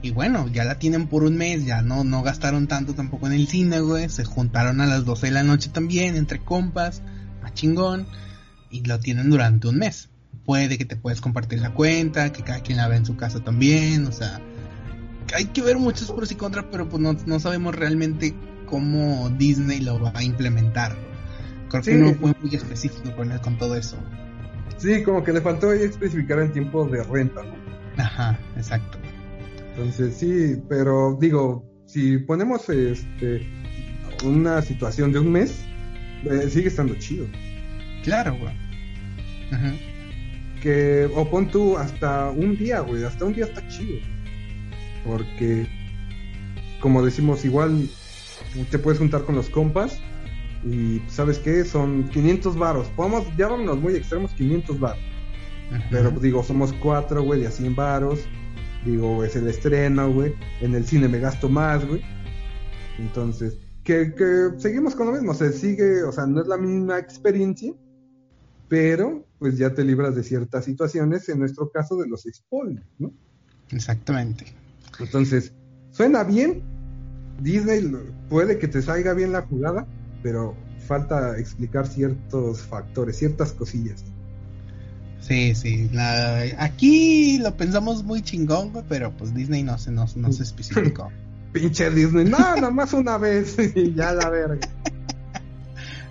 [0.00, 3.32] Y bueno, ya la tienen por un mes, ya no, no gastaron tanto tampoco en
[3.32, 4.08] el cine, güey.
[4.08, 7.02] Se juntaron a las 12 de la noche también, entre compas,
[7.42, 8.06] a chingón,
[8.70, 10.08] y lo tienen durante un mes.
[10.44, 13.40] Puede que te puedes compartir la cuenta, que cada quien la ve en su casa
[13.40, 14.40] también, o sea,
[15.34, 18.34] hay que ver muchos pros y contras, pero pues no, no sabemos realmente
[18.66, 20.96] cómo Disney lo va a implementar.
[21.68, 23.96] Creo que no fue muy específico con, con todo eso.
[24.78, 28.02] Sí, como que le faltó especificar el tiempo de renta, ¿no?
[28.02, 28.98] Ajá, exacto.
[29.78, 33.46] Entonces sí, pero digo, si ponemos este
[34.24, 35.60] una situación de un mes,
[36.24, 37.26] eh, sigue estando chido.
[38.02, 38.52] Claro, güey.
[39.52, 39.72] Ajá.
[40.60, 44.00] Que, o pon tú hasta un día, güey, hasta un día está chido.
[45.06, 45.68] Porque,
[46.80, 47.88] como decimos, igual
[48.72, 50.00] te puedes juntar con los compas
[50.64, 51.64] y, ¿sabes qué?
[51.64, 52.88] Son 500 varos.
[52.96, 55.02] Podemos, ya vámonos muy extremos, 500 varos.
[55.90, 58.20] Pero pues, digo, somos cuatro, güey, de a 100 varos.
[58.88, 60.34] Digo, es el estreno, güey.
[60.62, 62.00] En el cine me gasto más, güey.
[62.98, 65.34] Entonces, que, que seguimos con lo mismo.
[65.34, 67.74] Se sigue, o sea, no es la misma experiencia.
[68.66, 71.28] Pero, pues ya te libras de ciertas situaciones.
[71.28, 73.12] En nuestro caso, de los spoilers, ¿no?
[73.70, 74.46] Exactamente.
[74.98, 75.52] Entonces,
[75.90, 76.62] suena bien.
[77.42, 77.92] Disney
[78.30, 79.86] puede que te salga bien la jugada.
[80.22, 80.56] Pero
[80.86, 84.02] falta explicar ciertos factores, ciertas cosillas.
[85.28, 85.88] Sí, sí.
[85.92, 90.42] la- aquí lo pensamos muy chingón, güey, pero pues Disney no se, no, no se
[90.42, 91.10] especificó.
[91.52, 94.66] Pinche Disney, no, nada más una vez y ya la verga.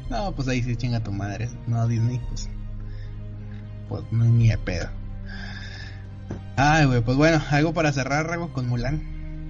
[0.10, 1.50] No, pues ahí sí chinga tu madre.
[1.68, 2.48] No, Disney, pues.
[3.90, 4.88] Pues no ni de pedo.
[6.56, 9.02] Ay, güey, pues bueno, algo para cerrar, algo con Mulan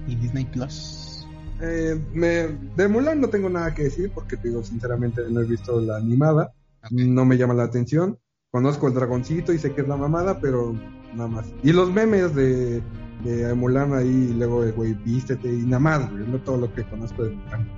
[0.08, 1.24] y Disney Plus.
[1.62, 5.80] Eh, me, de Mulan no tengo nada que decir porque digo sinceramente no he visto
[5.80, 6.52] la animada,
[6.84, 6.90] Ok.
[6.90, 8.18] no me llama la atención.
[8.50, 10.74] Conozco el dragoncito y sé que es la mamada, pero
[11.14, 11.46] nada más.
[11.62, 12.82] Y los memes de,
[13.24, 16.72] de Mulan ahí, y luego el güey, vístete y nada más, güey, no todo lo
[16.74, 17.68] que conozco de Mulan.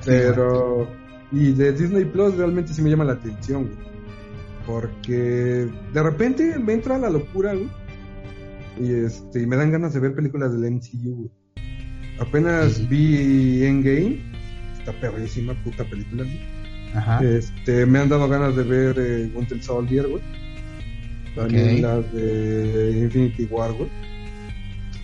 [0.04, 0.88] Pero,
[1.32, 3.90] y de Disney Plus realmente sí me llama la atención, güey.
[4.66, 7.68] Porque de repente me entra la locura, güey.
[8.78, 11.30] Y este, y me dan ganas de ver películas del MCU, güey.
[12.20, 12.86] Apenas Sí.
[12.88, 14.20] vi Endgame,
[14.78, 16.59] esta perrísima puta película, güey.
[16.94, 17.22] Ajá.
[17.24, 20.22] Este, me han dado ganas de ver eh, Winter Soldier, güey.
[21.36, 23.88] También las de Infinity War, güey.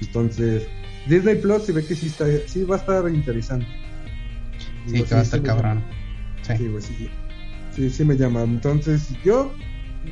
[0.00, 0.66] Entonces,
[1.08, 3.66] Disney Plus se ve que sí, está, sí va a estar interesante.
[4.86, 5.82] Sí, que va a estar cabrón.
[6.42, 6.52] Sí.
[6.58, 7.08] Sí, güey, sí.
[7.74, 8.42] Sí, sí me llama.
[8.42, 9.52] Entonces, yo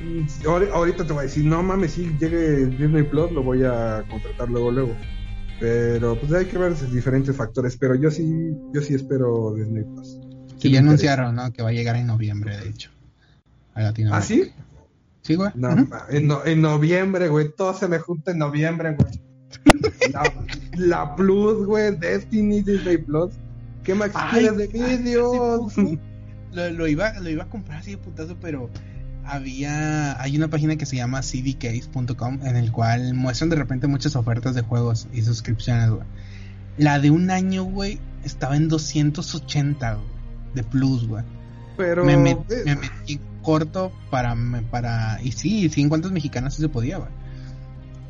[0.02, 3.62] mm, ahori- ahorita te voy a decir, no mames, si llegue Disney Plus, lo voy
[3.64, 4.94] a contratar luego, luego.
[5.60, 7.76] Pero pues hay que ver diferentes factores.
[7.76, 10.18] Pero yo sí, yo sí espero Disney Plus.
[10.68, 11.52] Sí, ya anunciaron, ¿no?
[11.52, 12.90] Que va a llegar en noviembre, de hecho.
[13.74, 14.16] A Latinoamérica.
[14.24, 14.52] ¿Ah, sí?
[15.22, 15.50] Sí, güey.
[15.54, 15.70] No,
[16.10, 17.50] en, no- en noviembre, güey.
[17.54, 19.20] Todo se me junta en noviembre, güey.
[20.12, 20.22] La,
[20.76, 21.96] la Plus, güey.
[21.96, 23.32] Destiny, Disney Plus.
[23.82, 24.68] ¿Qué más quieres de
[25.18, 25.70] poco
[26.52, 28.70] Lo, lo iba, lo iba a comprar así de putazo, pero
[29.24, 30.20] había.
[30.20, 34.54] Hay una página que se llama cdcase.com en el cual muestran de repente muchas ofertas
[34.54, 36.04] de juegos y suscripciones, güey.
[36.78, 40.06] La de un año, güey, estaba en 280 güey,
[40.54, 41.24] de plus, güey.
[41.76, 42.04] Pero.
[42.04, 45.20] me, met- eh, me metí corto para, me- para.
[45.22, 47.10] Y sí, 50 mexicanas sí se podía, güey.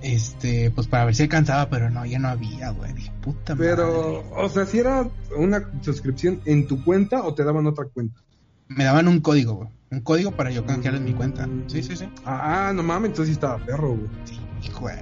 [0.03, 2.93] Este, pues para ver si alcanzaba, pero no, ya no había, güey.
[3.23, 4.45] Puta pero, madre.
[4.45, 8.21] o sea, si era una suscripción en tu cuenta o te daban otra cuenta.
[8.69, 9.69] Me daban un código, güey.
[9.91, 11.49] Un código para yo canjear en mi cuenta.
[11.69, 12.07] Sí, sí, sí.
[12.27, 14.09] Ah, no mames, entonces sí estaba perro, güey.
[14.25, 14.97] Sí, güey.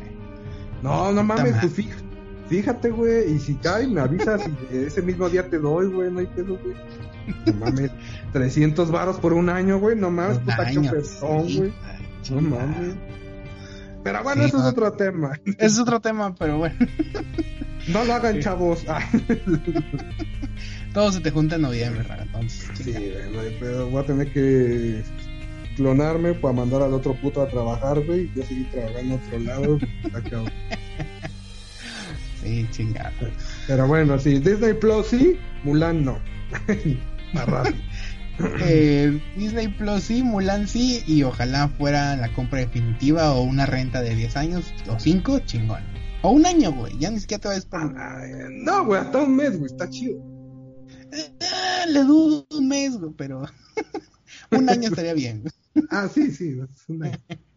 [0.82, 2.01] No, no mames, pues fíjate,
[2.52, 3.32] fíjate, güey.
[3.34, 6.10] Y si cae, me avisas y ese mismo día te doy, güey.
[6.10, 6.76] No hay pedo, güey.
[7.46, 7.90] No mames,
[8.32, 9.96] 300 varos por un año, güey.
[9.96, 11.72] No mames, Un puta año, chopezón, sí, güey.
[12.30, 12.94] güey, No mames.
[14.04, 15.32] Pero bueno, Sí, eso es otro tema.
[15.58, 16.74] Es otro tema, pero bueno.
[17.88, 18.40] No lo hagan, Sí.
[18.42, 18.84] chavos.
[18.88, 19.00] Ah.
[20.92, 22.50] Todo se te junta en noviembre, ragatón.
[22.50, 23.88] Sí, güey, no hay pedo.
[23.88, 25.02] Voy a tener que
[25.76, 28.30] clonarme para mandar al otro puto a trabajar, güey.
[28.34, 29.78] Yo seguir trabajando a otro lado.
[30.12, 30.50] Cabrón.
[32.42, 33.12] Sí, chingada.
[33.66, 36.18] Pero bueno, sí, Disney Plus sí, Mulan no.
[38.60, 44.00] Eh, Disney Plus sí, Mulan sí, y ojalá fuera la compra definitiva o una renta
[44.02, 45.82] de 10 años o 5, chingón.
[46.22, 47.80] O un año, güey, ya ni siquiera te vayas por...
[47.96, 48.30] Ay,
[48.64, 50.16] No, güey, hasta un mes, güey, está chido.
[51.12, 53.42] Eh, le dudo un mes, güey, pero
[54.50, 55.44] un año estaría bien.
[55.90, 56.58] Ah, sí, sí.
[56.62, 57.10] es una-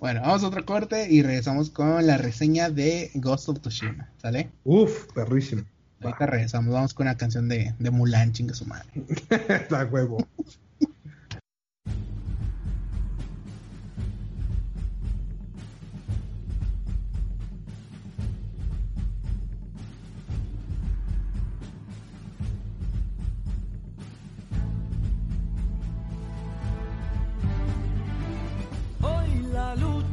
[0.00, 4.50] Bueno, vamos a otro corte y regresamos con la reseña de Ghost of Tsushima, ¿sale?
[4.64, 5.62] Uf, perrísimo.
[6.02, 8.88] Ahorita regresamos, vamos con una canción de, de Mulan, chinga su madre.
[9.48, 10.26] Está huevo.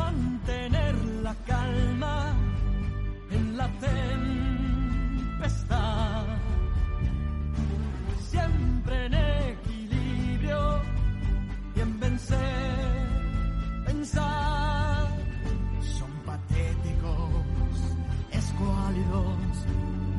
[0.00, 2.16] Mantener la calma
[3.30, 3.68] en la
[5.28, 5.56] tempestad.
[8.30, 9.14] Siempre en
[9.54, 10.60] equilibrio
[11.76, 13.08] y en vencer,
[13.86, 15.08] pensar.
[15.98, 17.74] Son patéticos,
[18.32, 19.38] escuálidos,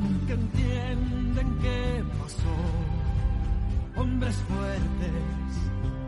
[0.02, 2.56] nunca entienden qué pasó
[3.96, 5.52] hombres fuertes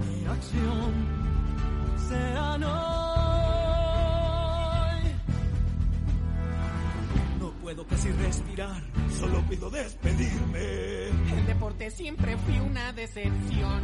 [0.01, 0.93] de acción
[2.09, 3.14] serán hoy.
[7.75, 8.83] Puedo casi respirar,
[9.19, 11.09] solo pido despedirme.
[11.09, 13.83] El deporte siempre fue una decepción.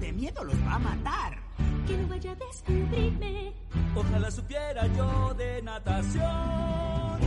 [0.00, 1.38] De miedo los va a matar.
[1.86, 3.52] que no vaya a descubrirme.
[3.94, 7.18] Ojalá supiera yo de natación.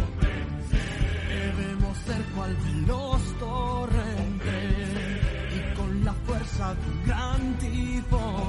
[1.29, 4.59] Debemos ser cual veloz torrente
[5.55, 8.40] y con la fuerza de un gran tifón,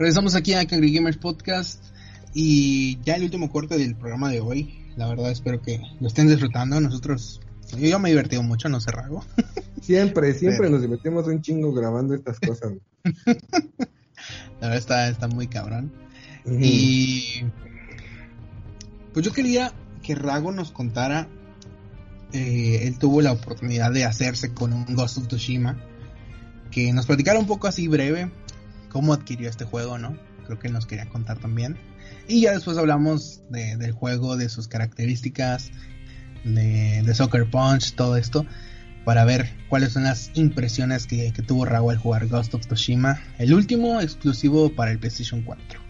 [0.00, 1.84] Regresamos aquí a Cangri Gamers Podcast
[2.32, 4.82] y ya el último corte del programa de hoy.
[4.96, 6.80] La verdad espero que lo estén disfrutando.
[6.80, 7.42] Nosotros,
[7.76, 9.22] yo, yo me he divertido mucho, no sé, Rago.
[9.82, 12.72] Siempre, siempre Pero- nos divertimos un chingo grabando estas cosas.
[14.60, 15.92] La verdad está, está muy cabrón.
[16.46, 17.42] Y
[19.12, 19.72] pues yo quería
[20.02, 21.28] que Rago nos contara.
[22.32, 25.78] eh, él tuvo la oportunidad de hacerse con un Ghost of Tsushima.
[26.70, 28.30] Que nos platicara un poco así breve
[28.90, 30.16] cómo adquirió este juego, ¿no?
[30.46, 31.78] Creo que nos quería contar también.
[32.28, 35.70] Y ya después hablamos de- del juego, de sus características,
[36.44, 38.44] de, de Soccer Punch, todo esto.
[39.04, 43.18] Para ver cuáles son las impresiones que, tuvo Rago al jugar Ghost of Tsushima.
[43.38, 45.80] El último exclusivo para el PlayStation 4.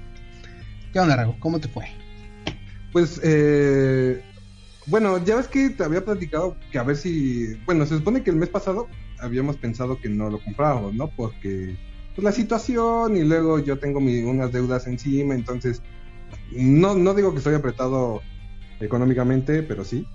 [0.92, 1.36] ¿Qué onda, Rago?
[1.40, 1.86] ¿Cómo te fue?
[2.92, 4.22] Pues, eh,
[4.86, 8.30] bueno, ya ves que te había platicado que a ver si, bueno, se supone que
[8.30, 11.08] el mes pasado habíamos pensado que no lo comprábamos, ¿no?
[11.08, 11.76] Porque
[12.20, 15.82] pues, la situación y luego yo tengo mi- unas deudas encima, entonces,
[16.56, 18.20] no, no digo que estoy apretado
[18.80, 20.06] económicamente, pero sí.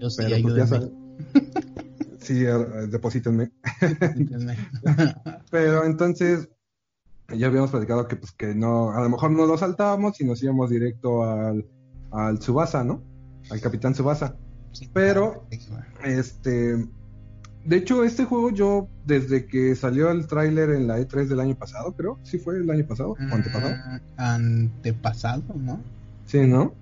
[0.00, 0.66] Yo sí, Pero, pues, ya ayúdenme.
[0.66, 0.90] sabes.
[2.20, 2.44] Sí,
[2.90, 3.50] deposítenme.
[5.50, 6.48] Pero entonces
[7.34, 10.42] ya habíamos platicado que pues que no, a lo mejor no lo saltábamos y nos
[10.42, 11.66] íbamos directo al,
[12.10, 13.02] al Tsubasa, ¿no?
[13.50, 14.36] Al Capitán Tsubasa.
[14.72, 15.46] Sí, Pero-.
[16.04, 16.76] Este,
[17.64, 21.54] de hecho, este juego yo desde que salió el tráiler en la E3 del año
[21.54, 23.74] pasado, creo, sí fue el año pasado, o antepasado.
[23.74, 25.80] Mm, Antepasado, ¿no?
[26.26, 26.72] Sí, ¿no?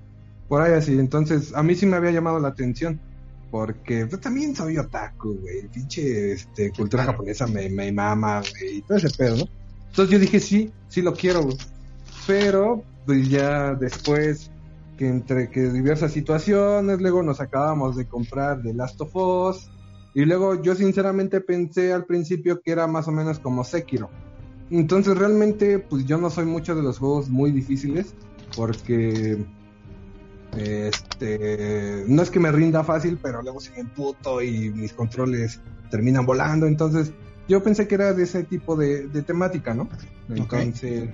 [0.49, 0.99] Por ahí así.
[0.99, 3.01] Entonces, a mí sí me había llamado la atención.
[3.51, 5.69] Porque pues, también soy otaku, güey.
[5.69, 7.19] Pinche este, cultura claro.
[7.19, 8.79] japonesa me, me mama, güey.
[8.79, 9.45] Y todo ese pedo, ¿no?
[9.89, 11.57] Entonces yo dije, sí, sí lo quiero, güey.
[12.27, 14.51] Pero, pues ya después,
[14.99, 19.71] que entre que diversas situaciones, luego nos acabamos de comprar The Last of Us.
[20.19, 24.11] Y luego yo sinceramente pensé al principio que era más o menos como Sekiro.
[24.69, 28.17] Entonces realmente, pues yo no soy mucho de los juegos muy difíciles.
[28.57, 29.39] Porque
[30.57, 35.61] este no es que me rinda fácil, pero luego se me emputo y mis controles
[35.89, 36.67] terminan volando.
[36.67, 37.13] Entonces,
[37.47, 39.89] yo pensé que era de ese tipo de, de temática, ¿no?
[40.29, 41.11] Entonces.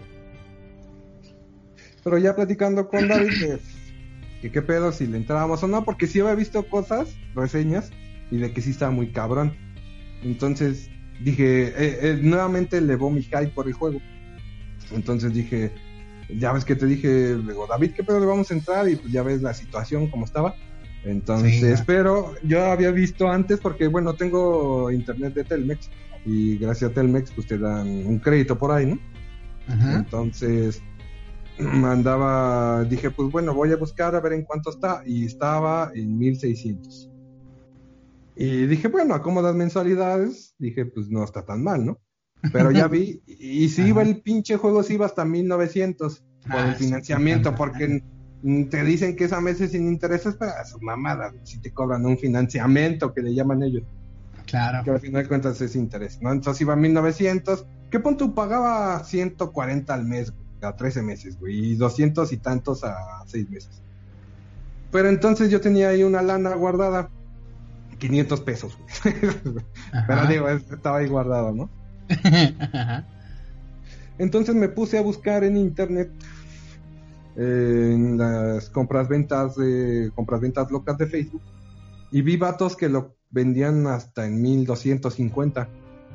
[2.03, 3.61] Pero ya platicando con David, de
[4.41, 7.91] que qué pedo si le entrábamos o no, porque sí había visto cosas, reseñas,
[8.31, 9.55] y de que sí estaba muy cabrón.
[10.23, 10.91] Entonces
[11.23, 14.01] dije, eh, eh, nuevamente elevó mi hype por el juego.
[14.93, 15.73] Entonces dije,
[16.39, 18.89] ya ves que te dije, digo, David, ¿qué pedo le vamos a entrar?
[18.89, 20.55] Y pues ya ves la situación como estaba.
[21.05, 21.85] Entonces, Sí.
[21.87, 25.91] pero yo había visto antes porque, bueno, tengo internet de Telmex
[26.25, 28.99] y gracias a Telmex pues te dan un crédito por ahí, ¿no?
[29.69, 29.97] Ajá.
[29.97, 30.83] Entonces
[31.59, 36.19] mandaba, dije, pues bueno, voy a buscar a ver en cuánto está y estaba en
[36.19, 37.11] 1600.
[38.37, 42.01] Y dije, bueno, acomodas mensualidades, dije, pues no está tan mal, ¿no?
[42.53, 46.69] Pero ya vi, y si iba el pinche juego, si iba hasta 1900 por Ah,
[46.69, 48.03] el sí, financiamiento, porque
[48.69, 52.05] te dicen que es a meses sin intereses, pero a su mamada, si te cobran
[52.05, 53.85] un financiamiento que le llaman ellos
[54.45, 54.93] que Claro.
[54.93, 56.31] al final de cuentas es interés, ¿no?
[56.31, 61.73] Entonces iba a 1900, ¿qué punto pagaba 140 al mes, güey, a 13 meses, güey,
[61.73, 62.95] y 200 y tantos a
[63.27, 63.81] 6 meses.
[64.93, 67.11] Pero entonces yo tenía ahí una lana guardada,
[67.99, 68.79] 500 pesos.
[70.07, 71.71] Pero digo, es- estaba ahí guardado, ¿no?
[72.73, 73.07] Ajá.
[74.19, 76.11] Entonces me puse a buscar en internet
[77.37, 81.43] eh, en las compras ventas de compras ventas locas de Facebook
[82.13, 85.69] y vi vatos que lo vendían hasta en 1250,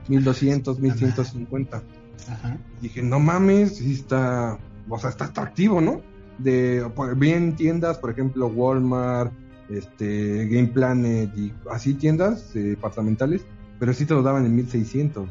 [0.07, 1.83] 1200, 1150.
[2.29, 2.57] Ajá.
[2.81, 4.57] Dije, no mames, está,
[4.87, 6.01] o sea, está atractivo, ¿no?
[6.37, 9.33] De por- vi en tiendas, por ejemplo, Walmart,
[9.69, 13.41] este Game Planet y así tiendas eh, departamentales,
[13.79, 15.29] pero sí te lo daban en 1600.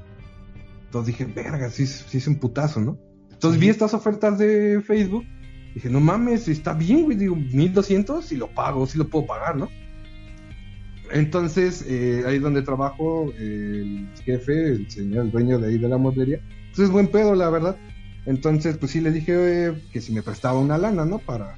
[0.86, 2.98] Entonces dije, verga, sí, es- sí es un putazo, ¿no?
[3.30, 3.66] Entonces Sí.
[3.66, 5.24] vi estas ofertas de Facebook.
[5.74, 7.16] Dije, no mames, está bien, güey.
[7.16, 9.68] Digo, 1200 y lo pago, sí lo puedo pagar, ¿no?
[11.10, 15.96] Entonces, eh, ahí donde trabajo, el jefe, el señor, el dueño de ahí de la
[15.96, 16.40] mueblería,
[16.74, 17.76] pues es buen pedo, la verdad.
[18.26, 19.32] Entonces, pues sí le dije
[19.68, 21.18] eh, que si me prestaba una lana, ¿no?
[21.18, 21.56] Para,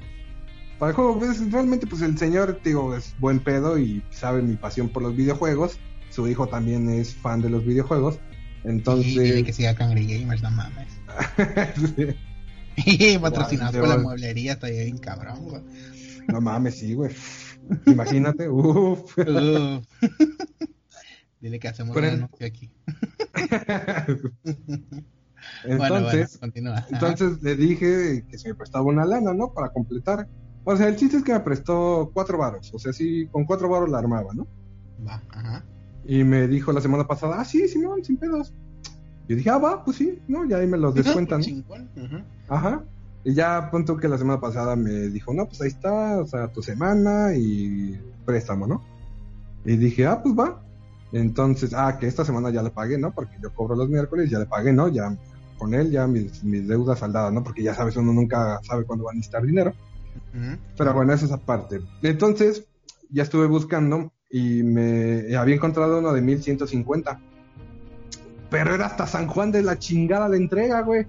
[0.81, 1.19] para el juego.
[1.19, 5.15] Pues, realmente, pues el señor, digo, es buen pedo y sabe mi pasión por los
[5.15, 5.77] videojuegos.
[6.09, 8.19] Su hijo también es fan de los videojuegos.
[8.63, 9.13] Entonces.
[9.13, 10.87] Y dile que siga Cangre Gamers, no mames.
[12.77, 15.61] Y patrocinado por la mueblería, está bien cabrón, güey.
[16.29, 17.11] no mames, sí, güey.
[17.85, 19.15] Imagínate, uff.
[19.19, 19.81] Uh.
[21.41, 22.71] Dile que hacemos Pero- un anuncio aquí.
[25.63, 29.53] Entonces, bueno, bueno, entonces le dije que si me prestaba una lana, ¿no?
[29.53, 30.27] Para completar.
[30.63, 32.71] O sea, el chiste es que me prestó cuatro varos.
[32.73, 34.47] O sea, sí, con cuatro varos la armaba, ¿no?
[35.05, 35.65] Va, ajá.
[36.05, 38.53] Y me dijo la semana pasada, ah, sí, Simón, sin pedos.
[39.27, 40.45] Yo dije, ah, va, pues sí, ¿no?
[40.45, 41.41] Ya ahí me los descuentan.
[41.41, 42.23] Ujú.
[42.49, 42.83] Ajá.
[43.23, 46.47] Y ya punto que la semana pasada me dijo, no, pues ahí está, o sea,
[46.47, 48.83] tu semana y préstamo, ¿no?
[49.63, 50.61] Y dije, ah, pues va.
[51.11, 53.11] Entonces, ah, que esta semana ya le pagué, ¿no?
[53.11, 54.87] Porque yo cobro los miércoles, ya le pagué, ¿no?
[54.87, 55.15] Ya
[55.57, 57.43] con él, ya mis, mis deudas saldadas, ¿no?
[57.43, 59.73] Porque ya sabes, uno nunca sabe cuándo va a necesitar dinero.
[60.77, 61.81] Pero bueno, es aparte.
[62.01, 62.65] Entonces,
[63.09, 67.19] ya estuve buscando y me había encontrado uno de 1150.
[68.49, 71.05] Pero era hasta San Juan de la chingada de entrega, güey.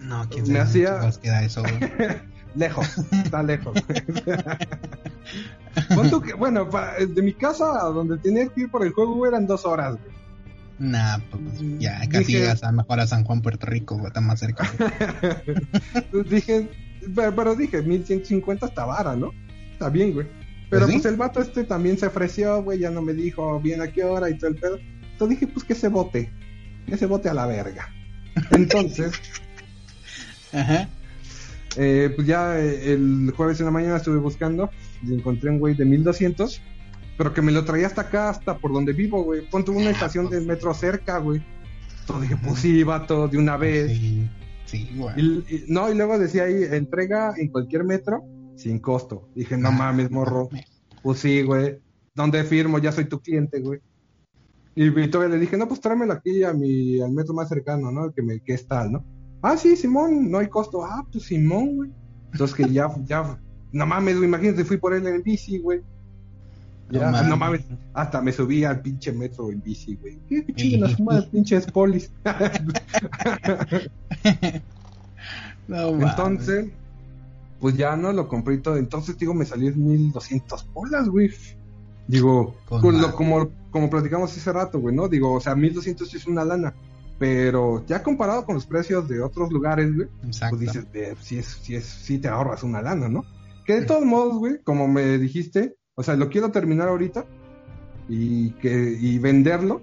[0.00, 1.74] No, quién Me hacía- queda eso, güey.
[2.54, 3.74] Lejos, está lejos.
[6.24, 6.66] Que, bueno,
[7.06, 10.16] de mi casa a donde tenía que ir por el juego eran dos horas, güey.
[10.78, 11.42] Nah, pues
[11.78, 14.66] ya casi Dije- llegas a mejor a San Juan, Puerto Rico, güey, está más cerca.
[16.30, 16.70] Dije,
[17.14, 19.32] pero, pero dije, 1150 está vara, ¿no?
[19.72, 20.26] Está bien, güey.
[20.70, 21.00] Pero Pues sí.
[21.02, 24.02] pues el vato este también se ofreció, güey, ya no me dijo bien a qué
[24.04, 24.78] hora y todo el pedo.
[25.12, 26.30] Entonces dije, pues que se vote,
[26.86, 27.88] que se vote a la verga.
[28.50, 29.12] Entonces,
[30.52, 30.88] Ajá.
[31.76, 34.70] eh, pues ya eh, el jueves en la mañana estuve buscando
[35.02, 36.60] y encontré un güey de 1200,
[37.16, 39.48] pero que me lo traía hasta acá, hasta por donde vivo, güey.
[39.48, 41.42] Ponte una estación del metro cerca, güey.
[42.00, 43.90] Entonces dije, pues sí, vato, de una vez.
[43.92, 44.28] Sí,
[44.66, 45.14] sí, güey.
[45.16, 48.22] Y, y- no, y luego decía ahí, entrega en cualquier metro
[48.56, 49.28] sin costo.
[49.34, 50.48] Dije, no Ah, mames, morro.
[51.02, 51.78] Pues sí, güey.
[52.14, 52.78] ¿Dónde firmo?
[52.78, 53.80] Ya soy tu cliente, güey.
[54.74, 57.90] Y, y todavía le dije, no, pues tráemelo aquí a mi, al metro más cercano,
[57.90, 58.12] ¿no?
[58.12, 59.04] Que, me, que es tal, ¿no?
[59.42, 60.82] Ah, sí, Simón, no hay costo.
[60.84, 61.90] Ah, pues Simón, güey.
[62.32, 63.40] Entonces que ya, ya,
[63.72, 65.80] no mames, güey, imagínate, fui por él en bici, güey.
[66.90, 67.62] Ya, No no mames.
[67.94, 70.18] hasta me subí al pinche metro en bici, güey.
[70.28, 72.10] ¿Qué chinguen las madres, pinches polis?
[75.68, 76.10] No, mames.
[76.10, 76.66] Entonces,
[77.60, 78.76] pues ya no lo compré y todo.
[78.76, 81.30] Entonces, digo, me salió en 1200 bolas, güey.
[82.06, 83.14] Digo, Con con lo- madre.
[83.16, 85.08] como, como platicamos hace rato, güey, ¿no?
[85.08, 86.74] Digo, o sea, 1200 sí es una lana.
[87.18, 90.56] Pero ya comparado con los precios de otros lugares, güey, Exacto.
[90.58, 93.24] pues dices, eh, sí, es, sí, es, sí te ahorras una lana, ¿no?
[93.64, 97.24] Que de todos modos, güey, como me dijiste, o sea, lo quiero terminar ahorita
[98.08, 99.82] y, que, y venderlo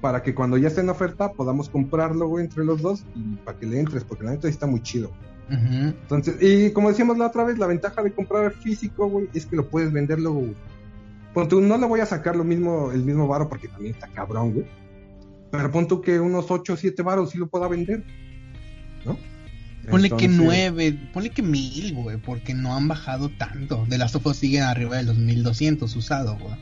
[0.00, 3.58] para que cuando ya esté en oferta podamos comprarlo, güey, entre los dos y para
[3.58, 5.10] que le entres, porque la neta sí está muy chido.
[5.50, 9.56] Entonces, y como decíamos la otra vez, la ventaja de comprar físico, güey, es que
[9.56, 10.56] lo puedes vender luego, güey.
[11.34, 14.08] Pon tú, no le voy a sacar lo mismo, el mismo varo porque también está
[14.08, 14.66] cabrón, güey.
[15.50, 18.04] Pero pon tú que unos 8 o 7 varos sí lo pueda vender,
[19.04, 19.16] ¿no?
[19.90, 23.86] Ponle que nueve, ponle que mil, güey, porque no han bajado tanto.
[23.88, 26.54] De las Us siguen arriba de los 1200 usado, güey.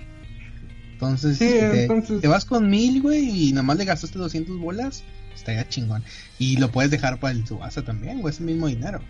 [0.92, 4.58] Entonces, Sí, si te, entonces- te vas con mil, güey, y nomás le gastaste 200
[4.58, 5.02] bolas,
[5.34, 6.04] estaría chingón.
[6.38, 9.00] Y lo puedes dejar para el subasta también, güey, es el mismo dinero.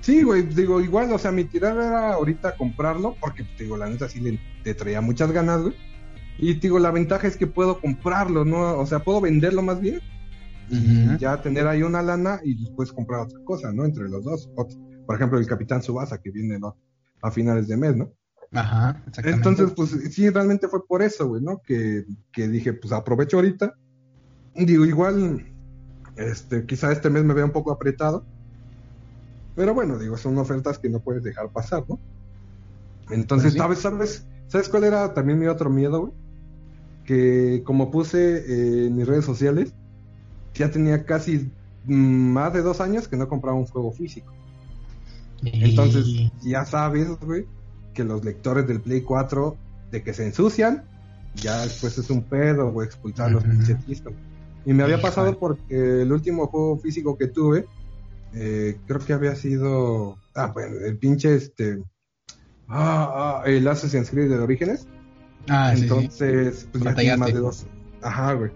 [0.00, 3.88] Sí, güey, digo, igual, o sea, mi tirada era ahorita comprarlo, porque, te digo, la
[3.88, 5.74] neta sí le, te traía muchas ganas, güey.
[6.38, 8.78] Y, te digo, la ventaja es que puedo comprarlo, ¿no?
[8.78, 10.00] O sea, puedo venderlo más bien
[10.70, 13.84] y ya tener ahí una lana y después comprar otra cosa, ¿no?
[13.84, 14.48] Entre los dos.
[15.06, 16.76] Por ejemplo, el Capitán Subasa que viene ¿no?
[17.20, 18.12] a finales de mes, ¿no?
[18.52, 19.48] Ajá, exactamente.
[19.48, 21.60] Entonces, pues sí, realmente fue por eso, güey, ¿no?
[21.62, 23.74] Que, que dije, pues aprovecho ahorita.
[24.54, 25.46] Digo, igual,
[26.16, 28.24] este, quizá este mes me vea un poco apretado.
[29.56, 31.98] Pero bueno, digo, son ofertas que no puedes dejar pasar, ¿no?
[33.10, 33.62] Entonces, Pues.
[33.62, 36.12] ¿sabes, sabes, ¿sabes cuál era también mi otro miedo, güey?
[37.04, 39.74] Que como puse eh, en mis redes sociales,
[40.54, 41.50] ya tenía casi
[41.84, 44.32] mm, más de dos años que no compraba un juego físico.
[45.42, 47.46] Entonces, ya sabes, güey,
[47.94, 49.56] que los lectores del Play 4,
[49.90, 50.84] de que se ensucian,
[51.34, 53.78] ya después es un pedo, güey, expulsar los pinches.
[54.66, 57.66] Y me había pasado porque el último juego físico que tuve,
[58.34, 61.82] eh, creo que había sido, ah, bueno, el pinche, este,
[62.68, 64.86] ah, ah, el Assassin's Creed de Orígenes.
[65.48, 65.82] Ah, sí, sí.
[65.84, 67.66] Entonces, pues ya tiene más de dos.
[68.02, 68.50] Ajá, güey.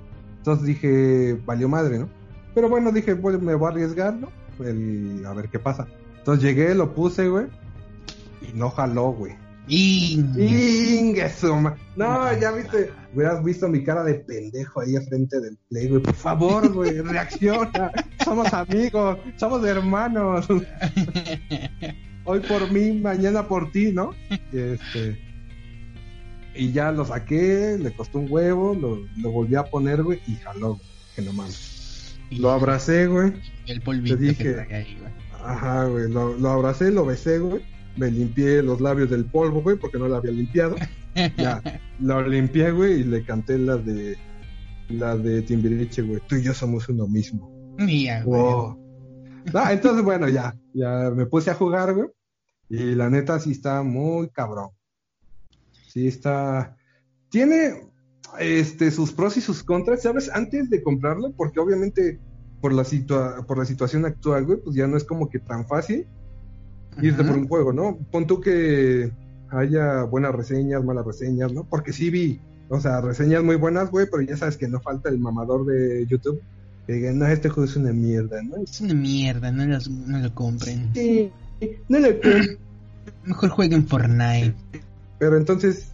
[0.44, 2.06] Entonces dije, valió madre, ¿no?
[2.54, 4.28] Pero bueno, dije, pues me voy a arriesgar, ¿no?
[4.62, 5.88] El- a ver qué pasa.
[6.18, 7.46] Entonces llegué, lo puse, güey.
[8.42, 9.32] Y no jaló, güey.
[9.66, 11.74] Ingesuma.
[11.96, 16.02] No, ya viste, hubieras visto mi cara de pendejo ahí frente del play, güey.
[16.02, 17.90] Por favor, güey, reacciona.
[18.22, 20.46] Somos amigos, somos hermanos.
[22.26, 24.10] Hoy por mí, mañana por ti, ¿no?
[24.52, 25.18] Este.
[26.54, 30.36] Y ya lo saqué, le costó un huevo, lo, lo volví a poner, güey, y
[30.36, 30.78] jaló,
[31.16, 32.16] que no mames.
[32.30, 33.32] Lo abracé, güey.
[33.66, 34.44] El polvito Te dije.
[34.44, 35.12] que trae ahí, güey.
[35.44, 37.62] Ajá, güey, lo, lo abracé, lo besé, güey.
[37.96, 40.76] Me limpié los labios del polvo, güey, porque no lo había limpiado.
[41.36, 41.62] Ya,
[42.00, 44.18] lo limpié, güey, y le canté la de
[44.88, 46.20] la de Timbiriche, güey.
[46.26, 47.48] Tú y yo somos uno mismo.
[47.78, 48.40] Mía, güey.
[48.40, 48.78] Wow.
[49.52, 52.08] No, entonces, bueno, ya, ya me puse a jugar, güey.
[52.68, 54.70] Y la neta sí está muy cabrón.
[55.94, 56.76] Sí está.
[57.30, 57.84] Tiene
[58.40, 60.28] este sus pros y sus contras, ¿sabes?
[60.34, 62.18] Antes de comprarlo, porque obviamente
[62.60, 65.66] por la situa por la situación actual, güey, pues ya no es como que tan
[65.68, 66.06] fácil
[67.00, 67.30] irte Ajá.
[67.30, 67.96] por un juego, ¿no?
[68.10, 69.12] Pon tú que
[69.50, 71.64] haya buenas reseñas, malas reseñas, ¿no?
[71.64, 75.08] Porque sí vi, o sea, reseñas muy buenas, güey, pero ya sabes que no falta
[75.10, 76.40] el mamador de YouTube
[76.88, 78.56] que diga, no, este juego es una mierda, ¿no?
[78.56, 80.90] Es una mierda, no, los- no lo compren.
[80.92, 81.30] Sí,
[81.88, 82.44] no lo creo.
[83.24, 84.54] Mejor jueguen Fortnite.
[85.24, 85.90] Pero entonces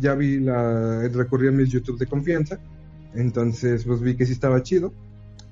[0.00, 2.58] ya vi la, recurrí a mis YouTube de confianza,
[3.14, 4.92] entonces pues vi que sí estaba chido.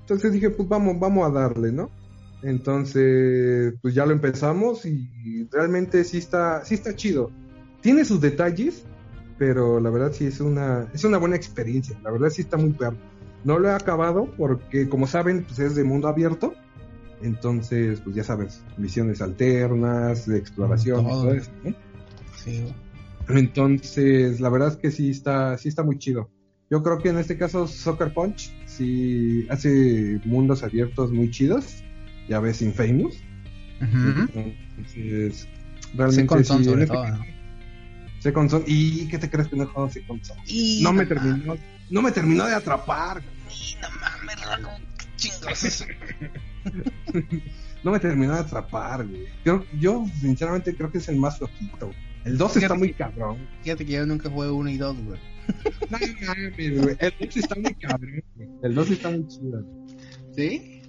[0.01, 1.91] Entonces dije, pues vamos, vamos a darle, ¿no?
[2.43, 7.31] Entonces, pues ya lo empezamos y realmente sí está, sí está chido.
[7.83, 8.83] Tiene sus detalles,
[9.39, 11.97] pero la verdad sí es una, es una buena experiencia.
[12.03, 12.97] La verdad sí está muy perro.
[13.45, 16.53] No lo he acabado porque, como saben, pues es de mundo abierto.
[17.23, 21.23] Entonces, pues ya sabes, misiones alternas, de exploración, Todo.
[21.23, 21.75] todo eso, ¿no?
[22.35, 22.75] Sí.
[23.29, 26.31] Entonces, la verdad es que sí está, sí está muy chido.
[26.71, 31.83] Yo creo que en este caso Soccer Punch sí hace mundos abiertos muy chidos.
[32.29, 33.17] Ya ves Infamous.
[33.81, 34.29] Ujú.
[34.35, 35.49] Entonces,
[35.95, 37.25] realmente sí, sobre todo, ¿no?
[38.21, 38.65] Second Son.
[38.67, 40.37] ¿Y qué te crees que no he jugado Second Son?
[40.47, 41.57] Y No me terminó,
[41.91, 43.23] no me terminó de atrapar.
[43.51, 44.37] y no mames,
[44.99, 45.87] qué chingos es.
[47.83, 49.25] No me terminó de atrapar, güey.
[49.43, 51.91] Yo, yo sinceramente creo que es el más flojito.
[52.25, 53.39] El 2 está muy cabrón.
[53.63, 55.19] Fíjate que yo nunca jugué uno y dos, güey.
[55.91, 56.97] No mames, güey.
[57.01, 58.23] El 2 está muy cabrón.
[58.63, 59.65] El 2 está muy chido.
[60.37, 60.83] ¿Sí?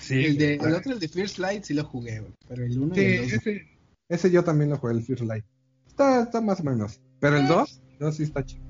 [0.00, 2.32] Sí, el, de, el otro, el de First Light, sí lo jugué, güey.
[2.48, 3.32] Pero el uno Sí, y el dos.
[3.32, 3.62] ese,
[4.08, 5.44] ese yo también lo jugué, el First Light.
[5.86, 7.00] Está, está más o menos.
[7.20, 8.62] Pero el 2, no, sí está chido.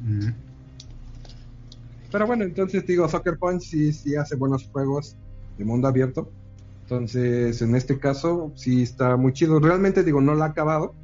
[0.00, 0.32] Ujú.
[2.10, 5.16] Pero bueno, entonces digo, Soccer Punch sí, sí hace buenos juegos
[5.58, 6.32] de mundo abierto.
[6.88, 9.60] Entonces, en este caso, sí está muy chido.
[9.60, 10.94] Realmente, digo, no lo ha acabado.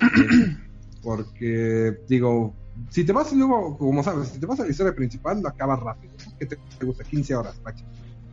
[1.02, 2.54] porque, digo,
[2.88, 5.80] si te vas luego, como sabes, si te vas a la historia principal, lo acabas
[5.80, 6.14] rápido.
[6.38, 7.04] ¿Qué te, te gusta?
[7.04, 7.90] 15 horas, máximo.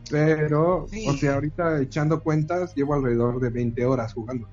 [0.09, 1.05] Pero, Sí.
[1.05, 4.47] o sea, ahorita echando cuentas, llevo alrededor de 20 horas jugando.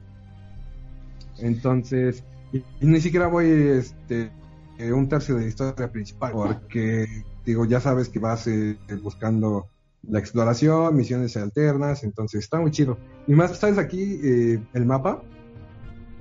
[1.39, 4.33] Entonces, y, y ni siquiera voy este,
[4.79, 7.07] eh, un tercio de la historia principal, porque,
[7.47, 9.69] digo, ya sabes que vas eh, buscando
[10.09, 12.99] la exploración, misiones alternas, entonces está muy chido.
[13.27, 15.23] Y más, sabes, aquí eh, el mapa,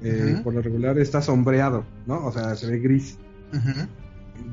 [0.02, 2.26] eh, por lo regular está sombreado, ¿no?
[2.26, 3.18] O sea, se ve gris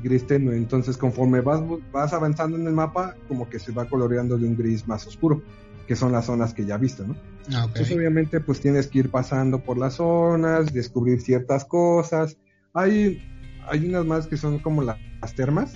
[0.01, 0.55] gris tenue.
[0.57, 1.61] Entonces, conforme vas,
[1.91, 5.41] vas avanzando en el mapa, como que se va coloreando de un gris más oscuro,
[5.87, 7.15] que son las zonas que ya viste, ¿no?
[7.53, 7.65] Ah.
[7.67, 12.37] Entonces, obviamente, pues tienes que ir pasando por las zonas, descubrir ciertas cosas.
[12.73, 13.21] Hay,
[13.67, 15.75] hay unas más que son como la- las termas,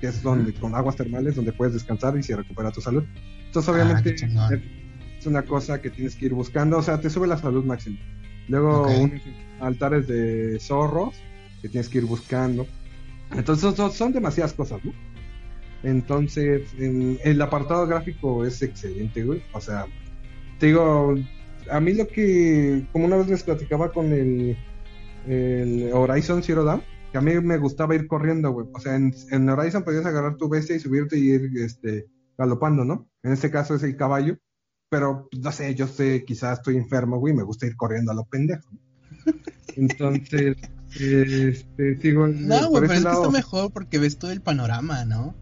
[0.00, 3.04] que es donde, con aguas termales, donde puedes descansar y se recupera tu salud.
[3.46, 4.10] Entonces, Ah, obviamente,
[4.54, 7.98] es- una cosa que tienes que ir buscando, o sea, te sube la salud máxima.
[8.48, 9.20] Luego, unos
[9.60, 11.16] altares de zorros
[11.60, 12.66] que tienes que ir buscando.
[13.36, 14.92] Entonces son, son demasiadas cosas, ¿no?
[15.82, 19.42] Entonces, en- el apartado gráfico es excelente, güey.
[19.52, 19.86] O sea,
[20.58, 21.14] te digo,
[21.70, 24.56] a mí lo que, como una vez les platicaba con el,
[25.26, 28.66] el Horizon Zero Dawn, que a mí me gustaba ir corriendo, güey.
[28.74, 32.06] O sea, en, en Horizon podías agarrar tu bestia y subirte y ir este,
[32.36, 33.08] galopando, ¿no?
[33.22, 34.36] En este caso es el caballo.
[34.90, 38.14] Pero, pues, no sé, yo sé, quizás estoy enfermo, güey, me gusta ir corriendo a
[38.14, 38.70] lo pendejo.
[39.76, 40.56] Entonces,
[40.98, 45.34] este, sigo No, güey, pero es que está mejor porque ves todo el panorama, ¿no?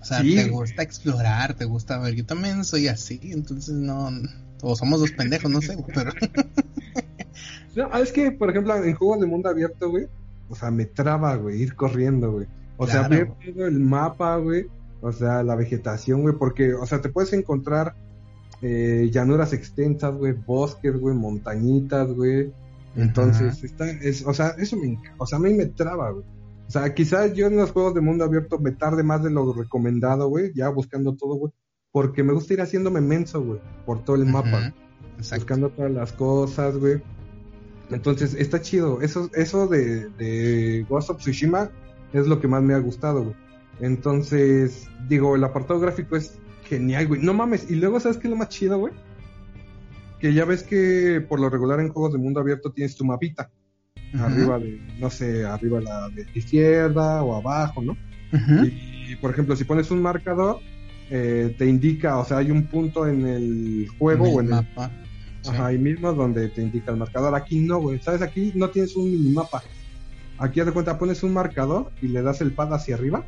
[0.00, 2.14] O sea, Sí, te gusta explorar, te gusta ver.
[2.14, 4.10] Yo también soy así, entonces no.
[4.62, 6.12] O somos dos pendejos, no sé, pero.
[7.74, 10.06] No, es que, por ejemplo, en juegos de mundo abierto, güey,
[10.52, 12.46] o sea, me traba, güey, ir corriendo, güey.
[12.76, 14.66] O sea, ver todo el mapa, güey,
[15.00, 17.94] o sea, la vegetación, güey, porque, o sea, te puedes encontrar
[18.60, 22.52] eh, llanuras extensas, güey, bosques, güey, montañitas, güey.
[22.96, 26.24] Entonces, está, es, o sea, eso me, o sea, a mí me traba, güey.
[26.68, 29.54] O sea, quizás yo en los juegos de mundo abierto me tarde más de lo
[29.54, 31.52] recomendado, güey, ya buscando todo, güey,
[31.92, 34.74] porque me gusta ir haciéndome menso, güey, por todo el mapa
[35.16, 35.44] Exacto.
[35.44, 37.00] buscando todas las cosas, güey.
[37.92, 39.00] Entonces, está chido.
[39.00, 41.70] Eso, eso de, de Ghost of Tsushima
[42.12, 43.36] es lo que más me ha gustado, güey.
[43.80, 47.22] Entonces, digo, el apartado gráfico es genial, güey.
[47.22, 47.70] No mames.
[47.70, 48.92] Y luego, ¿sabes qué es lo más chido, güey?
[50.20, 53.50] Que ya ves que por lo regular en juegos de mundo abierto tienes tu mapita.
[54.18, 57.96] Arriba de, no sé, arriba la de izquierda o abajo, ¿no?
[59.08, 60.60] Y, por ejemplo, si pones un marcador,
[61.10, 64.52] eh, te indica, o sea, hay un punto en el juego En o en el,
[64.52, 64.90] mapa.
[65.48, 67.34] Ajá, ahí mismo donde te indica el marcador.
[67.34, 67.98] Aquí no, güey.
[68.00, 68.22] ¿Sabes?
[68.22, 69.62] Aquí no tienes un minimapa.
[70.38, 73.24] Aquí, haz de cuenta, pones un marcador y le das el pad hacia arriba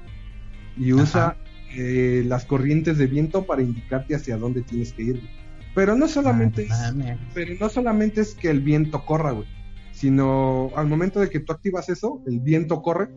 [0.77, 1.37] y usa
[1.77, 5.21] eh, las corrientes de viento para indicarte hacia dónde tienes que ir.
[5.21, 5.31] güey.
[5.75, 9.49] Pero no solamente Ah, es pero no solamente es que el viento corra, güey,
[9.93, 13.09] sino al momento de que tú activas eso, el viento corre,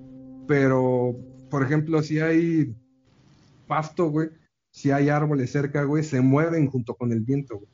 [0.47, 1.15] pero,
[1.51, 2.75] por ejemplo, si hay
[3.67, 4.29] pasto, güey,
[4.71, 7.69] si hay árboles cerca, güey, se mueven junto con el viento, güey.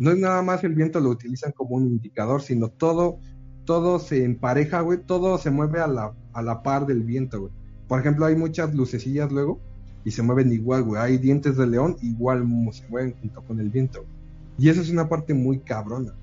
[0.00, 3.18] No es nada más el viento lo utilizan como un indicador, sino todo,
[3.64, 7.52] todo se empareja, güey, todo se mueve a la, a la par del viento, güey.
[7.86, 9.60] Por ejemplo, hay muchas lucecillas luego
[10.04, 11.00] y se mueven igual, güey.
[11.02, 14.00] Hay dientes de león, igual se mueven junto con el viento.
[14.00, 14.10] güey.
[14.58, 16.14] Y eso es una parte muy cabrona.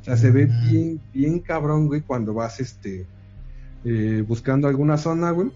[0.00, 0.70] O sea, se ve Mm.
[0.70, 3.06] bien, bien cabrón, güey, cuando vas, este,
[3.84, 5.50] eh, buscando alguna zona, güey,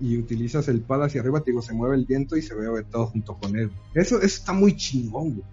[0.00, 2.66] y utilizas el pad hacia arriba, te digo, se mueve el viento y se ve
[2.90, 3.70] todo junto con él.
[3.94, 5.44] Eso, eso está muy chingón, güey.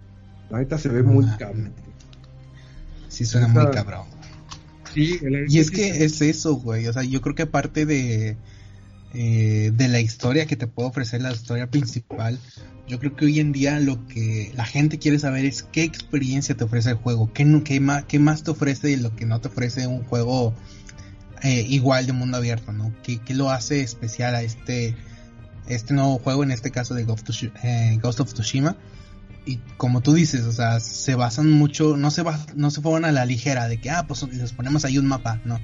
[0.54, 1.72] La neta se ve muy Ah, cabrón.
[3.08, 4.06] Sí, suena muy cabrón.
[4.94, 5.18] Sí,
[5.48, 6.86] Y es que es eso, güey.
[6.86, 8.36] O sea, yo creo que aparte de,
[9.14, 12.38] eh, de la historia que te puede ofrecer la historia principal,
[12.86, 16.56] yo creo que hoy en día lo que la gente quiere saber es qué experiencia
[16.56, 19.40] te ofrece el juego, qué, qué, más, qué más te ofrece de lo que no
[19.40, 20.54] te ofrece un juego
[21.42, 22.94] eh, igual de mundo abierto, ¿no?
[23.02, 24.94] ¿Qué, qué lo hace especial a este,
[25.66, 28.76] este nuevo juego, en este caso de Ghost of, eh, Ghost of Tsushima?
[29.46, 33.04] Y como tú dices, o sea, se basan mucho, no se, va, no se fueron
[33.04, 35.60] a la ligera de que, ah, pues les ponemos ahí un mapa, no.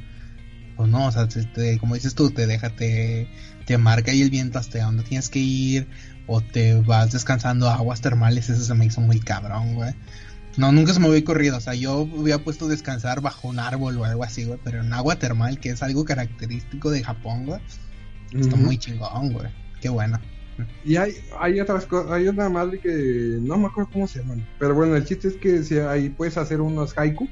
[0.77, 3.28] Pues no, o sea, te- te- como dices tú, te deja, te,
[3.66, 5.89] te marca ahí el viento hasta dónde tienes que ir,
[6.27, 9.94] o te vas descansando a aguas termales, eso se me hizo muy cabrón, güey.
[10.57, 13.97] No, nunca se me había corrido, o sea, yo hubiera puesto descansar bajo un árbol
[13.98, 17.61] o algo así, güey, pero en agua termal, que es algo característico de Japón, güey,
[18.32, 19.48] está muy chingón, güey.
[19.81, 20.19] Qué bueno.
[20.85, 24.47] Y hay, hay otras cosas, hay una madre que no me acuerdo cómo se llaman.
[24.59, 27.28] Pero bueno, el chiste es que si ahí puedes hacer unos haiku,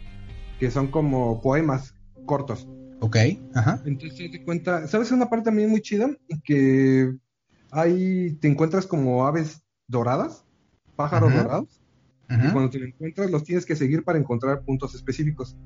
[0.59, 1.95] que son como poemas
[2.27, 2.67] cortos.
[3.01, 3.17] Ok,
[3.55, 3.81] ajá.
[3.85, 6.11] Entonces te cuenta, ¿sabes una parte también muy chida?
[6.45, 7.15] Que
[7.71, 10.45] hay, te encuentras como aves doradas,
[10.97, 11.43] pájaros Ujú.
[11.43, 11.81] dorados,
[12.29, 12.53] y Ujú.
[12.53, 15.57] cuando te lo encuentras los tienes que seguir para encontrar puntos específicos.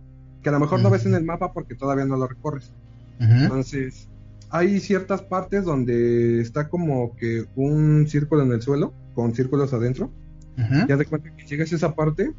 [0.43, 2.73] Que a lo mejor no ves en el mapa porque todavía no lo recorres.
[3.19, 4.09] Entonces,
[4.53, 10.11] hay ciertas partes donde está como que un círculo en el suelo, con círculos adentro.
[10.89, 12.31] Ya de cuenta que llegas a esa parte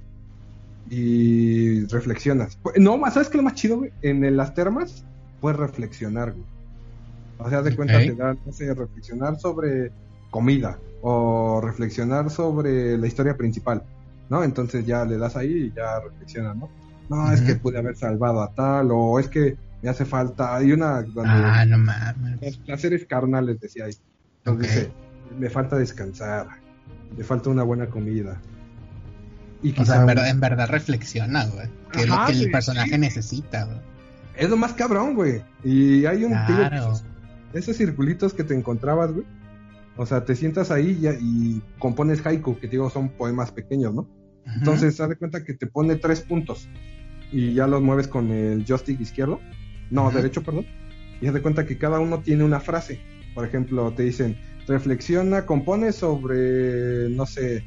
[0.89, 2.57] y reflexionas.
[2.61, 3.91] Pues, No, más, ¿sabes qué es lo más chido, güey?
[4.01, 5.03] En el- las termas
[5.41, 6.45] puedes reflexionar, güey.
[7.39, 8.03] O sea, de cuenta Ok.
[8.03, 9.91] te da, no sé, reflexionar sobre
[10.29, 13.83] comida o reflexionar sobre la historia principal,
[14.29, 14.43] ¿no?
[14.43, 16.69] Entonces ya le das ahí y ya reflexionas, ¿no?
[17.09, 20.55] No, es que pude haber salvado a tal o es que me hace falta.
[20.55, 22.41] Hay una donde Ah, no mames.
[22.41, 23.93] los placeres carnales, decía ahí.
[24.43, 24.91] Entonces dice,
[25.37, 26.47] me falta descansar,
[27.17, 28.41] me falta una buena comida.
[29.61, 31.67] Y O sea, en verdad, en verdad reflexiona, güey.
[31.91, 32.97] Que es lo que el personaje sí.
[32.97, 33.77] necesita, güey.
[34.35, 35.41] Es lo más cabrón, güey.
[35.63, 36.75] Y hay un Claro.
[36.75, 37.03] esos,
[37.53, 39.25] esos circulitos que te encontrabas, güey.
[39.95, 44.07] O sea, te sientas ahí y, y compones haiku, que digo son poemas pequeños, ¿no?
[44.45, 46.67] Entonces, haz de cuenta que te pone tres puntos
[47.31, 49.39] y ya los mueves con el joystick izquierdo,
[49.93, 50.65] no, derecho, perdón.
[51.21, 52.99] Y haz de cuenta que cada uno tiene una frase.
[53.35, 54.37] Por ejemplo, te dicen,
[54.67, 57.63] reflexiona, compone sobre, no sé,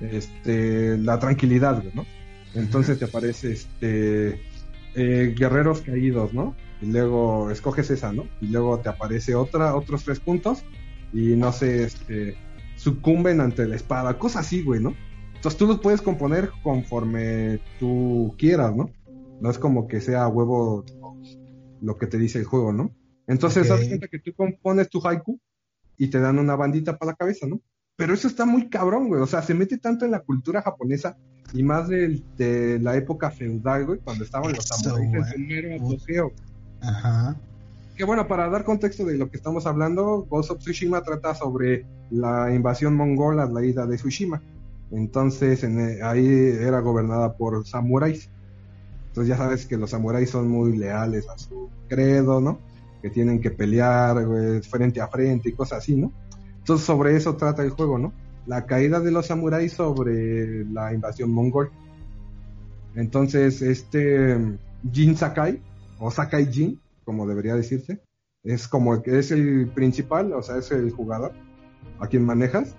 [0.00, 2.06] este, la tranquilidad, ¿no?
[2.54, 4.40] Entonces te aparece, este,
[4.94, 6.56] eh, guerreros caídos, ¿no?
[6.80, 8.26] Y luego escoges esa, ¿no?
[8.40, 10.64] Y luego te aparece otra, otros tres puntos
[11.12, 12.36] y no sé, este,
[12.76, 14.94] sucumben ante la espada, cosas así, güey, ¿no?
[15.34, 18.90] Entonces tú los puedes componer conforme tú quieras, ¿no?
[19.40, 20.84] No es como que sea huevo
[21.80, 22.94] lo que te dice el juego, ¿no?
[23.26, 23.74] Entonces, Ok.
[23.74, 25.38] haz de cuenta que tú compones tu haiku
[25.96, 27.60] y te dan una bandita para la cabeza, ¿no?
[27.96, 29.22] Pero eso está muy cabrón, güey.
[29.22, 31.16] O sea, se mete tanto en la cultura japonesa
[31.52, 36.32] y más de, la época feudal, güey, cuando estaban los samuráis en mero apogeo.
[36.82, 37.36] Ajá.
[37.96, 41.86] Que bueno, para dar contexto de lo que estamos hablando, Ghost of Tsushima trata sobre
[42.10, 44.42] la invasión mongola a la isla de Tsushima.
[44.90, 48.28] Entonces, en, eh, ahí era gobernada por samuráis.
[49.16, 52.58] Entonces ya sabes que los samuráis son muy leales a su credo, ¿no?
[53.00, 56.12] Que tienen que pelear güey, frente a frente y cosas así, ¿no?
[56.58, 58.12] Entonces sobre eso trata el juego, ¿no?
[58.44, 61.70] La caída de los samuráis sobre la invasión mongol.
[62.94, 64.36] Entonces, este,
[64.92, 65.62] Jin Sakai,
[65.98, 68.02] o Sakai Jin, como debería decirse.
[68.44, 71.32] Es como el que es el principal, o sea, es el jugador
[72.00, 72.76] a quien manejas.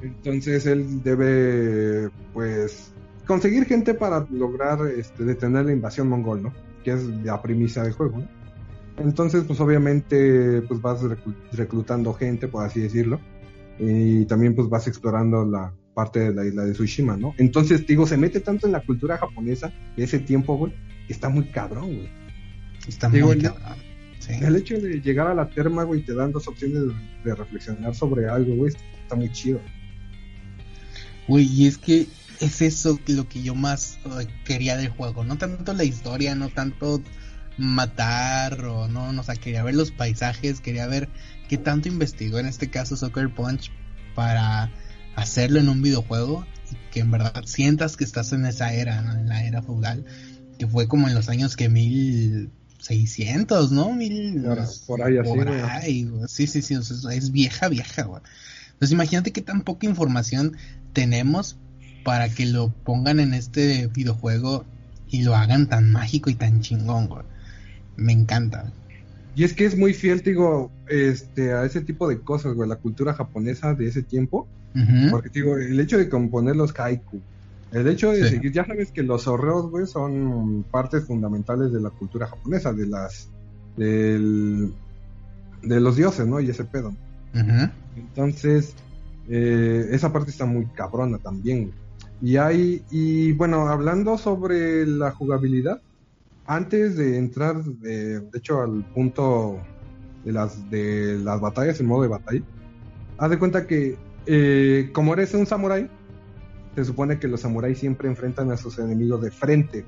[0.00, 2.91] Entonces él debe, pues,
[3.26, 6.52] conseguir gente para lograr este, detener la invasión mongol, ¿no?
[6.84, 8.28] Que es la premisa del juego, ¿no?
[8.98, 13.20] Entonces, pues obviamente, pues vas reclu- reclutando gente, por así decirlo,
[13.78, 17.34] y también pues vas explorando la parte de la isla de Tsushima, ¿no?
[17.38, 20.72] Entonces, digo, se mete tanto en la cultura japonesa de ese tiempo, güey,
[21.06, 22.10] que está muy cabrón, güey.
[22.86, 23.78] Está Digo, muy el- cabrón.
[24.18, 24.34] Sí.
[24.40, 26.92] El hecho de llegar a la terma, güey, te dan dos opciones de,
[27.24, 28.72] de reflexionar sobre algo, güey,
[29.02, 29.60] está muy chido.
[31.28, 32.06] Güey, y es que
[32.44, 35.24] es eso lo que yo más eh, quería del juego.
[35.24, 37.02] No tanto la historia, no tanto
[37.58, 41.08] matar o no, no, o sea, quería ver los paisajes, quería ver
[41.48, 43.70] qué tanto investigó en este caso Soccer Punch
[44.14, 44.70] para
[45.16, 49.12] hacerlo en un videojuego y que en verdad sientas que estás en esa era, ¿no?
[49.14, 50.04] en la era feudal,
[50.58, 53.92] que fue como en los años que 1600, ¿no?
[53.92, 55.60] Mil, Por- por ahí, así, por güey.
[55.62, 56.10] ahí.
[56.28, 58.22] Sí, sí, sí, o sea, es vieja, vieja, güey.
[58.72, 60.56] Entonces imagínate qué tan poca información
[60.92, 61.56] tenemos
[62.04, 64.64] para que lo pongan en este videojuego
[65.08, 67.22] y lo hagan tan mágico y tan chingón, güey.
[67.96, 68.72] Me encanta.
[69.34, 72.76] Y es que es muy fiel, digo, este, a ese tipo de cosas, güey, la
[72.76, 74.46] cultura japonesa de ese tiempo.
[75.10, 77.20] Porque, digo, el hecho de componer los haiku,
[77.72, 78.30] el hecho de Sí.
[78.36, 82.86] seguir, ya sabes que los horreos, güey, son partes fundamentales de la cultura japonesa, de
[82.86, 83.28] las,
[83.76, 84.72] del,
[85.62, 86.40] de los dioses, ¿no?
[86.40, 86.94] Y ese pedo.
[87.96, 88.74] Entonces,
[89.28, 91.64] eh, esa parte está muy cabrona también.
[91.64, 91.74] güey.
[92.22, 95.82] Y hay, y bueno, hablando sobre la jugabilidad,
[96.46, 99.58] antes de entrar, de, de hecho, al punto
[100.24, 102.42] de las, de las batallas, el modo de batalla,
[103.18, 105.90] haz de cuenta que eh, como eres un samurái,
[106.74, 109.84] se supone que los samuráis siempre enfrentan a sus enemigos de frente.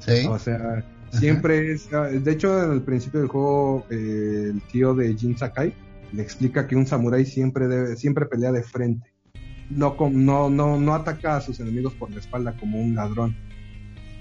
[0.00, 0.26] Sí.
[0.28, 1.88] O sea, siempre es.
[1.90, 5.72] De hecho, en el principio del juego, eh, el tío de Jin Sakai
[6.12, 9.09] le explica que un samurái siempre debe, siempre pelea de frente.
[9.70, 13.36] No, no, no, no ataca a sus enemigos por la espalda como un ladrón.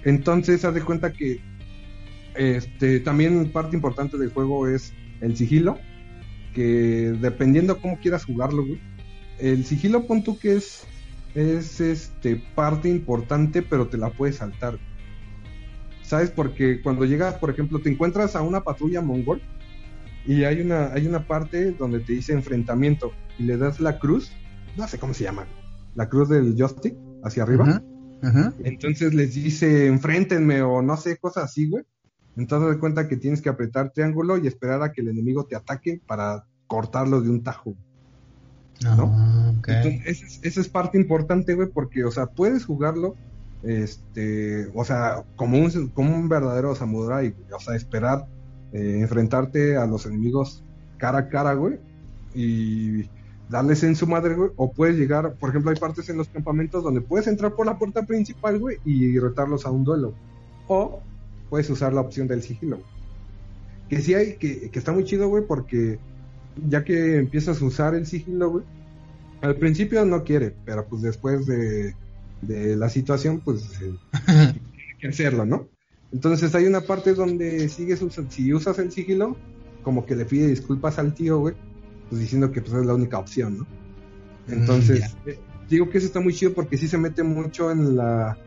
[0.04, 1.42] Entonces, haz de cuenta que
[2.36, 5.78] este, también parte importante del juego es el sigilo.
[6.54, 8.66] Que dependiendo cómo quieras jugarlo.
[9.40, 10.86] El sigilo, pon tú que es,
[11.36, 14.78] es este, parte importante, pero te la puedes saltar.
[16.04, 16.32] ¿Sabes?
[16.32, 19.42] Porque cuando llegas, por ejemplo, te encuentras a una patrulla mongol
[20.26, 24.32] y hay una, hay una parte donde te dice enfrentamiento y le das la cruz,
[24.78, 25.46] no sé cómo se llama,
[25.96, 27.82] la cruz del joystick hacia arriba.
[28.22, 28.54] Ujú.
[28.64, 31.84] Entonces les dice enfréntenme o no sé, cosas así, güey.
[32.38, 35.56] Entonces de cuenta que tienes que apretar triángulo y esperar a que el enemigo te
[35.56, 37.76] ataque para cortarlo de un tajo.
[38.84, 39.14] ¿no?
[39.14, 39.68] Ah, ok.
[39.68, 43.16] Entonces, esa es, parte importante, güey, porque, o sea, puedes jugarlo,
[43.64, 48.28] este, o sea, como un, como un verdadero samurái, güey, o sea, esperar
[48.72, 50.64] eh, enfrentarte a los enemigos
[50.98, 51.80] cara a cara, güey,
[52.34, 53.04] y
[53.50, 56.84] darles en su madre, güey, o puedes llegar, por ejemplo, hay partes en los campamentos
[56.84, 60.14] donde puedes entrar por la puerta principal, güey, y retarlos a un duelo,
[60.68, 61.02] o
[61.50, 62.88] puedes usar la opción del sigilo, güey.
[63.90, 66.00] que sí hay, que, que está muy chido, güey, porque
[66.68, 68.66] ya que empiezas a usar el sigilo, güey,
[69.42, 71.96] al principio no quiere, pero pues después de,
[72.42, 73.94] de la situación, pues eh,
[74.26, 75.68] tiene que hacerlo, ¿no?
[76.12, 79.38] Entonces hay una parte donde sigues usando, si usas el sigilo,
[79.84, 81.56] como que le pide disculpas al tío, güey,
[82.10, 83.68] pues diciendo que pues es la única opción, ¿no?
[84.48, 87.96] Entonces, Mm, eh, digo que eso está muy chido porque sí se mete mucho en
[87.96, 88.38] la,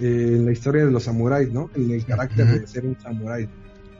[0.00, 1.70] eh, en la historia de los samuráis, ¿no?
[1.74, 3.44] En el carácter de ser un samurái.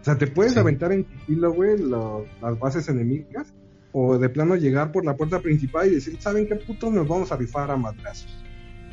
[0.01, 0.59] O sea, te puedes Sí.
[0.59, 3.53] aventar en sigilo, güey, lo- las bases enemigas,
[3.93, 7.31] o de plano llegar por la puerta principal y decir, ¿saben qué putos nos vamos
[7.31, 8.29] a rifar a madrazos?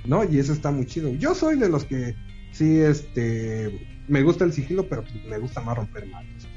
[0.06, 0.24] ¿No?
[0.24, 1.10] Y eso está muy chido.
[1.10, 2.16] Yo soy de los que
[2.52, 6.48] sí, este, me gusta el sigilo, pero me gusta más romper madres.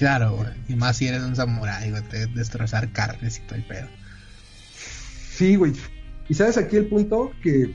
[0.00, 0.48] Claro, güey.
[0.66, 2.02] Y más si eres un samurái, güey.
[2.04, 3.86] Te destrozar carnes y todo el pedo.
[5.30, 5.74] Sí, güey.
[6.26, 7.74] Y sabes aquí el punto que,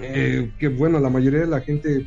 [0.00, 2.06] eh, que bueno, la mayoría de la gente,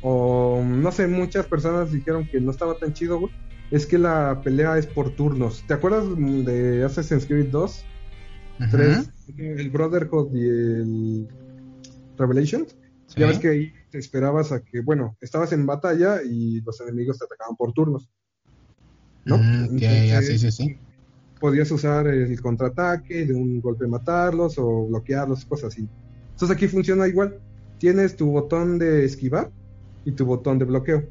[0.00, 3.32] o no sé, muchas personas dijeron que no estaba tan chido, güey.
[3.72, 5.64] Es que la pelea es por turnos.
[5.66, 7.84] ¿Te acuerdas de Assassin's Creed 2?
[8.60, 8.70] Ujú.
[8.70, 11.28] 3, el Brotherhood y el
[12.16, 12.76] Revelations.
[13.08, 13.18] Sí.
[13.18, 17.18] Ya ves que ahí te esperabas a que, bueno, estabas en batalla y los enemigos
[17.18, 18.08] te atacaban por turnos.
[19.24, 19.50] ¿No?
[19.68, 20.80] Mm, ya, sí, sí, sí.
[21.40, 25.90] podías usar el contraataque, de un golpe matarlos o bloquearlos, cosas así.
[26.32, 27.40] Entonces aquí funciona igual.
[27.78, 29.52] Tienes tu botón de esquivar
[30.04, 31.08] y tu botón de bloqueo.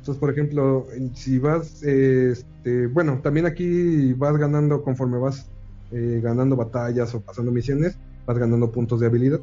[0.00, 5.52] Entonces, por ejemplo, si vas, este, bueno, también aquí vas ganando conforme vas
[5.90, 9.40] eh, ganando batallas o pasando misiones, vas ganando puntos de habilidad,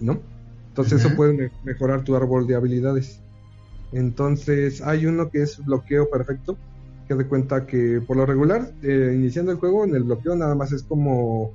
[0.00, 0.26] ¿no?
[0.68, 3.22] Entonces eso puede me- mejorar tu árbol de habilidades.
[3.92, 6.60] Entonces hay uno que es bloqueo perfecto,
[7.06, 10.54] que de cuenta que por lo regular, eh, iniciando el juego, en el bloqueo nada
[10.54, 11.52] más es como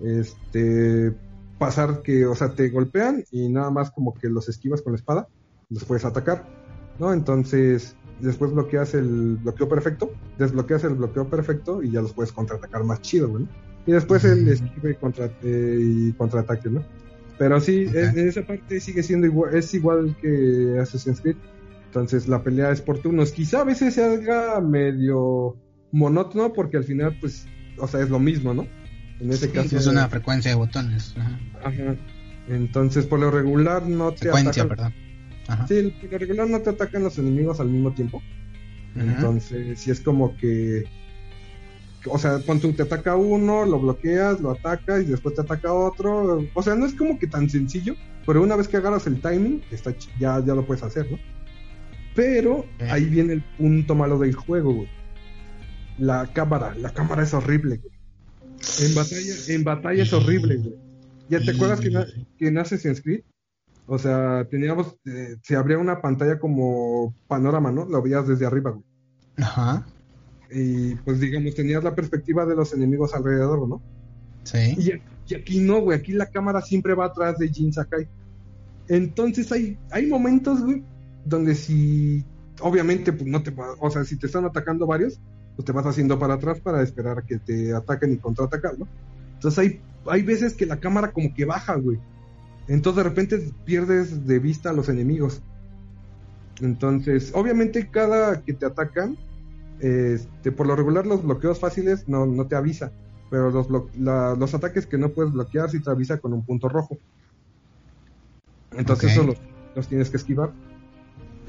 [0.00, 1.14] este
[1.58, 4.98] pasar que, o sea, te golpean y nada más como que los esquivas con la
[4.98, 5.28] espada,
[5.68, 6.46] los puedes atacar,
[6.98, 7.12] ¿no?
[7.12, 12.84] Entonces, después bloqueas el bloqueo perfecto, desbloqueas el bloqueo perfecto y ya los puedes contraatacar
[12.84, 13.46] más chido, güey.
[13.86, 16.82] Y después el esquive y, contra, eh, y contraataque, ¿no?
[17.38, 21.36] Pero sí, en, en esa parte sigue siendo igual, es igual que Assassin's Creed.
[21.90, 23.32] Entonces la pelea es por turnos.
[23.32, 25.56] Quizá a veces se haga medio
[25.90, 27.46] monótono porque al final, pues,
[27.78, 28.64] o sea, es lo mismo, ¿no?
[29.18, 29.76] En ese Sí, caso.
[29.76, 31.14] es una frecuencia de botones.
[31.18, 31.40] Ajá.
[31.64, 31.96] Ajá.
[32.48, 34.68] Entonces, por lo regular no te Secuencia, atacan.
[34.68, 34.94] perdón.
[35.48, 35.66] Ajá.
[35.66, 38.22] Sí, por lo regular no te atacan los enemigos al mismo tiempo.
[38.96, 40.84] Entonces, si es como que.
[42.06, 46.46] O sea, cuando te ataca uno, lo bloqueas, lo atacas y después te ataca otro.
[46.54, 47.94] O sea, no es como que tan sencillo,
[48.24, 51.18] pero una vez que agarras el timing, está ya, ya lo puedes hacer, ¿no?
[52.14, 54.88] Pero ahí viene el punto malo del juego, güey.
[55.98, 57.92] La cámara, la cámara es horrible, güey.
[58.80, 60.74] En batalla, en batalla es horrible, güey.
[61.28, 61.90] ¿Ya te acuerdas que,
[62.38, 63.22] que en Assassin's Creed?
[63.86, 67.86] O sea, teníamos, eh, se abría una pantalla como panorama, ¿no?
[67.86, 68.84] Lo veías desde arriba, güey.
[69.36, 69.86] Ajá.
[70.50, 73.80] Y pues digamos, tenías la perspectiva de los enemigos alrededor, ¿no?
[74.44, 74.76] Sí.
[74.78, 78.08] Y, y aquí no, güey, aquí la cámara siempre va atrás de Jin Sakai.
[78.88, 80.82] Entonces hay, hay momentos, güey,
[81.24, 82.24] donde si,
[82.60, 85.20] obviamente, pues no te va, o sea, si te están atacando varios,
[85.56, 88.88] pues te vas haciendo para atrás para esperar a que te ataquen y contraatacar, ¿no?
[89.34, 91.98] Entonces hay, hay veces que la cámara como que baja, güey.
[92.68, 95.42] Entonces de repente pierdes de vista a los enemigos.
[96.60, 99.16] Entonces, obviamente cada que te atacan,
[99.80, 102.92] este, por lo regular los bloqueos fáciles no, no te avisa,
[103.30, 103.66] pero los,
[103.98, 106.98] la- los ataques que no puedes bloquear sí te avisa con un punto rojo.
[108.72, 109.10] Entonces Ok.
[109.12, 109.36] eso los,
[109.74, 110.52] los tienes que esquivar.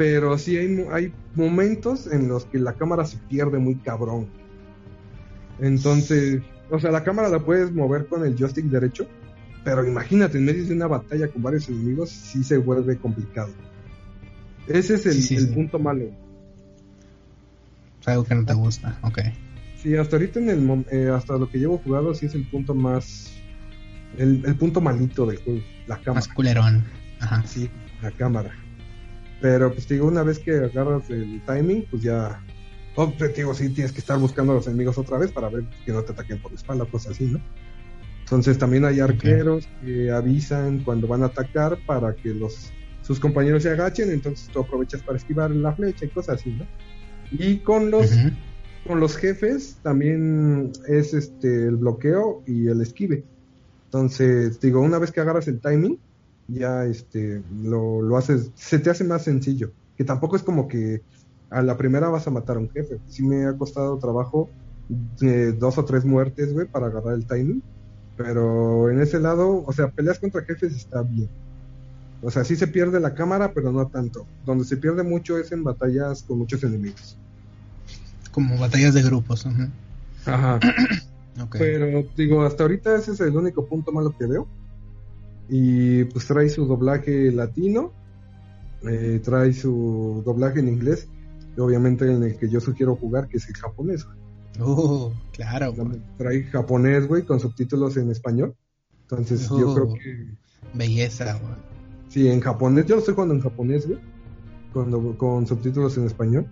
[0.02, 4.26] Pero sí hay, hay momentos en los que la cámara se pierde muy cabrón.
[5.60, 6.42] Entonces,
[6.72, 9.06] o sea, la cámara la puedes mover con el joystick derecho,
[9.64, 13.52] pero imagínate, en medio de una batalla con varios enemigos, sí se vuelve complicado.
[14.68, 15.54] Ese es el, Sí, sí, el sí.
[15.54, 16.06] punto malo.
[18.02, 18.98] Es algo que no te gusta.
[19.04, 19.20] Ok.
[19.84, 22.74] Sí, hasta ahorita en el eh, hasta lo que llevo jugado sí es el punto
[22.74, 23.32] más
[24.18, 26.16] el, el punto malito del juego, la cámara.
[26.16, 26.86] Más culerón.
[27.20, 27.44] Ajá.
[27.46, 27.70] Sí,
[28.02, 28.52] la cámara.
[29.42, 32.42] Pero pues te digo, una vez que agarras el timing, pues ya
[32.96, 35.66] oh, te digo, sí tienes que estar buscando a los enemigos otra vez para ver
[35.86, 37.42] que no te ataquen por la espalda, cosas así, ¿no?
[38.22, 43.64] Entonces también hay arqueros que avisan cuando van a atacar para que los sus compañeros
[43.64, 46.66] se agachen, entonces tú aprovechas para esquivar la flecha y cosas así, ¿no?
[47.32, 48.12] Y con los
[48.88, 53.24] con los jefes también es este el bloqueo y el esquive.
[53.86, 56.00] Entonces, digo, una vez que agarras el timing,
[56.54, 59.72] ya este lo, lo haces, se te hace más sencillo.
[59.98, 61.02] Que tampoco es como que
[61.50, 63.00] a la primera vas a matar a un jefe.
[63.08, 64.50] Sí me ha costado trabajo
[65.22, 67.62] eh, dos o tres muertes, güey, para agarrar el timing.
[68.18, 71.30] Pero en ese lado, o sea, peleas contra jefes está bien.
[72.22, 74.26] O sea, sí se pierde la cámara, pero no tanto.
[74.46, 77.18] Donde se pierde mucho es en batallas con muchos enemigos.
[78.32, 79.46] Como batallas de grupos.
[80.26, 80.60] Ajá.
[81.52, 84.48] Pero digo, hasta ahorita ese es el único punto malo que veo.
[85.54, 87.92] Y pues trae su doblaje latino,
[88.90, 91.10] eh, trae su doblaje en inglés,
[91.58, 94.06] y obviamente en el que yo sugiero jugar, que es el japonés.
[94.06, 94.18] güey.
[94.70, 95.74] Uh, claro.
[95.74, 96.02] güey.
[96.18, 98.56] Trae japonés, güey, con subtítulos en español.
[99.02, 99.76] Entonces yo Oh.
[99.76, 100.38] creo que
[100.74, 101.54] Belleza, güey.
[102.08, 104.00] sí, en japonés, yo lo estoy jugando en japonés, güey,
[104.72, 106.46] con, con subtítulos en español.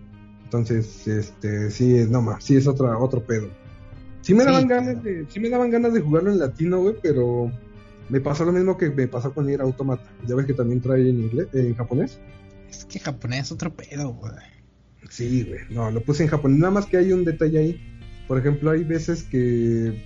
[0.44, 3.48] Entonces, este, sí, no más, sí es otra, otro pedo.
[4.22, 4.86] Sí me Sí, daban claro.
[4.88, 7.50] ganas de, sí me daban ganas de jugarlo en latino, güey, pero
[8.10, 10.04] me pasó lo mismo que me pasó con ir Automata.
[10.28, 12.20] Ya ves que también trae en inglés, en japonés.
[12.70, 14.34] Es que japonés es otro pedo, güey.
[15.10, 16.60] Sí, güey, no, lo puse en japonés.
[16.60, 18.00] Nada más que hay un detalle ahí.
[18.28, 20.04] Por ejemplo, hay veces que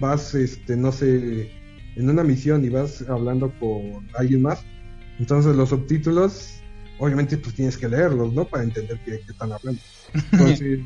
[0.00, 1.50] vas, este, no sé,
[1.96, 4.64] en una misión y vas hablando con alguien más.
[5.18, 6.60] Entonces los subtítulos,
[6.98, 8.44] obviamente, pues tienes que leerlos, ¿no?
[8.46, 9.80] Para entender qué, qué están hablando.
[10.32, 10.80] Entonces,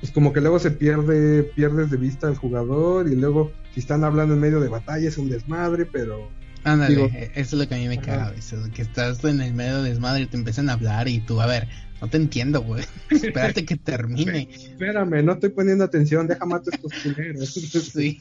[0.00, 4.04] pues como que luego se pierde, pierdes de vista al jugador y luego si están
[4.04, 6.28] hablando en medio de batalla es un desmadre, pero
[6.64, 8.32] Ándale, Digo- eh, eso es lo que a mí me caga,
[8.72, 11.46] que estás en el medio de desmadre y te empiezan a hablar y tú, a
[11.46, 11.66] ver,
[12.00, 12.84] no te entiendo, güey.
[13.10, 14.48] Espérate que termine.
[14.52, 17.52] espérame, no estoy poniendo atención, deja matar estos culeros.
[17.92, 18.20] Sí.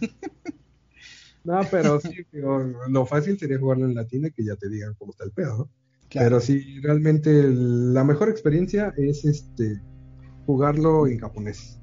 [1.43, 2.59] No, pero sí, digo,
[2.89, 5.57] lo fácil sería jugarlo en latino y que ya te digan cómo está el pedo,
[5.57, 5.69] ¿no?
[6.07, 6.25] Claro.
[6.27, 9.81] Pero sí, realmente la mejor experiencia es este
[10.45, 11.79] jugarlo en japonés.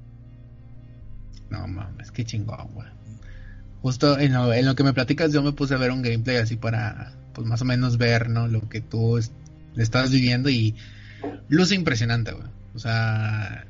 [1.49, 2.87] No mames, qué chingón, güey.
[3.81, 6.37] Justo en lo, en lo que me platicas, yo me puse a ver un gameplay
[6.37, 8.47] así para, pues más o menos ver, ¿no?
[8.47, 9.31] Lo que tú es-
[9.77, 10.75] estás viviendo y
[11.47, 12.47] luce impresionante, güey.
[12.75, 13.65] O sea,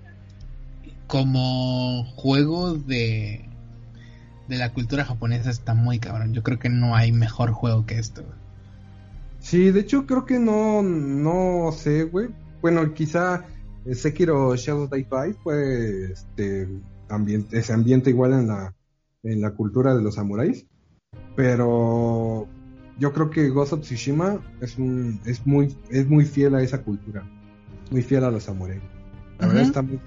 [1.07, 3.45] como juego de
[4.47, 6.33] de la cultura japonesa está muy cabrón.
[6.33, 8.23] Yo creo que no hay mejor juego que esto.
[8.23, 8.35] güey.
[9.39, 12.29] Sí, de hecho creo que no, no sé, güey.
[12.61, 13.45] Bueno, quizá
[13.85, 16.67] eh, Sekiro Shadow Die Five fue este
[17.09, 18.73] ambiente, ese ambiente igual en la,
[19.23, 20.65] en la cultura de los samuráis.
[21.35, 22.47] Pero
[22.99, 26.81] yo creo que Ghost of Tsushima es un, es muy, es muy fiel a esa
[26.83, 27.23] cultura.
[27.91, 28.81] Muy fiel a los samuráis.
[29.39, 29.99] La verdad está muy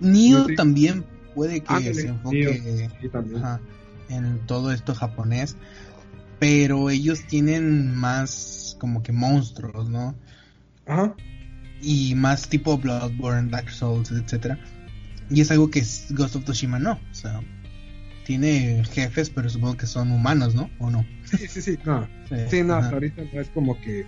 [0.00, 0.54] Yo sí.
[0.54, 1.04] también
[1.34, 3.42] puede que se enfoque sí, también.
[3.42, 3.60] ajá,
[4.08, 5.56] en todo esto japonés,
[6.38, 10.14] pero ellos tienen más como que monstruos, ¿no?
[10.86, 11.14] Ajá.
[11.82, 14.58] Y más tipo Bloodborne, Dark Souls, etcétera.
[15.28, 17.40] Y es algo que Ghost of Tsushima no, o sea,
[18.30, 20.70] tiene jefes, pero supongo que son humanos, ¿no?
[20.78, 21.04] ¿O no?
[21.24, 21.78] Sí, sí, sí.
[21.84, 22.08] No,
[22.48, 22.84] sí, no, ajá.
[22.84, 24.06] hasta ahorita no es como que,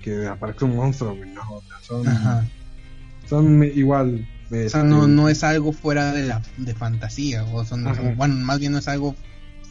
[0.00, 1.16] que aparezca un monstruo.
[1.34, 2.46] No, son, Ajá.
[3.26, 4.28] son igual.
[4.44, 7.82] O sea, este, no, no es algo fuera de la de fantasía, o son,
[8.16, 9.16] bueno, más bien no es algo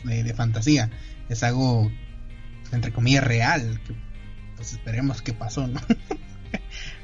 [0.04, 0.90] de, de fantasía,
[1.30, 1.90] es algo
[2.74, 3.96] entre comillas real, que
[4.58, 5.80] pues esperemos que pasó, ¿no?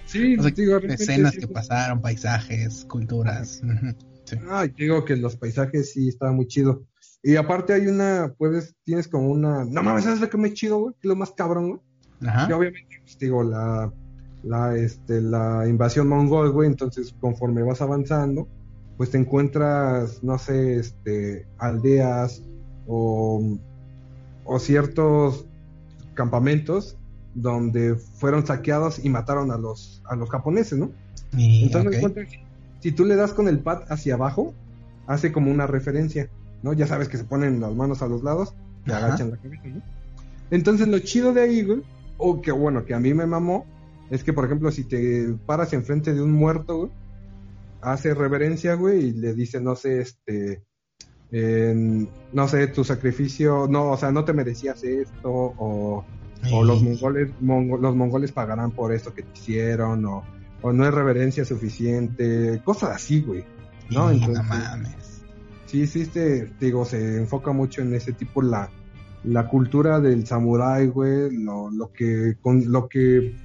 [0.06, 3.62] Sí, O sea, digo, escenas sí, que pasaron, paisajes, culturas.
[4.26, 4.36] sí.
[4.52, 6.89] Ay, digo que los paisajes sí estaban muy chido.
[7.22, 10.80] Y aparte hay una, puedes, tienes como una, no mames, ¿sabes lo que me chido,
[10.80, 10.96] güey?
[11.02, 11.82] Lo más cabrón, güey.
[12.26, 12.48] Ajá.
[12.50, 13.92] Y obviamente, pues, digo, la,
[14.44, 18.48] la, este, la invasión mongol, güey, entonces conforme vas avanzando,
[18.98, 22.42] pues te encuentras, no sé, este, aldeas
[22.88, 23.58] o,
[24.46, 25.46] o ciertos
[26.14, 26.98] campamentos
[27.36, 30.92] donde fueron saqueados y mataron a los, a los japoneses, ¿no?
[31.38, 32.30] Y, Entonces, encuentras-
[32.80, 34.54] si tú le das con el pad hacia abajo,
[35.06, 36.30] hace como una referencia,
[36.64, 36.74] ¿no?
[36.74, 38.54] Ya sabes que se ponen las manos a los lados
[38.86, 39.08] y Ajá.
[39.08, 39.82] agachan la cabeza, ¿no?
[40.52, 41.82] Entonces, lo chido de ahí, güey,
[42.18, 43.66] o que bueno, que a mí me mamó,
[44.10, 46.92] es que, por ejemplo, si te paras enfrente de un muerto, güey,
[47.82, 50.64] hace reverencia, güey, y le dice, no sé, este,
[52.34, 56.04] no sé, tu sacrificio, no, o sea, no te merecías esto, o,
[56.52, 60.24] o los mongoles, mongo- los mongoles pagarán por esto que te hicieron, o,
[60.62, 63.44] o no es reverencia suficiente, cosas así, güey.
[63.92, 64.10] ¿no?
[64.12, 65.09] Entonces- mames.
[65.70, 68.72] Sí, este, digo, se enfoca mucho en ese tipo la,
[69.24, 73.36] la cultura del samurái, güey, lo, lo que con lo que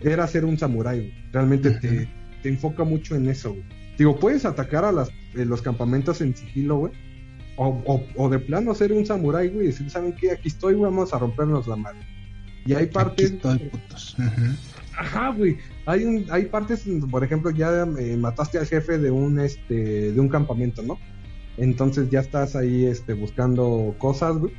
[0.00, 1.14] era ser un samurái, güey.
[1.32, 2.08] Realmente te,
[2.42, 3.64] te enfoca mucho en eso, güey.
[3.96, 6.92] Digo, puedes atacar a las, eh, los campamentos en sigilo, güey.
[7.56, 10.32] O, o, o de plano ser un samurái, güey, y decir, ¿saben qué?
[10.32, 12.00] Aquí estoy, güey, vamos a rompernos la madre.
[12.66, 13.30] Y hay Aquí partes...
[13.32, 14.16] estoy, putos.
[14.96, 15.58] Ajá, güey.
[15.86, 20.20] Hay un, hay partes, por ejemplo, ya eh, mataste al jefe de un este, de
[20.20, 20.98] un campamento, ¿no?
[21.58, 24.52] Entonces ya estás ahí este buscando cosas, güey.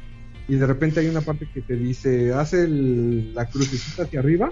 [0.47, 4.51] Y de repente hay una parte que te dice, hace el- la crucecita hacia arriba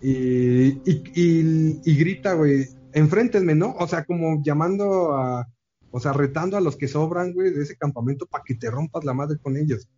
[0.00, 3.74] y, y, y, y grita, güey, enfréntenme, ¿no?
[3.78, 5.48] O sea, como llamando a,
[5.90, 9.04] o sea, retando a los que sobran, güey, de ese campamento para que te rompas
[9.04, 9.88] la madre con ellos.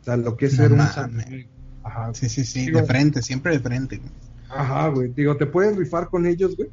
[0.00, 0.80] O sea, lo que es No ser un.
[1.84, 4.00] Ajá, Sí, sí, sí, Digo- de frente, siempre de frente.
[4.48, 5.12] Ajá, güey.
[5.12, 6.70] Digo, te puedes rifar con ellos, güey.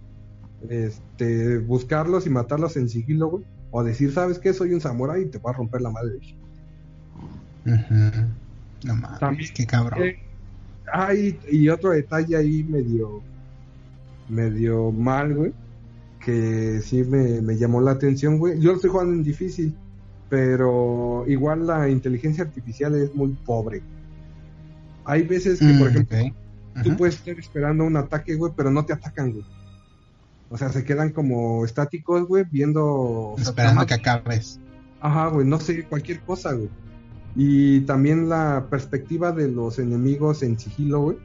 [0.70, 3.44] Este, buscarlos y matarlos en sigilo, güey.
[3.72, 4.54] O decir, ¿sabes qué?
[4.54, 6.20] Soy un samurái y te voy a romper la madre.
[7.66, 8.28] Ujú.
[8.86, 10.04] No mames, También- qué cabrón.
[10.04, 10.20] Eh,
[10.92, 13.22] ay, y otro detalle ahí medio,
[14.30, 15.54] medio mal, güey.
[16.24, 18.60] Que sí me, me llamó la atención, güey.
[18.60, 19.76] Yo lo estoy jugando en difícil.
[20.30, 23.84] Pero igual la inteligencia artificial es muy pobre.
[25.06, 26.18] Hay veces que, por Mm, ejemplo,
[26.78, 26.84] ok.
[26.84, 29.46] tú puedes estar esperando un ataque, güey, pero no te atacan, güey.
[30.54, 32.86] O sea, se quedan como estáticos, güey, viendo...
[32.86, 34.60] o sea, Esperando que acabes.
[35.02, 36.70] Ajá, güey, no sé, cualquier cosa, güey.
[37.36, 41.18] Y también la perspectiva de los enemigos en sigilo, güey,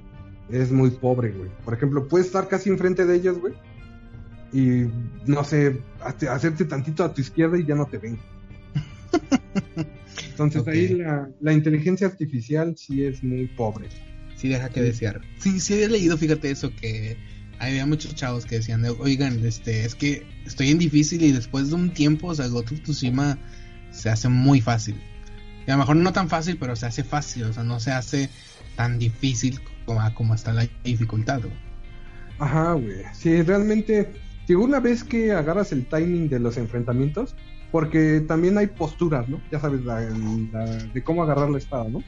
[0.48, 1.50] es muy pobre, güey.
[1.62, 3.52] Por ejemplo, puedes estar casi enfrente de ellos, güey,
[4.50, 4.88] y
[5.26, 8.18] no sé, hace- hacerte tantito a tu izquierda y ya no te ven.
[10.30, 13.88] Entonces ahí la, la inteligencia artificial sí es muy pobre.
[14.36, 15.20] Sí, deja que desear.
[15.38, 17.16] Sí, sí había leído, fíjate eso, que
[17.58, 21.68] había muchos chavos que decían, de, oigan, este, es que estoy en difícil y después
[21.70, 23.38] de un tiempo, o sea, Ghost of Tsushima
[23.90, 25.00] se hace muy fácil.
[25.66, 27.90] Y a lo mejor no tan fácil, pero se hace fácil, o sea, no se
[27.92, 28.30] hace
[28.76, 31.40] tan difícil como, como está la dificultad.
[31.40, 31.52] güey.
[32.38, 33.02] Ajá, güey.
[33.12, 34.08] Sí, realmente,
[34.46, 37.34] digo, una vez que agarras el timing de los enfrentamientos,
[37.72, 39.42] porque también hay posturas, ¿no?
[39.50, 42.02] Ya sabes, la, la- de cómo agarrar la espada, ¿no?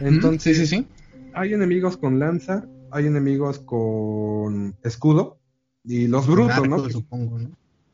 [0.00, 0.86] Entonces, sí, sí, sí.
[1.34, 5.38] hay enemigos con lanza, hay enemigos con escudo,
[5.84, 6.90] y los brutos, Arco, ¿no?
[6.90, 7.50] Supongo, ¿no?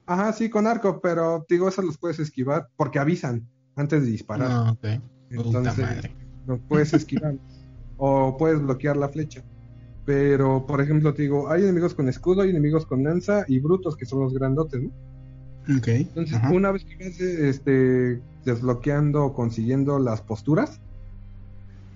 [0.07, 4.51] Ajá, sí, con arco, pero digo, esos los puedes esquivar porque avisan antes de disparar.
[4.51, 4.87] No, ok.
[5.35, 6.11] Puta Entonces,
[6.47, 7.37] los puedes esquivar.
[7.97, 9.43] o puedes bloquear la flecha.
[10.05, 13.97] Pero, por ejemplo, te digo, hay enemigos con escudo, hay enemigos con lanza y brutos,
[13.97, 14.91] que son los grandotes, ¿no?
[15.79, 15.89] Ok.
[15.89, 16.51] Entonces, ajá.
[16.51, 20.83] una vez que vas este, desbloqueando o consiguiendo las posturas,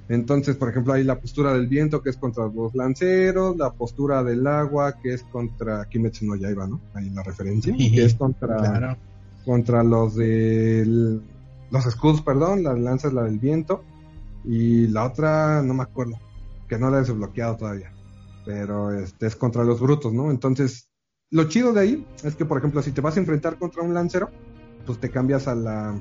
[0.08, 4.24] entonces, por ejemplo, hay la postura del viento, que es contra los lanceros, la postura
[4.24, 6.80] del agua, que es contra Kimetsu no Yaiba, ¿no?
[6.94, 8.96] Ahí la referencia, que es contra, Claro.
[9.44, 11.20] contra los de
[11.70, 13.84] los escudos, perdón, la lanza es la del viento,
[14.44, 16.18] y la otra, no me acuerdo,
[16.68, 17.92] que no la he desbloqueado todavía,
[18.46, 20.30] pero este es contra los brutos, ¿no?
[20.30, 20.88] Entonces,
[21.30, 23.92] lo chido de ahí es que, por ejemplo, si te vas a enfrentar contra un
[23.92, 24.30] lancero,
[24.86, 26.00] pues te cambias a la,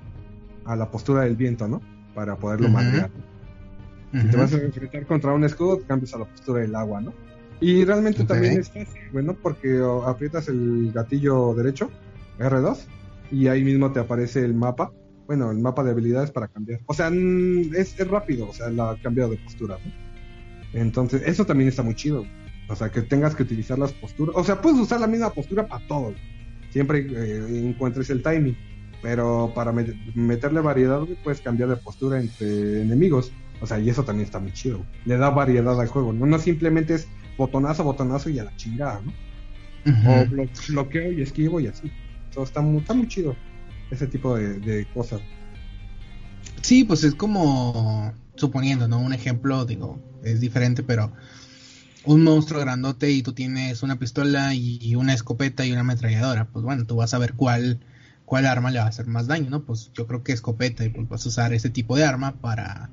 [0.63, 1.81] a la postura del viento, ¿no?
[2.15, 3.11] Para poderlo madrear.
[4.13, 7.13] Si te vas a enfrentar contra un escudo, cambias a la postura del agua, ¿no?
[7.59, 11.89] Y realmente también es fácil, bueno, porque aprietas el gatillo derecho,
[12.39, 12.77] R2,
[13.31, 14.91] y ahí mismo te aparece el mapa,
[15.25, 16.79] bueno, el mapa de habilidades para cambiar.
[16.85, 19.91] O sea, es, es rápido, o sea, la cambio de postura, ¿no?
[20.73, 22.23] Entonces, eso también está muy chido.
[22.69, 24.35] O sea, que tengas que utilizar las posturas.
[24.37, 26.13] O sea, puedes usar la misma postura para todo.
[26.71, 28.57] Siempre eh, encuentres el timing.
[29.01, 33.31] Pero para met- meterle variedad, puedes cambiar de postura entre enemigos.
[33.61, 34.85] O sea, y eso también está muy chido.
[35.05, 36.13] Le da variedad al juego.
[36.13, 37.07] No, no simplemente es
[37.37, 39.13] botonazo, botonazo y a la chingada, ¿no?
[40.05, 41.91] O blo- bloqueo y esquivo y así.
[42.29, 43.35] Eso está muy, está muy chido.
[43.89, 45.21] Ese tipo de, de cosas.
[46.61, 48.99] Sí, pues es como suponiendo, ¿no?
[48.99, 51.11] Un ejemplo, digo, es diferente, pero
[52.05, 56.63] un monstruo grandote y tú tienes una pistola y una escopeta y una ametralladora, pues
[56.63, 57.79] bueno, tú vas a ver cuál
[58.25, 59.61] cuál arma le va a hacer más daño, ¿no?
[59.61, 62.89] Pues yo creo que escopeta y pues vas a usar ese tipo de arma para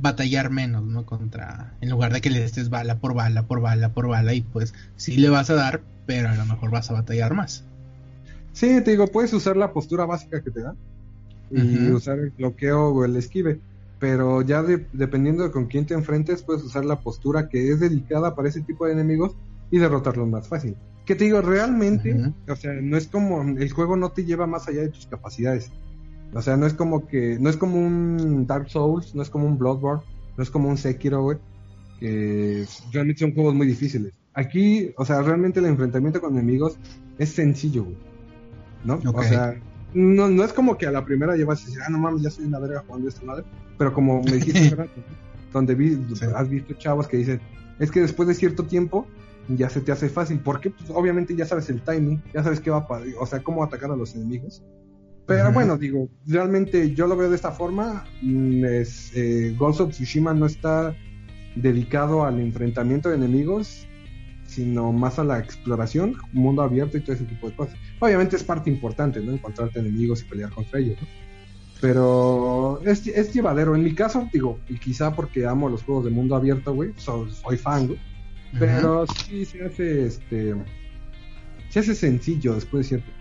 [0.00, 1.04] batallar menos, ¿no?
[1.04, 4.40] Contra en lugar de que le estés bala por bala por bala por bala y
[4.42, 7.64] pues sí le vas a dar, pero a lo mejor vas a batallar más.
[8.52, 10.76] Sí, te digo, puedes usar la postura básica que te dan
[11.50, 13.60] y usar el bloqueo o el esquive.
[14.00, 17.80] Pero ya de- dependiendo de con quién te enfrentes, puedes usar la postura que es
[17.80, 19.32] dedicada para ese tipo de enemigos
[19.72, 20.76] y derrotarlos más fácil.
[21.04, 22.12] Que te digo, realmente,
[22.48, 25.70] o sea, no es como, el juego no te lleva más allá de tus capacidades.
[26.34, 29.46] O sea, no es como que, no es como un Dark Souls, no es como
[29.46, 30.02] un Bloodborne,
[30.36, 31.38] no es como un Sekiro, güey,
[31.98, 34.12] que realmente son juegos muy difíciles.
[34.34, 36.78] Aquí, o sea, realmente el enfrentamiento con enemigos
[37.18, 37.96] es sencillo, güey.
[38.84, 39.00] ¿No?
[39.12, 39.58] O sea,
[39.94, 42.30] no, no es como que a la primera llevas y dices, ah, no mames, ya
[42.30, 43.44] soy una verga jugando esta madre.
[43.76, 44.76] Pero como me dijiste
[45.52, 46.26] donde vi, Sí.
[46.34, 47.40] has visto chavos que dicen,
[47.78, 49.06] es que después de cierto tiempo
[49.48, 52.70] ya se te hace fácil, porque pues, obviamente ya sabes el timing, ya sabes qué
[52.70, 54.62] va a o sea, cómo atacar a los enemigos.
[55.28, 58.04] Pero bueno, digo, realmente yo lo veo de esta forma.
[58.22, 60.96] mm, Es, eh, Ghost of Tsushima no está
[61.54, 63.86] dedicado al enfrentamiento de enemigos,
[64.46, 67.76] sino más a la exploración, mundo abierto y todo ese tipo de cosas.
[68.00, 69.32] Obviamente es parte importante, ¿no?
[69.32, 71.06] Encontrarte enemigos y pelear contra ellos, ¿no?
[71.80, 73.74] Pero es, es llevadero.
[73.76, 77.28] En mi caso, digo, y quizá porque amo los juegos de mundo abierto, güey, so-
[77.30, 77.98] soy fan, güey.
[78.58, 80.54] Pero sí se hace, este,
[81.68, 83.12] se hace sencillo después de cierto.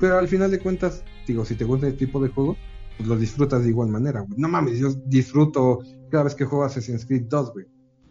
[0.00, 2.56] Pero al final de cuentas, digo, si te gusta este tipo de juego,
[2.96, 4.38] pues lo disfrutas de igual manera, güey.
[4.38, 5.80] No mames, yo disfruto
[6.10, 7.66] cada vez que juego Assassin's Creed 2, güey.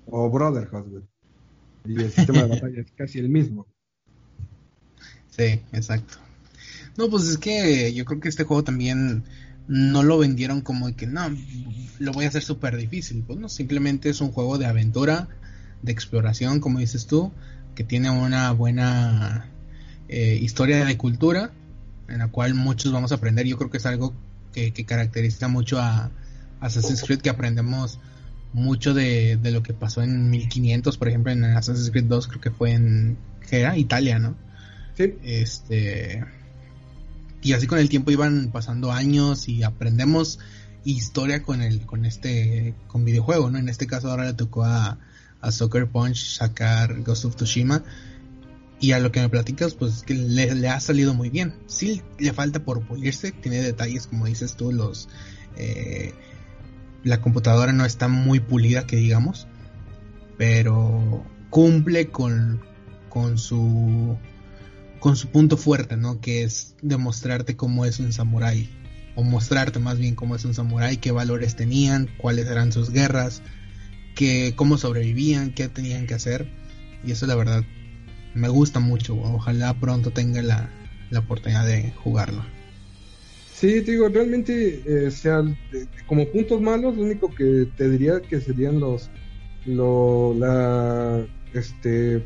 [0.08, 1.04] O Brotherhood, güey.
[1.86, 3.68] Y el sistema de batalla es casi el mismo.
[5.30, 6.18] Sí, exacto.
[6.98, 9.24] No, pues es que yo creo que este juego también
[9.68, 11.22] no lo vendieron como que no,
[12.00, 13.24] lo voy a hacer súper difícil.
[13.26, 15.30] Pues no, simplemente es un juego de aventura,
[15.82, 17.32] de exploración, como dices tú,
[17.76, 19.50] que tiene una buena
[20.10, 21.52] eh, historia de cultura,
[22.12, 23.46] en la cual muchos vamos a aprender.
[23.46, 24.14] Yo creo que es algo
[24.54, 26.12] que, que caracteriza mucho a
[26.60, 28.00] Assassin's Creed, que aprendemos
[28.54, 32.42] mucho de, de lo que pasó en 1500, por ejemplo, en Assassin's Creed 2, creo
[32.42, 33.18] que fue en
[33.50, 33.78] ¿qué era?
[33.78, 34.36] Italia, ¿no?
[34.96, 36.24] Sí, Este.
[37.44, 40.38] Y así con el tiempo iban pasando años y aprendemos
[40.84, 43.58] historia con el, con este, con videojuego, ¿no?
[43.58, 45.00] En este caso ahora le tocó a,
[45.42, 47.84] a Soccer Punch sacar Ghost of Tsushima.
[48.82, 51.54] Y a lo que me platicas, pues que le, ha salido muy bien.
[51.68, 55.08] Sí le falta por pulirse, tiene detalles como dices tú, los
[55.56, 56.14] eh,
[57.04, 59.48] la computadora no está muy pulida que digamos,
[60.38, 62.62] pero cumple con,
[63.10, 64.18] con su
[65.00, 66.20] con su punto fuerte, ¿no?
[66.20, 68.70] Que es demostrarte cómo es un samurái
[69.16, 73.42] o mostrarte más bien cómo es un samurái, qué valores tenían, cuáles eran sus guerras,
[74.16, 76.50] que cómo sobrevivían, qué tenían que hacer
[77.04, 77.64] y eso la verdad
[78.34, 79.16] me gusta mucho.
[79.16, 80.70] Ojalá pronto tenga la,
[81.10, 82.44] la oportunidad de jugarlo.
[83.54, 88.20] Sí, te digo, realmente, eh, sea, de- como puntos malos, lo único que te diría
[88.22, 89.10] que serían los,
[89.66, 92.26] lo, la, este,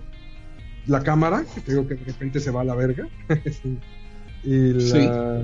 [0.87, 3.07] la cámara, que te digo que de repente se va a la verga,
[4.43, 5.41] y la,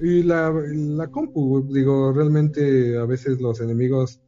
[0.00, 4.20] y la, la compu, digo, realmente a veces los enemigos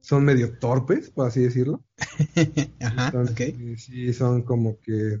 [0.00, 1.83] son medio torpes, por así decirlo,
[2.80, 3.78] Ajá, Entonces, ok.
[3.78, 5.20] sí, son como que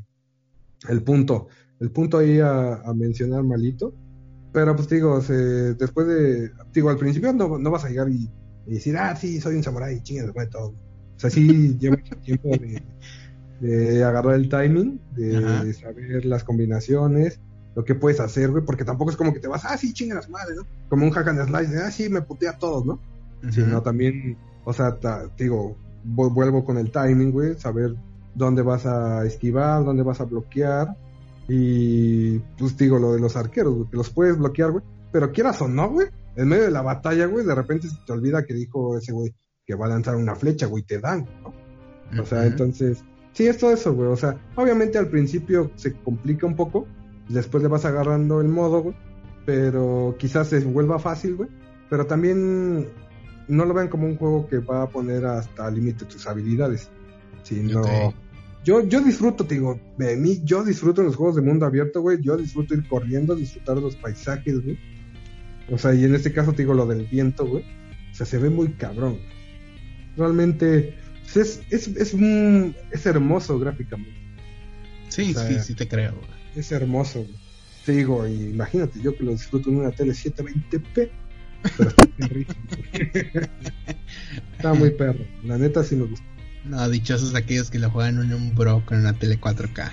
[0.88, 1.48] el punto,
[1.80, 3.94] el punto ahí a, a mencionar malito.
[4.52, 8.30] Pero pues digo, se- después de, digo, al principio no, no vas a llegar y,
[8.66, 10.68] y decir, ah, sí, soy un samurái, chingas, güey, todo.
[10.68, 12.82] O sea, sí lleva mucho tiempo de,
[13.60, 15.72] de agarrar el timing, de Ajá.
[15.72, 17.40] saber las combinaciones,
[17.74, 20.28] lo que puedes hacer, güey, porque tampoco es como que te vas, ah, sí, chingas
[20.30, 20.62] madre, ¿no?
[20.88, 23.00] Como un hack and slice, de, ah, sí, me putea a todos, ¿no?
[23.50, 27.94] sino también, o sea, ta- digo, vuelvo con el timing, güey, saber
[28.34, 30.96] dónde vas a esquivar, dónde vas a bloquear
[31.48, 35.60] y pues digo lo de los arqueros, güey, que los puedes bloquear, güey, pero quieras
[35.62, 38.54] o no, güey, en medio de la batalla, güey, de repente se te olvida que
[38.54, 39.34] dijo ese güey
[39.66, 41.52] que va a lanzar una flecha, güey, te dan, ¿no?
[42.20, 43.02] O sea, entonces,
[43.32, 44.08] sí, es todo eso, güey.
[44.08, 46.86] O sea, obviamente al principio se complica un poco,
[47.28, 48.96] después le vas agarrando el modo, güey,
[49.46, 51.48] pero quizás se vuelva fácil, güey.
[51.90, 52.88] Pero también
[53.48, 56.88] no lo vean como un juego que va a poner hasta límite tus habilidades,
[57.42, 57.82] sino...
[58.64, 62.16] Yo, yo disfruto, te digo, de mí, yo disfruto los juegos de mundo abierto, güey.
[62.22, 64.78] Yo disfruto ir corriendo, disfrutar los paisajes, güey.
[65.70, 67.62] O sea, y en este caso te digo lo del viento, güey.
[68.10, 69.18] O sea, se ve muy cabrón.
[70.16, 70.94] Realmente
[71.32, 74.14] pues, es, es, es, un- es hermoso gráficamente.
[75.10, 76.12] Sí, o sea, sí, sí te creo.
[76.14, 76.26] güey.
[76.56, 77.34] Es hermoso, güey.
[77.84, 81.10] Te digo, imagínate, yo que lo disfruto en una tele 720p.
[81.76, 82.56] Pero está perrísimo.
[84.56, 85.24] está muy perro.
[85.44, 86.24] La neta sí me gusta.
[86.64, 89.90] No, dichosos aquellos que lo juegan en un Bro con una tele 4K.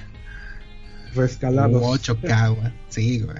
[1.16, 1.82] Rescalados.
[1.84, 2.74] O 8K, güey.
[2.90, 3.38] Sí, güey.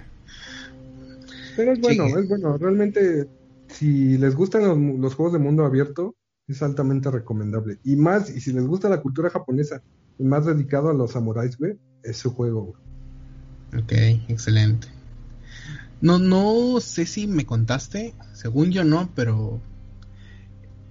[1.56, 2.14] Pero es bueno, Sí.
[2.20, 2.58] es bueno.
[2.58, 3.28] Realmente,
[3.68, 6.16] si les gustan los, los juegos de mundo abierto,
[6.48, 7.80] es altamente recomendable.
[7.84, 9.82] Y más, y si les gusta la cultura japonesa,
[10.20, 12.74] y más dedicado a los samuráis, güey, es su juego,
[13.72, 13.84] güey.
[13.84, 13.92] Ok,
[14.30, 14.88] excelente.
[16.02, 19.60] No, no sé si me contaste, según yo no, pero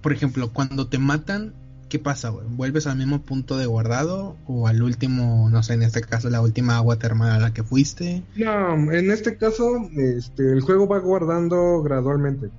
[0.01, 1.53] por ejemplo, cuando te matan,
[1.89, 2.45] ¿qué pasa, güey?
[2.49, 6.41] ¿Vuelves al mismo punto de guardado o al último, no sé, en este caso la
[6.41, 8.23] última agua termal a la que fuiste?
[8.35, 12.49] No, en este caso, este, el juego va guardando gradualmente.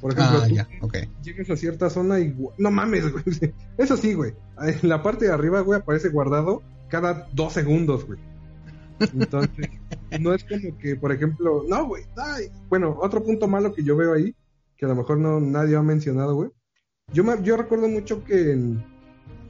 [0.00, 0.96] Por ejemplo, Ah, ya, ok.
[1.22, 3.24] llegas a cierta zona y no mames, güey.
[3.78, 4.32] Eso sí, güey.
[4.62, 8.18] En la parte de arriba, güey, aparece guardado cada dos segundos, güey.
[9.00, 9.68] Entonces,
[10.20, 12.04] no es como que, por ejemplo, no, güey.
[12.68, 14.34] Bueno, otro punto malo que yo veo ahí,
[14.76, 16.50] que a lo mejor no nadie ha mencionado, güey.
[17.12, 18.84] Yo me, yo recuerdo mucho que en,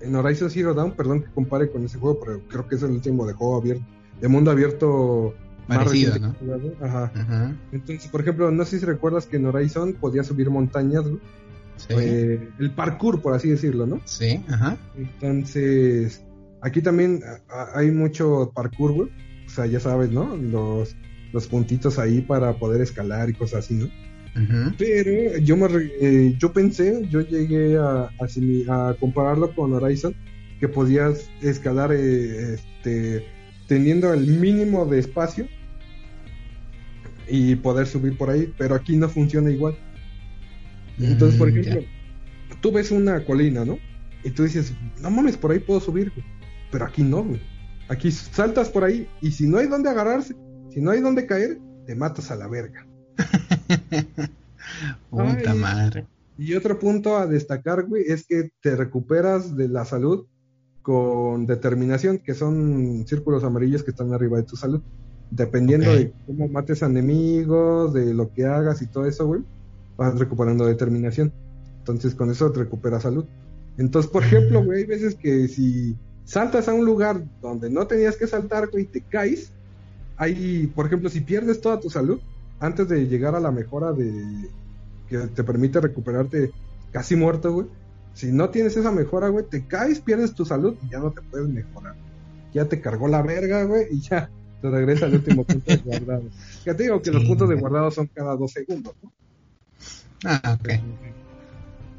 [0.00, 2.90] en Horizon Zero Dawn, perdón que compare con ese juego, pero creo que es el
[2.90, 3.84] último de juego abierto,
[4.20, 5.34] de mundo abierto
[5.68, 6.60] más Parecido, reciente ¿no?
[6.78, 6.84] que.
[6.84, 7.12] Ajá.
[7.14, 11.18] Ajá, Entonces, por ejemplo, no sé si recuerdas que en Horizon podías subir montañas, güey.
[11.76, 14.00] sí, Eh, el parkour, por así decirlo, ¿no?
[14.04, 16.22] sí, ajá, Entonces,
[16.60, 17.20] aquí también
[17.74, 19.08] hay mucho parkour, güey.
[19.56, 20.36] O sea, ya sabes, ¿no?
[20.36, 20.98] Los,
[21.32, 23.90] los puntitos ahí para poder escalar y cosas así, ¿no?
[24.76, 25.66] Pero yo me
[26.00, 28.12] eh, yo pensé, yo llegué a,
[28.68, 30.14] a compararlo con Horizon,
[30.60, 33.26] que podías escalar eh, este,
[33.66, 35.50] teniendo el mínimo de espacio
[37.26, 39.78] y poder subir por ahí, pero aquí no funciona igual.
[41.06, 41.90] Entonces, por Mm, ejemplo,
[42.60, 43.82] tú ves una colina, ¿no?
[44.24, 46.12] Y tú dices, no mames, por ahí puedo subir.
[46.70, 47.42] Pero aquí no, güey.
[47.88, 50.34] Aquí saltas por ahí y si no hay dónde agarrarse,
[50.70, 52.86] si no hay dónde caer, te matas a la verga.
[55.10, 55.58] Puta Ay.
[55.58, 56.06] madre.
[56.38, 60.26] Y otro punto a destacar, güey, es que te recuperas de la salud
[60.82, 64.82] con determinación, que son círculos amarillos que están arriba de tu salud.
[65.30, 69.42] Dependiendo de cómo mates a enemigos, de lo que hagas y todo eso, güey,
[69.96, 71.32] vas recuperando determinación.
[71.78, 73.24] Entonces con eso te recuperas salud.
[73.78, 75.96] Entonces, por ejemplo, güey, hay veces que si
[76.26, 79.52] saltas a un lugar donde no tenías que saltar, güey, y te caes,
[80.18, 82.20] hay, por ejemplo, si pierdes toda tu salud,
[82.58, 84.50] antes de llegar a la mejora de
[85.08, 86.50] que te permite recuperarte
[86.90, 87.66] casi muerto, güey.
[88.14, 91.22] Si no tienes esa mejora, güey, te caes, pierdes tu salud y ya no te
[91.22, 91.94] puedes mejorar.
[92.52, 94.30] Ya te cargó la verga, güey, y ya
[94.60, 96.24] te regresa al último punto de guardado.
[96.64, 99.12] Ya te digo que los puntos de guardado son cada dos segundos, ¿no?
[100.24, 100.70] Ah, ok.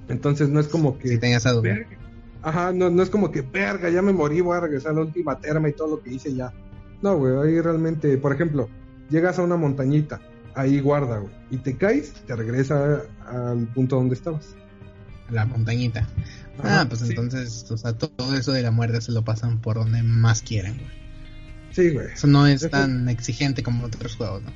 [0.09, 1.09] Entonces no es como que...
[1.09, 1.61] Si duda.
[1.61, 2.06] verga.
[2.41, 5.01] Ajá, no, no es como que, verga, ya me morí, voy a regresar a la
[5.01, 6.53] última terma y todo lo que hice ya.
[7.01, 8.69] No, güey, ahí realmente, por ejemplo,
[9.09, 10.19] llegas a una montañita,
[10.55, 14.55] ahí guarda, güey, y te caes, te regresa al punto donde estabas.
[15.30, 16.07] La montañita.
[16.59, 17.09] Ajá, ah, pues sí.
[17.09, 20.41] entonces, o sea, to- todo eso de la muerte se lo pasan por donde más
[20.41, 20.97] quieren, güey.
[21.72, 22.07] Sí, güey.
[22.14, 24.51] Eso no es tan exigente como otros juegos, ¿no?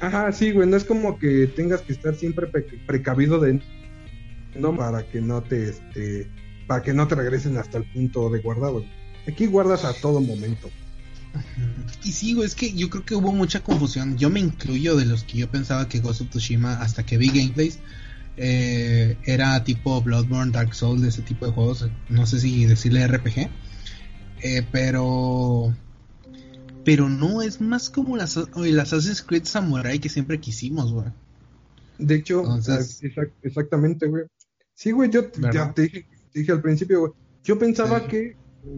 [0.00, 3.60] Ajá, sí, güey, no es como que tengas que estar siempre pre- precavido de
[4.56, 6.28] no para que no te este
[6.66, 8.84] para que no te regresen hasta el punto de guardado.
[9.26, 10.70] Aquí guardas a todo momento.
[12.04, 14.16] Y sí, güey, es que yo creo que hubo mucha confusión.
[14.18, 17.28] Yo me incluyo de los que yo pensaba que Ghost of Tsushima, hasta que vi
[17.28, 17.78] gameplays,
[18.36, 21.88] eh, era tipo Bloodborne, Dark Souls, de ese tipo de juegos.
[22.08, 23.48] No sé si decirle RPG.
[24.42, 25.74] Eh, pero.
[26.84, 31.06] Pero no, es más como las, el Assassin's Creed Samurai que siempre quisimos, güey.
[31.98, 34.24] De hecho, Entonces- ah, exact- exactamente, güey.
[34.74, 35.52] Sí, güey, yo ¿Verdad?
[35.68, 37.12] ya te dije, te dije al principio, güey.
[37.44, 38.06] Yo pensaba Sí.
[38.08, 38.36] que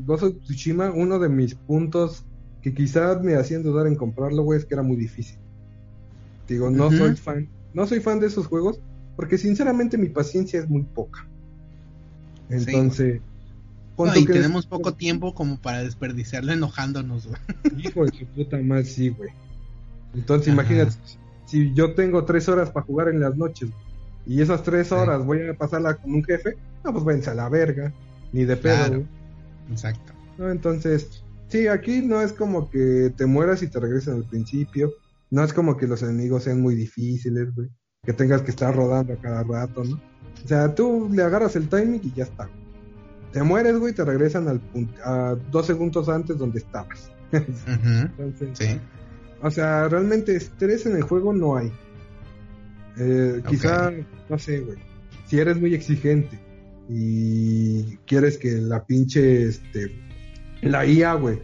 [0.09, 2.23] of Tsushima, uno de mis puntos
[2.61, 5.39] que quizás me hacían dudar en comprarlo, güey, es que era muy difícil.
[6.47, 8.78] Digo, no soy fan, no soy fan de esos juegos,
[9.16, 11.27] porque sinceramente mi paciencia es muy poca.
[12.51, 13.20] Entonces,
[13.99, 17.41] No, tú y que- tenemos poco tiempo como para desperdiciarlo enojándonos, güey.
[17.87, 19.31] Hijo de su puta madre, sí, güey.
[20.15, 20.61] Entonces, Ajá.
[20.62, 20.97] imagínate,
[21.47, 23.70] si yo tengo tres horas para jugar en las noches
[24.27, 26.57] y esas tres horas voy a pasarla con un jefe,
[26.87, 27.93] no, pues váyanse a la verga,
[28.33, 29.05] ni de pedo, Claro.
[29.71, 30.13] Exacto.
[30.39, 30.51] ¿no?
[30.51, 34.93] Entonces, sí, aquí no es como que te mueras y te regresen al principio,
[35.31, 37.69] no es como que los enemigos sean muy difíciles, güey,
[38.05, 39.97] que tengas que estar rodando a cada rato, ¿no?
[40.45, 42.49] O sea, tú le agarras el timing y ya está.
[43.33, 47.11] Te mueres, güey, te regresan al punto, a dos segundos antes donde estabas.
[47.33, 48.81] Entonces, Sí.
[49.43, 51.73] o sea, realmente estrés en el juego no hay.
[52.99, 53.43] Eh.
[53.49, 53.93] Quizá,
[54.29, 54.79] no sé, güey.
[55.27, 56.39] Si eres muy exigente
[56.89, 59.95] y quieres que la pinche, este,
[60.63, 61.41] la IA, güey,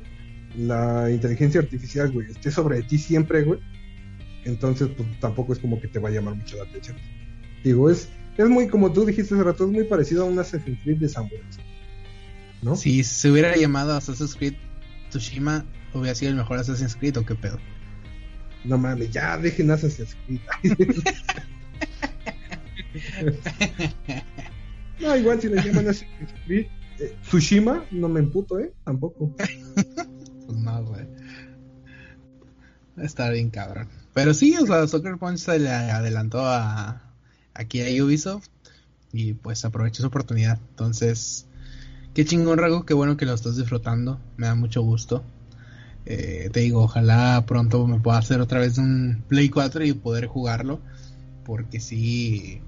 [0.57, 3.61] la inteligencia artificial, güey, esté sobre ti siempre, güey,
[4.45, 6.97] entonces, pues tampoco es como que te va a llamar mucho la atención.
[7.63, 10.79] Digo, es, es muy, como tú dijiste hace rato, es muy parecido a un Assassin's
[10.83, 11.41] Creed de Samurai.
[12.61, 12.77] ¿No?
[12.77, 14.55] Si se hubiera llamado Assassin's Creed
[15.11, 15.65] Tsushima,
[15.95, 17.59] hubiera sido el mejor Assassin's Creed o qué pedo.
[18.65, 20.41] No mames, ya dejen Assassin's Creed.
[25.01, 25.87] No, igual si le llaman
[26.47, 26.67] Creed
[26.99, 28.73] eh, Tsushima, no me emputo, ¿eh?
[28.85, 29.35] Tampoco.
[30.45, 31.07] Pues no, güey.
[32.97, 33.89] Está bien cabrón.
[34.13, 37.01] Pero sí, o sea, Soccer Punch se le adelantó a
[37.55, 38.49] aquí a Ubisoft
[39.13, 40.59] y pues aprovechó su oportunidad.
[40.71, 41.47] Entonces,
[42.15, 44.21] qué chingón, Rago, qué bueno que lo estás disfrutando.
[44.37, 45.23] Me da mucho gusto.
[46.05, 50.27] Eh, te digo, ojalá pronto me pueda hacer otra vez un Play 4 y poder
[50.27, 50.81] jugarlo.
[51.45, 52.61] Porque sí,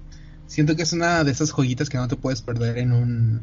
[0.47, 3.43] siento que es una de esas joyitas que no te puedes perder en un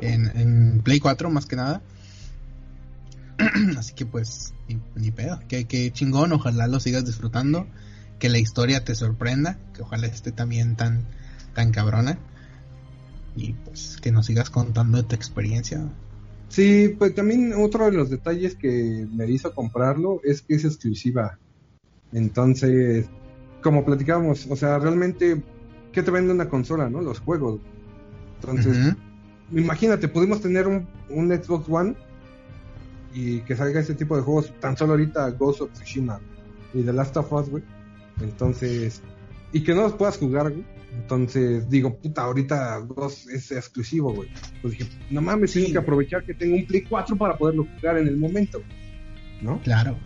[0.00, 1.82] en, Play 4 más que nada.
[3.78, 5.40] Así que pues, ni, ni pedo.
[5.48, 7.66] Que, que chingón, ojalá lo sigas disfrutando.
[8.18, 9.58] Que la historia te sorprenda.
[9.74, 11.04] Que ojalá esté también tan,
[11.54, 12.18] tan cabrona.
[13.36, 15.84] Y pues que nos sigas contando de tu experiencia.
[16.48, 21.38] Sí, pues también otro de los detalles que me hizo comprarlo es que es exclusiva.
[22.12, 23.06] Entonces,
[23.60, 25.42] como platicábamos, o sea, realmente,
[25.94, 27.00] ¿qué te vende una consola, no?
[27.00, 27.60] Los juegos.
[28.40, 28.94] Entonces,
[29.52, 31.94] imagínate, pudimos tener un, un Xbox One
[33.14, 36.20] y que salga ese tipo de juegos tan solo ahorita Ghost of Tsushima
[36.74, 37.62] y The Last of Us, güey.
[38.20, 39.02] Entonces,
[39.52, 40.64] y que no los puedas jugar, güey.
[40.94, 44.28] Entonces, digo, puta, ahorita Ghost es exclusivo, güey.
[44.62, 45.60] Pues dije, no mames, Sí.
[45.62, 48.60] tengo que aprovechar que tengo un Play 4 para poderlo jugar en el momento,
[49.42, 49.60] ¿no?
[49.62, 49.96] Claro.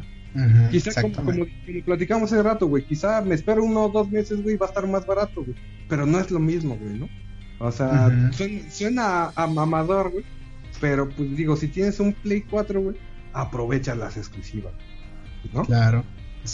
[0.71, 1.47] Quizá como, como, como
[1.85, 4.87] platicamos hace rato, güey, quizá me espero uno o dos meses, güey, va a estar
[4.87, 5.57] más barato, güey.
[5.89, 7.09] Pero no es lo mismo, güey, ¿no?
[7.61, 10.25] O sea, suena, suena a mamador, güey.
[10.81, 12.97] Pero pues digo, si tienes un Play 4, güey,
[13.33, 14.73] aprovecha las exclusivas,
[15.53, 15.65] ¿no?
[15.65, 16.05] Claro.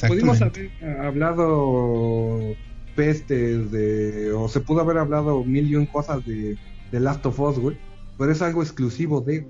[0.09, 0.71] Pudimos haber
[1.01, 2.55] hablado
[2.97, 6.57] pestes de, o se pudo haber hablado mil y un cosas de,
[6.91, 7.77] de Last of Us, güey.
[8.19, 9.47] Pero es algo exclusivo de,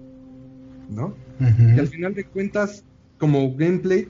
[0.89, 1.15] ¿no?
[1.41, 2.85] Y al final de cuentas,
[3.19, 4.09] como gameplay,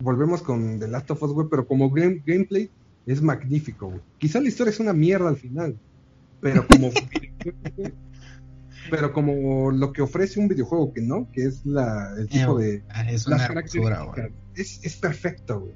[0.00, 2.70] volvemos con The Last of Us, güey, pero como game- gameplay
[3.06, 4.00] es magnífico, güey.
[4.18, 5.76] Quizá la historia es una mierda al final,
[6.40, 6.90] pero como
[8.90, 12.82] pero como lo que ofrece un videojuego que no, que es la, el tipo Eh,
[13.06, 14.06] de es una hermosura,
[14.54, 15.72] es, es perfecto, güey.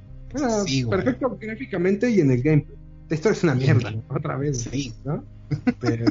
[0.66, 2.76] Sí, perfecto gráficamente y en el gameplay.
[3.08, 4.94] La historia es una mierda, otra vez, Sí.
[5.04, 5.24] ¿no?
[5.80, 6.04] Pero,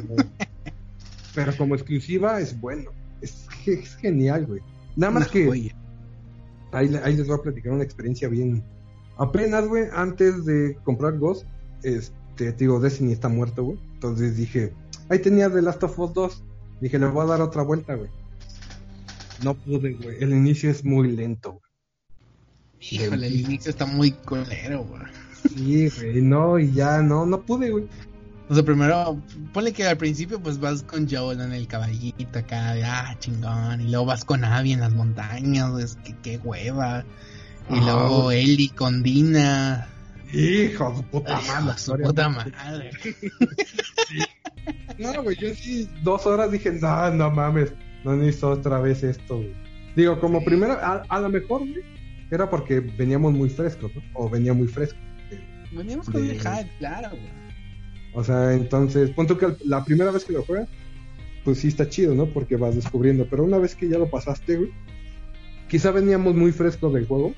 [1.34, 2.90] pero como exclusiva es bueno.
[3.22, 4.60] Es, es genial, güey.
[4.96, 5.76] Nada más Una que joya.
[6.72, 8.62] Ahí, le- ahí les voy a platicar una experiencia bien.
[9.18, 11.44] Apenas, güey, antes de comprar Ghost,
[11.82, 13.78] este, te digo, Destiny está muerto, güey.
[13.94, 14.72] Entonces dije,
[15.08, 16.44] ahí tenía The Last of Us 2.
[16.80, 18.10] Dije, le voy a dar otra vuelta, güey.
[19.44, 20.16] No pude, güey.
[20.20, 21.62] El inicio es muy lento, güey.
[22.80, 25.02] Híjole, el inicio está muy culero, güey.
[25.54, 27.86] Sí, güey, no, y ya, no, no pude, güey.
[28.50, 29.16] O sea, primero,
[29.54, 33.80] ponle que al principio pues vas con Joel en el caballito acá, de, ah, chingón,
[33.80, 37.04] y luego vas con Abby en las montañas, es que qué hueva.
[37.70, 38.32] Y Ah, luego.
[38.32, 39.86] Ellie con Dina.
[40.32, 41.78] Hijo de su puta Ay, madre.
[41.78, 42.90] su puta madre.
[44.98, 47.72] No, güey, yo sí, dos horas dije, no, no mames,
[48.04, 49.54] no necesito otra vez esto, güey.
[49.96, 51.82] Digo, como primero, a, a lo mejor, güey,
[52.30, 54.02] era porque veníamos muy frescos, ¿no?
[54.14, 54.98] O venía muy fresco.
[55.72, 57.49] Veníamos con el hype, claro, güey.
[58.14, 60.68] O sea, entonces, punto que la primera vez que lo juegas,
[61.44, 62.26] pues sí está chido, ¿no?
[62.26, 63.26] Porque vas descubriendo.
[63.30, 64.70] Pero una vez que ya lo pasaste, güey,
[65.68, 67.34] quizá veníamos muy frescos del juego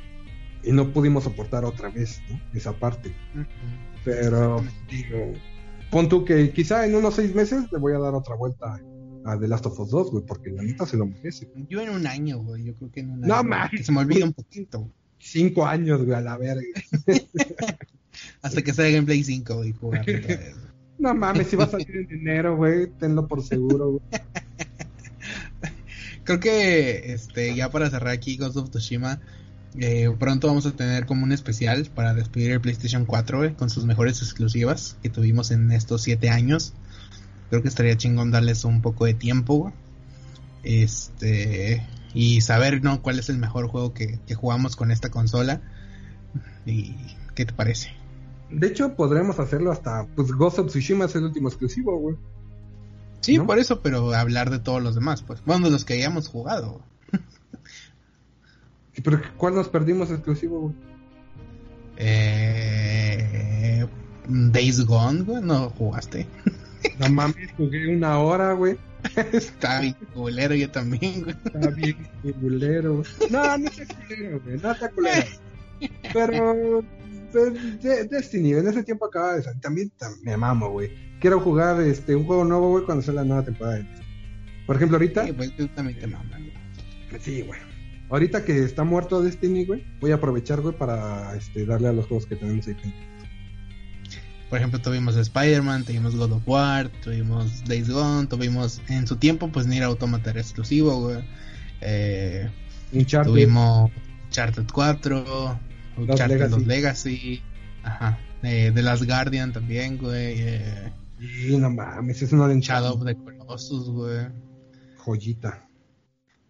[0.65, 2.40] y no pudimos soportar otra vez, ¿no?
[2.55, 3.12] Esa parte.
[4.05, 5.32] Pero, digo,
[5.90, 8.81] pon tú que quizá en unos seis meses le voy a dar otra vuelta
[9.24, 11.49] a The Last of Us 2, güey, porque la neta se lo merece.
[11.69, 12.65] Yo en un año, güey.
[12.65, 13.49] Yo creo que en un No año.
[13.49, 13.70] mames.
[13.70, 14.90] que se me olvida un poquito.
[15.19, 16.62] Cinco años, güey, a la verga.
[18.43, 19.73] Hasta que salga en Play 5, güey.
[19.73, 20.56] jugarlo otra vez.
[20.98, 24.02] No mames, si va a salir en dinero, güey, tenlo por seguro, güey.
[26.24, 29.20] Creo que este ya para cerrar aquí Ghost of Tsushima,
[29.78, 33.70] eh, pronto vamos a tener como un especial para despedir el PlayStation 4 güey, con
[33.70, 36.74] sus mejores exclusivas que tuvimos en estos siete años.
[37.51, 39.73] Creo que estaría chingón darles un poco de tiempo,
[40.62, 45.60] este y saber no cuál es el mejor juego que, que jugamos con esta consola.
[46.64, 46.94] ¿Y
[47.35, 48.02] qué te parece?
[48.53, 52.16] De hecho, podremos hacerlo hasta, pues Ghost of Tsushima es el último exclusivo, güey.
[53.20, 53.47] Sí, ¿No?
[53.47, 55.43] por eso, pero hablar de todos los demás, pues.
[55.45, 56.83] Bueno, de los que hayamos jugado.
[59.03, 60.74] Pero ¿cuál nos perdimos exclusivo, güey?
[61.97, 63.87] Eh,
[64.29, 66.27] Days Gone, güey, no jugaste.
[66.99, 68.77] No mames, jugué una hora, güey.
[69.33, 71.37] Está bien culero yo también, güey.
[71.45, 71.97] Está bien
[72.41, 73.05] culero.
[73.31, 74.59] No, no está culero, güey.
[74.59, 75.27] No está culero.
[76.12, 76.85] Pero
[78.11, 79.61] Destiny, en ese tiempo acaba de salir.
[79.61, 80.91] También tam- me mamo, güey.
[81.21, 83.87] Quiero jugar este un juego nuevo, güey, cuando sea la nueva temporada de.
[84.67, 87.21] Por ejemplo, ahorita, Sí, pues tú también te mamas, güey.
[87.21, 87.61] sí, güey.
[88.11, 92.07] Ahorita que está muerto Destiny, güey, voy a aprovechar, güey, para este, darle a los
[92.07, 92.77] juegos que tenemos ahí.
[94.51, 99.49] Por ejemplo, tuvimos Spider-Man, tuvimos God of War, tuvimos Days Gone, tuvimos en su tiempo,
[99.49, 101.25] pues Nier Automata era exclusivo, güey.
[101.81, 102.51] Eh,
[102.93, 103.91] Uncharted, tuvimos
[104.27, 105.59] Uncharted 4,
[105.97, 106.51] Uncharted Legacy.
[106.56, 107.43] 2 Legacy,
[107.82, 108.19] ajá.
[108.43, 110.35] Eh, The Last Guardian también, güey.
[110.40, 114.27] Eh, Sí, no mames, es una de Shadow of the Colossus, güey.
[114.98, 115.69] joyita.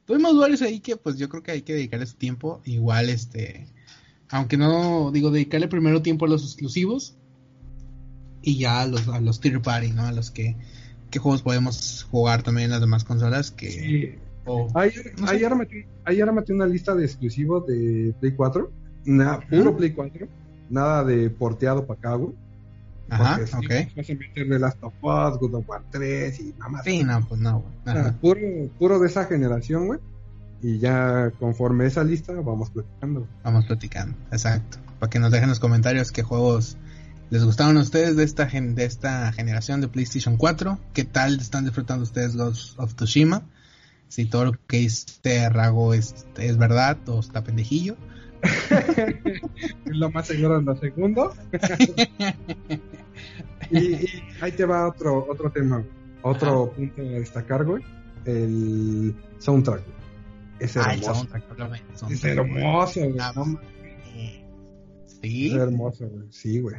[0.06, 2.60] Tuvimos varios ahí que pues yo creo que hay que dedicarle su tiempo.
[2.64, 3.66] Igual este,
[4.30, 7.16] aunque no digo dedicarle primero tiempo a los exclusivos
[8.42, 10.02] y ya a los a los tier party, ¿no?
[10.06, 10.56] A los que
[11.10, 14.14] qué juegos podemos jugar también en las demás consolas que Sí.
[14.46, 15.34] o- Ayer, No sé.
[15.36, 18.72] ayer, metí, ayer metí una lista de exclusivos de Play 4.
[19.04, 19.76] Na- puro.
[19.76, 20.28] Play 4.
[20.70, 22.32] Nada de porteado para acá, güey.
[23.10, 23.96] Ajá, sí, ok.
[23.96, 26.82] Vas a meter The Last of Us, God of War 3 y mamás.
[26.84, 27.74] Sí, no, pues no, güey.
[28.20, 28.40] Puro,
[28.78, 30.00] puro de esa generación, güey.
[30.62, 33.26] Y ya conforme esa lista vamos platicando.
[33.42, 34.78] Vamos platicando, exacto.
[35.00, 36.76] Para que nos dejen en los comentarios qué juegos
[37.30, 40.78] les gustaron a ustedes de esta gen- de esta generación de PlayStation 4.
[40.94, 43.42] ¿Qué tal están disfrutando ustedes Ghost of Tsushima?
[44.08, 47.96] Si todo lo que dice Rago es, es verdad o está pendejillo.
[49.86, 51.32] Lo más seguro en lo segundo.
[53.70, 55.84] y, y ahí te va otro, otro tema.
[56.22, 57.82] Otro punto a destacar, güey.
[58.24, 59.82] El soundtrack.
[60.60, 61.28] Es Ah, el hermoso.
[62.08, 63.16] Es hermoso, güey.
[63.20, 63.60] Ah, No
[64.14, 64.44] Eh,
[65.06, 66.26] Sí, Es hermoso, güey.
[66.30, 66.76] Sí, güey.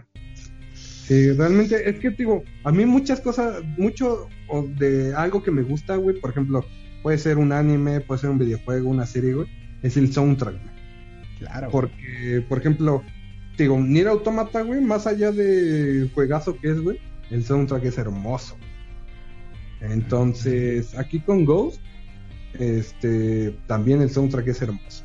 [0.74, 5.62] Sí, realmente es que digo, a mí muchas cosas, mucho o de algo que me
[5.62, 6.66] gusta, güey, por ejemplo,
[7.02, 9.50] puede ser un anime, puede ser un videojuego, una serie, güey,
[9.82, 10.73] es el soundtrack, güey.
[11.44, 11.70] Claro.
[11.72, 13.04] Porque, por ejemplo,
[13.58, 17.00] digo, Nier Automata, güey, más allá de juegazo que es, güey,
[17.30, 18.56] el soundtrack es hermoso.
[19.82, 21.82] Entonces, aquí con Ghost,
[22.60, 25.04] este, también el soundtrack es hermoso.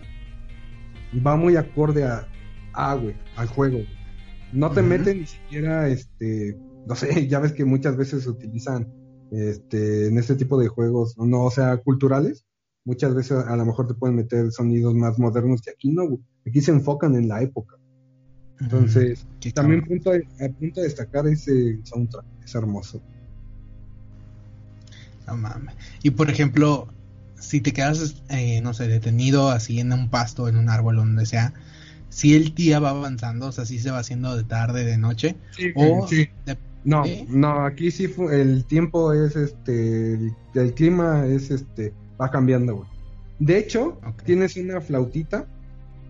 [1.26, 2.28] Va muy acorde a,
[2.74, 3.78] a güey, al juego.
[3.78, 3.98] güey.
[4.52, 6.56] No te mete ni siquiera, este,
[6.86, 8.92] no sé, ya ves que muchas veces se utilizan,
[9.30, 12.46] este, en este tipo de juegos, no, o sea, culturales,
[12.88, 16.18] muchas veces a lo mejor te pueden meter sonidos más modernos que aquí no.
[16.46, 17.76] Aquí se enfocan en la época.
[18.60, 23.02] Entonces, también punto a, punto de destacar ese soundtrack, es hermoso.
[25.26, 25.74] No mames.
[26.02, 26.88] Y por ejemplo,
[27.38, 31.26] si te quedas, eh, no sé, detenido así en un pasto, en un árbol, donde
[31.26, 31.52] sea,
[32.08, 35.36] si el día va avanzando, o sea, si se va haciendo de tarde, de noche,
[35.54, 36.26] Sí, o sí.
[36.46, 37.26] de- No, ¿Sí?
[37.28, 42.76] no, aquí sí fu- el tiempo es este, el, el clima es este, va cambiando,
[42.76, 42.88] güey.
[43.38, 45.46] De hecho, tienes una flautita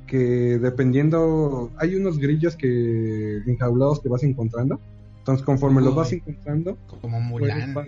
[0.07, 4.81] que dependiendo, hay unos grillos que enjaulados que vas encontrando.
[5.19, 7.75] Entonces, conforme los vas encontrando, como pues, Mulan.
[7.77, 7.87] va,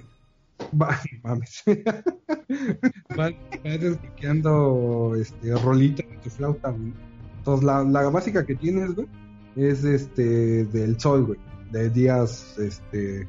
[0.79, 1.63] va- mames.
[3.65, 6.93] desbloqueando este rolita de tu flauta, güey.
[7.39, 9.09] Entonces, la, la básica que tienes, güey,
[9.57, 11.39] es este del sol, güey,
[11.73, 13.27] de días este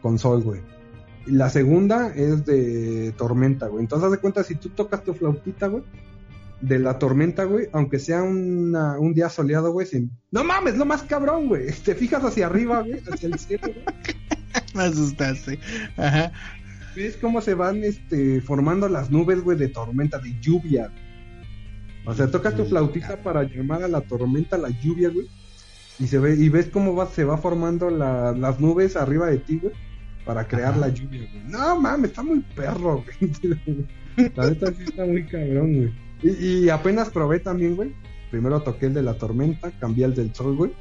[0.00, 0.60] con sol, güey.
[1.26, 3.82] La segunda es de tormenta, güey.
[3.82, 5.84] Entonces, haz de cuenta, si tú tocas tu flautita, güey,
[6.60, 10.10] de la tormenta, güey, aunque sea una- un día soleado, güey, sin...
[10.30, 11.66] No mames, lo más cabrón, güey.
[11.84, 13.84] Te fijas hacia arriba, güey, hacia el cielo, güey.
[14.74, 15.58] Me asustaste.
[15.96, 16.32] Ajá.
[16.96, 20.90] ¿Ves cómo se van este, formando las nubes, güey, de tormenta, de lluvia?
[22.06, 25.28] O sea, tocas tu flautita para llamar a la tormenta, la lluvia, güey.
[25.98, 29.38] Y se ve, y ves cómo va, se va formando la- las nubes arriba de
[29.38, 29.74] ti, güey,
[30.24, 30.80] para crear Ajá.
[30.80, 31.44] la lluvia, güey.
[31.48, 33.86] No mames, está muy perro, güey.
[34.36, 35.92] La neta sí está muy cabrón, güey.
[36.22, 37.94] Y, y apenas probé también, güey.
[38.30, 40.72] Primero toqué el de la tormenta, cambié el del sol, güey.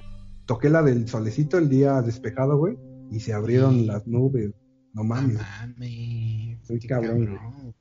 [0.45, 2.77] Toqué la del solecito el día despejado, güey.
[3.11, 3.85] Y se abrieron Sí.
[3.85, 4.49] las nubes.
[4.93, 5.37] No No mames.
[5.37, 6.57] mames.
[6.69, 7.75] Muy qué cabrón, cabrón.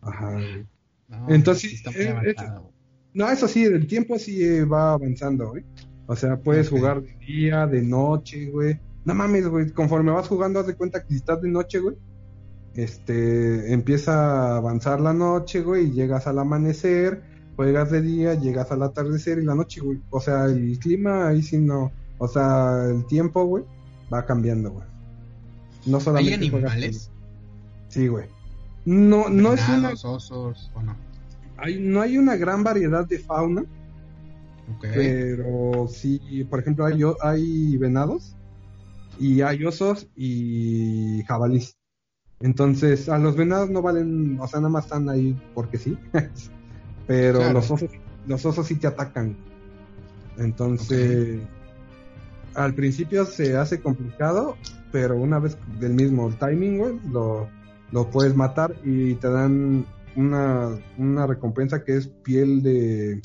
[0.00, 0.66] Ajá, güey.
[1.08, 2.72] No, Entonces, sí está muy eh, avanzado.
[3.14, 5.64] No, eso sí, el tiempo sí eh, va avanzando, güey.
[6.06, 8.78] O sea, puedes jugar de día, de noche, güey.
[9.04, 9.70] No mames, güey.
[9.70, 11.96] Conforme vas jugando, haz de cuenta que si estás de noche, güey.
[12.74, 17.22] Este, empieza a avanzar la noche, güey, y llegas al amanecer.
[17.56, 20.00] Juegas de día, llegas al atardecer y la noche, güey.
[20.10, 21.90] O sea, el clima ahí sí no.
[22.18, 23.64] O sea, el tiempo, güey,
[24.12, 24.86] va cambiando, güey.
[25.86, 27.10] No ¿Hay solamente juegas animales?
[27.88, 28.26] Sí, güey.
[28.84, 30.96] No, no es una, osos o no?
[31.56, 33.62] hay, no hay una gran variedad de fauna.
[34.76, 34.86] Ok.
[34.94, 38.36] Pero sí, por ejemplo, hay, hay venados
[39.18, 41.76] y hay osos y jabalís.
[42.40, 45.96] Entonces, a los venados no valen, o sea, nada más están ahí porque sí.
[47.06, 47.54] Pero Claro.
[47.54, 47.90] los osos,
[48.26, 49.36] los osos sí te atacan.
[50.36, 51.40] Entonces,
[52.54, 54.56] al principio se hace complicado,
[54.92, 57.48] pero una vez del mismo timing, güey, lo,
[57.92, 59.84] lo puedes matar y te dan
[60.16, 63.20] una, una recompensa que es piel de,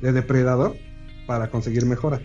[0.00, 0.76] de depredador
[1.26, 2.20] para conseguir mejora.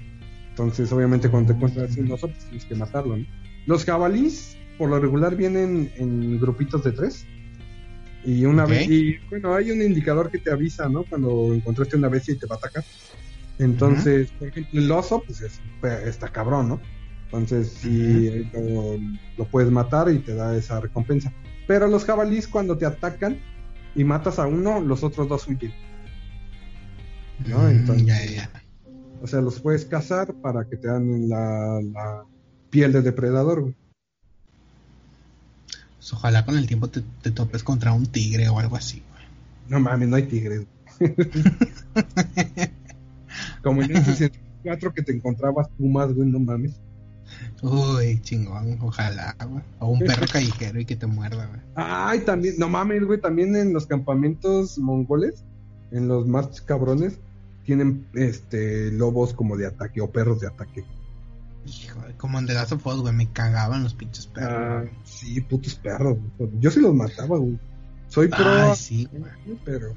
[0.59, 3.25] Entonces, obviamente, cuando te encuentras un oso, pues tienes que matarlo, ¿no?
[3.67, 7.27] Los jabalís, por lo regular, vienen en grupitos de tres.
[8.25, 8.71] Y una Ok.
[8.71, 11.03] vez, y bueno, hay un indicador que te avisa, ¿no?
[11.03, 12.83] Cuando encontraste una bestia y te va a atacar.
[13.59, 15.61] Entonces, por ejemplo, el oso, pues es-
[16.07, 16.81] está cabrón, ¿no?
[17.25, 18.97] Entonces, sí, lo,
[19.37, 21.31] lo puedes matar y te da esa recompensa.
[21.67, 23.37] Pero los jabalís, cuando te atacan
[23.95, 25.71] y matas a uno, los otros dos huyen.
[27.45, 27.59] ¿no?
[27.59, 28.49] Mm, Entonces- ya.
[29.21, 32.23] O sea, los puedes cazar para que te dan la, la
[32.69, 33.75] piel de depredador, güey.
[35.97, 39.23] Pues ojalá con el tiempo te, te topes contra un tigre o algo así, güey.
[39.69, 40.65] No mames, no hay tigres.
[43.61, 46.79] Como en el 64 que te encontrabas pumas, güey, no mames.
[47.61, 49.63] Uy, chingón, ojalá, güey.
[49.79, 51.59] O un perro callejero y que te muerda, güey.
[51.75, 55.43] Ay, también, no mames, güey, también en los campamentos mongoles,
[55.91, 57.19] en los más cabrones,
[57.67, 60.83] tienen este lobos como de ataque o perros de ataque.
[61.65, 64.89] Hijo, como en The Last of Us, güey, me cagaban los pinches Ah, perros.
[65.03, 66.17] sí, putos perros.
[66.59, 67.59] Yo sí los mataba, güey.
[68.07, 69.31] Soy pro, Ay, sí, güey.
[69.65, 69.93] pero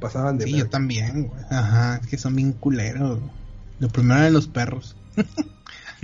[0.00, 1.42] pasaban de Sí, yo también, güey.
[1.50, 3.18] Ajá, es que son bien culeros.
[3.18, 3.30] güey.
[3.80, 4.96] Lo primero eran los perros.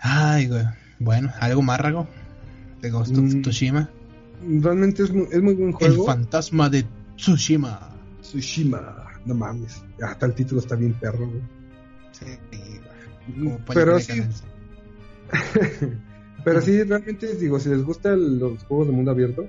[0.00, 0.64] Ay, güey.
[1.00, 2.06] Bueno, ¿algo más, Rago?
[2.80, 3.88] De Ghost of Mm, Tsushima.
[4.60, 6.06] Realmente es muy, es muy buen El juego.
[6.06, 6.84] fantasma de
[7.16, 7.90] Tsushima.
[8.22, 9.84] Tsushima, no mames.
[10.02, 11.42] Hasta el título está bien perro, güey.
[12.12, 12.26] Sí.
[13.34, 14.22] Como Pero sí,
[16.44, 19.46] pero sí, realmente, digo, si les gustan los juegos de mundo abierto,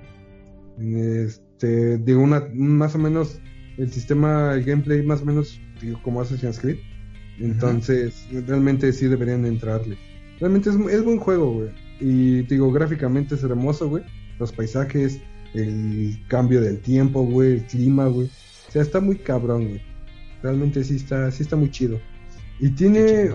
[0.77, 3.40] este, digo, una, más o menos,
[3.77, 6.80] el sistema, el gameplay, más o menos, digo, como Assassin's Creed.
[7.40, 9.98] Entonces, realmente sí deberían entrarle.
[10.41, 11.69] Realmente es, es buen juego, güey.
[12.01, 14.03] Y digo, gráficamente es hermoso, güey.
[14.40, 15.22] Los paisajes,
[15.53, 18.30] el cambio del tiempo, güey, el clima, güey.
[18.69, 19.81] O sea, está muy cabrón, güey.
[20.43, 21.99] Realmente sí está, sí está muy chido.
[22.59, 23.31] Y tiene,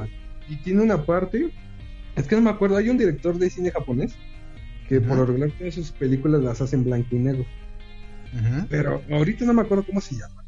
[0.49, 1.53] y tiene una parte,
[2.15, 4.15] es que no me acuerdo, hay un director de cine japonés
[4.89, 7.45] que por lo regular todas sus películas las hace en blanco y negro.
[8.33, 8.67] Ujú.
[8.69, 10.45] Pero ahorita no me acuerdo cómo se llama.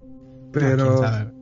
[0.00, 1.32] No, Pero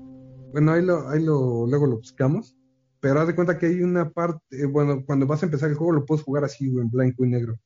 [0.52, 2.56] bueno, ahí lo, ahí lo, luego lo buscamos.
[3.00, 5.76] Pero haz de cuenta que hay una parte, eh, bueno, cuando vas a empezar el
[5.76, 7.58] juego lo puedes jugar así, güey, en blanco y negro.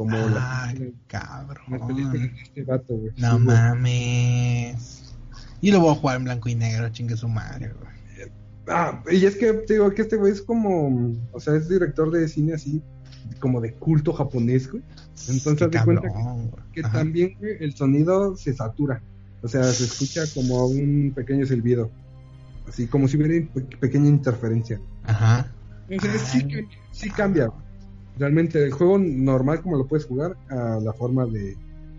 [0.00, 2.12] Como la- Ay, películas cabrón.
[2.12, 3.12] de este vato, güey.
[3.18, 5.14] No Sí, mames.
[5.60, 7.90] Y lo voy a jugar en blanco y negro, chingue su madre, güey.
[8.68, 12.10] Ah, y es que te digo que este güey es como, o sea, es director
[12.10, 12.80] de cine así,
[13.40, 14.82] como de culto japonés, güey.
[15.28, 16.08] Entonces, de cuenta.
[16.72, 19.02] Que también güey, el sonido se satura.
[19.42, 21.90] O sea, se escucha como un pequeño silbido.
[22.68, 24.80] Así como si hubiera pe- pequeña interferencia.
[25.04, 25.46] Ajá.
[25.88, 26.22] Entonces,
[26.92, 27.50] sí cambia.
[28.20, 31.56] Realmente, el juego normal como lo puedes jugar a la forma de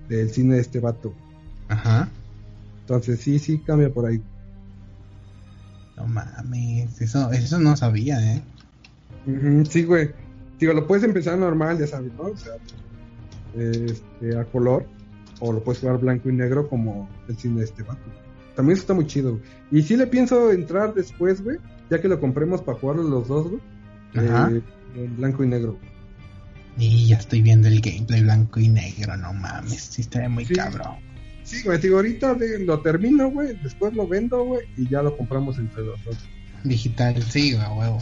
[0.07, 1.13] del cine de este vato.
[1.67, 2.09] Ajá.
[2.81, 4.21] Entonces, sí, sí cambia por ahí.
[5.97, 7.01] No mames.
[7.01, 8.43] Eso, eso no sabía, eh.
[9.25, 10.11] Ujú, sí, güey.
[10.59, 12.23] Digo, lo puedes empezar normal, ya sabes, ¿no?
[12.23, 12.53] O sea,
[13.55, 14.85] este, a color.
[15.39, 18.01] O lo puedes jugar blanco y negro como el cine de este vato.
[18.55, 19.31] También eso está muy chido.
[19.31, 19.43] güey.
[19.71, 21.57] Y sí le pienso entrar después, güey.
[21.89, 23.61] Ya que lo compremos para jugarlo los dos, güey.
[24.15, 24.51] Ajá.
[24.51, 24.61] eh,
[24.97, 25.77] en blanco y negro.
[26.81, 30.55] Y ya estoy viendo el gameplay blanco y negro, no mames, sí está muy Sí.
[30.55, 30.95] cabrón.
[31.43, 32.35] Sí, güey, digo, ahorita
[32.65, 36.17] lo termino, güey, después lo vendo, güey, y ya lo compramos entre los dos.
[36.63, 38.01] Digital, sí, a huevo.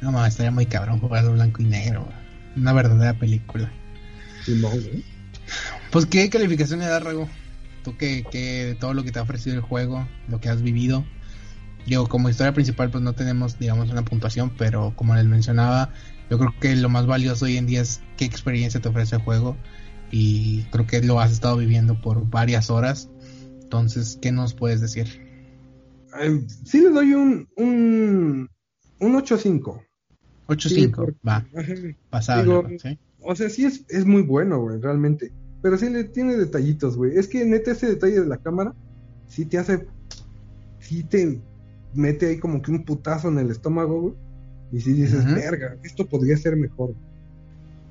[0.00, 2.16] No mames, estaría muy cabrón jugarlo blanco y negro, güey.
[2.56, 3.72] Una verdadera película.
[4.44, 5.04] Sí, no, güey.
[5.90, 7.28] Pues, ¿qué calificación le das, Rago?
[7.82, 10.62] Tú que, que de todo lo que te ha ofrecido el juego, lo que has
[10.62, 11.04] vivido.
[11.86, 15.90] Digo, como historia principal, pues no tenemos, digamos, una puntuación, pero como les mencionaba,
[16.30, 19.22] yo creo que lo más valioso hoy en día es qué experiencia te ofrece el
[19.22, 19.56] juego.
[20.10, 23.10] Y creo que lo has estado viviendo por varias horas.
[23.62, 25.06] Entonces, ¿qué nos puedes decir?
[26.64, 28.48] Sí le doy un, un,
[29.00, 29.82] un 8.5.
[30.48, 31.44] 8.5, Sí, porque- va,
[32.10, 32.98] pasable, Digo, ¿sí?
[33.20, 35.32] O sea, sí es, es muy bueno, güey, realmente.
[35.62, 37.16] Pero sí le tiene detallitos, güey.
[37.18, 38.72] Es que neta ese detalle de la cámara
[39.26, 39.86] sí te hace,
[40.78, 41.40] sí te
[41.92, 44.14] mete ahí como que un putazo en el estómago, güey.
[44.72, 46.94] Y sí dices, verga, esto podría ser mejor.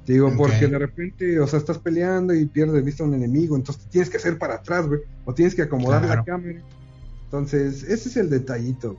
[0.06, 3.16] Te digo, porque de repente, o sea, estás peleando y pierdes de vista a un
[3.16, 5.00] enemigo, entonces tienes que hacer para atrás, güey.
[5.26, 6.16] O tienes que acomodar Claro.
[6.20, 6.62] la cámara.
[7.26, 8.98] Entonces, ese es el detallito.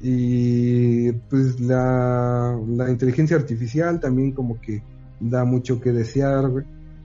[0.00, 4.82] Y pues la, la inteligencia artificial también como que
[5.18, 6.64] da mucho que desear, güey.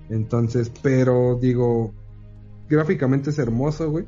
[0.10, 1.94] Entonces, pero digo,
[2.68, 4.06] gráficamente es hermoso, güey.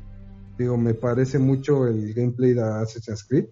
[0.58, 3.46] Digo, me parece mucho el gameplay de Assassin's Creed.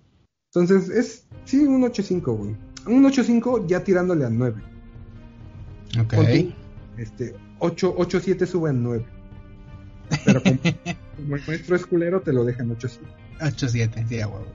[0.55, 2.57] Entonces, es, sí, un 8.5, güey.
[2.87, 4.63] Un 8.5 ya tirándole a 9.
[6.01, 6.15] Ok.
[6.97, 9.07] Este, 8, 8.7 sube a 9.
[10.25, 10.59] Pero como,
[11.17, 12.99] como el maestro es culero, te lo deja en 8.5.
[13.41, 14.47] 8-7, sí, a huevo.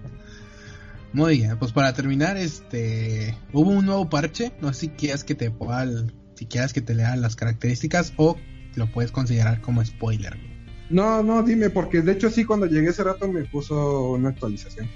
[1.13, 5.33] Muy bien, pues para terminar, este hubo un nuevo parche, no sé si quieras que
[5.33, 5.87] te pueda,
[6.33, 8.35] si quieras que te lea las características o
[8.75, 10.37] lo puedes considerar como spoiler.
[10.89, 14.89] No, no, dime, porque de hecho sí, cuando llegué ese rato me puso una actualización.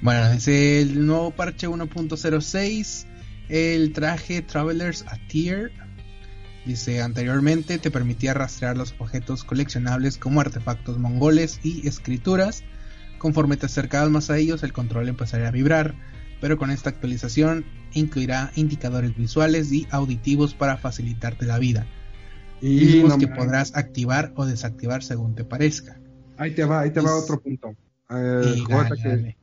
[0.00, 3.06] Bueno, es el nuevo parche 1.06,
[3.48, 5.72] el traje Travelers Attire.
[6.64, 12.62] Dice, anteriormente te permitía rastrear los objetos coleccionables como artefactos mongoles y escrituras.
[13.18, 15.94] Conforme te acercabas más a ellos, el control empezaría a vibrar,
[16.40, 21.86] pero con esta actualización incluirá indicadores visuales y auditivos para facilitarte la vida.
[22.60, 25.98] Y no que podrás activar o desactivar según te parezca.
[26.36, 27.74] Ahí te va, ahí te va otro punto.
[28.10, 29.36] Eh, Y ahorita dale, que- dale.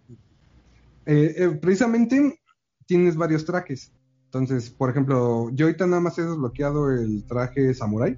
[1.05, 2.39] Eh, eh, precisamente
[2.85, 3.91] tienes varios trajes.
[4.25, 8.17] Entonces, por ejemplo, yo ahorita nada más he desbloqueado el traje samurai,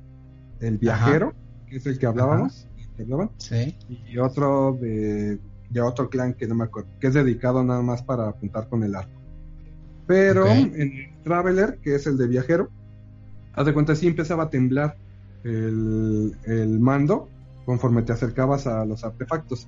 [0.59, 1.33] el viajero,
[1.69, 3.75] que es el que hablábamos, que hablaban, Sí.
[3.87, 8.01] y otro de, de otro clan que no me acuerdo, que es dedicado nada más
[8.01, 9.11] para apuntar con el arco.
[10.07, 10.49] Pero Ok.
[10.49, 12.69] en el Traveler, que es el de viajero,
[13.53, 14.97] haz de cuenta, sí empezaba a temblar
[15.43, 17.29] el, el mando
[17.65, 19.67] conforme te acercabas a los artefactos.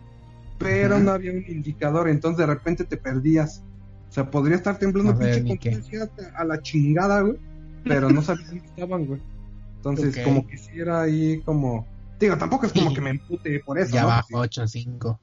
[0.59, 1.03] Pero Ajá.
[1.03, 3.63] no había un indicador, entonces de repente te perdías.
[4.09, 5.79] O sea, podría estar temblando A ver, pinche
[6.35, 7.37] a la chingada, güey.
[7.85, 9.21] Pero no sabías dónde estaban, güey.
[9.77, 11.87] Entonces, como que sí era ahí como.
[12.19, 14.07] Digo, tampoco es como que me empute por eso, Ya ¿no?
[14.07, 15.19] bajo Pues 8-5.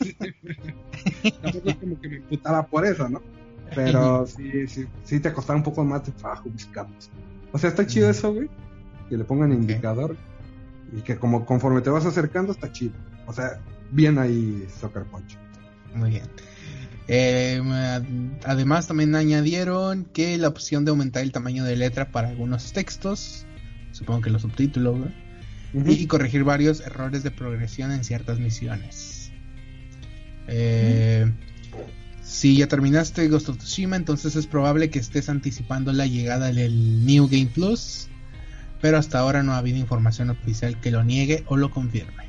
[0.00, 0.16] sí.
[1.42, 3.22] tampoco es como que me emputara por eso, ¿no?
[3.74, 7.10] Pero sí, sí, sí te costaba un poco más de trabajo buscarlos.
[7.52, 8.48] O sea, está chido eso, güey.
[9.08, 10.16] Que le pongan indicador.
[10.96, 12.94] Y que como conforme te vas acercando, está chido.
[13.26, 15.38] O sea, bien ahí Soccer Punch.
[15.94, 16.24] Muy bien.
[17.06, 17.60] Eh,
[18.44, 23.46] además también añadieron que la opción de aumentar el tamaño de letra para algunos textos,
[23.92, 24.98] supongo que los subtítulos,
[25.74, 29.30] y corregir varios errores de progresión en ciertas misiones.
[30.46, 31.30] Eh,
[32.22, 37.04] Si ya terminaste Ghost of Tsushima, entonces es probable que estés anticipando la llegada del
[37.04, 38.08] New Game Plus,
[38.80, 42.24] pero hasta ahora no ha habido información oficial que lo niegue o lo confirme.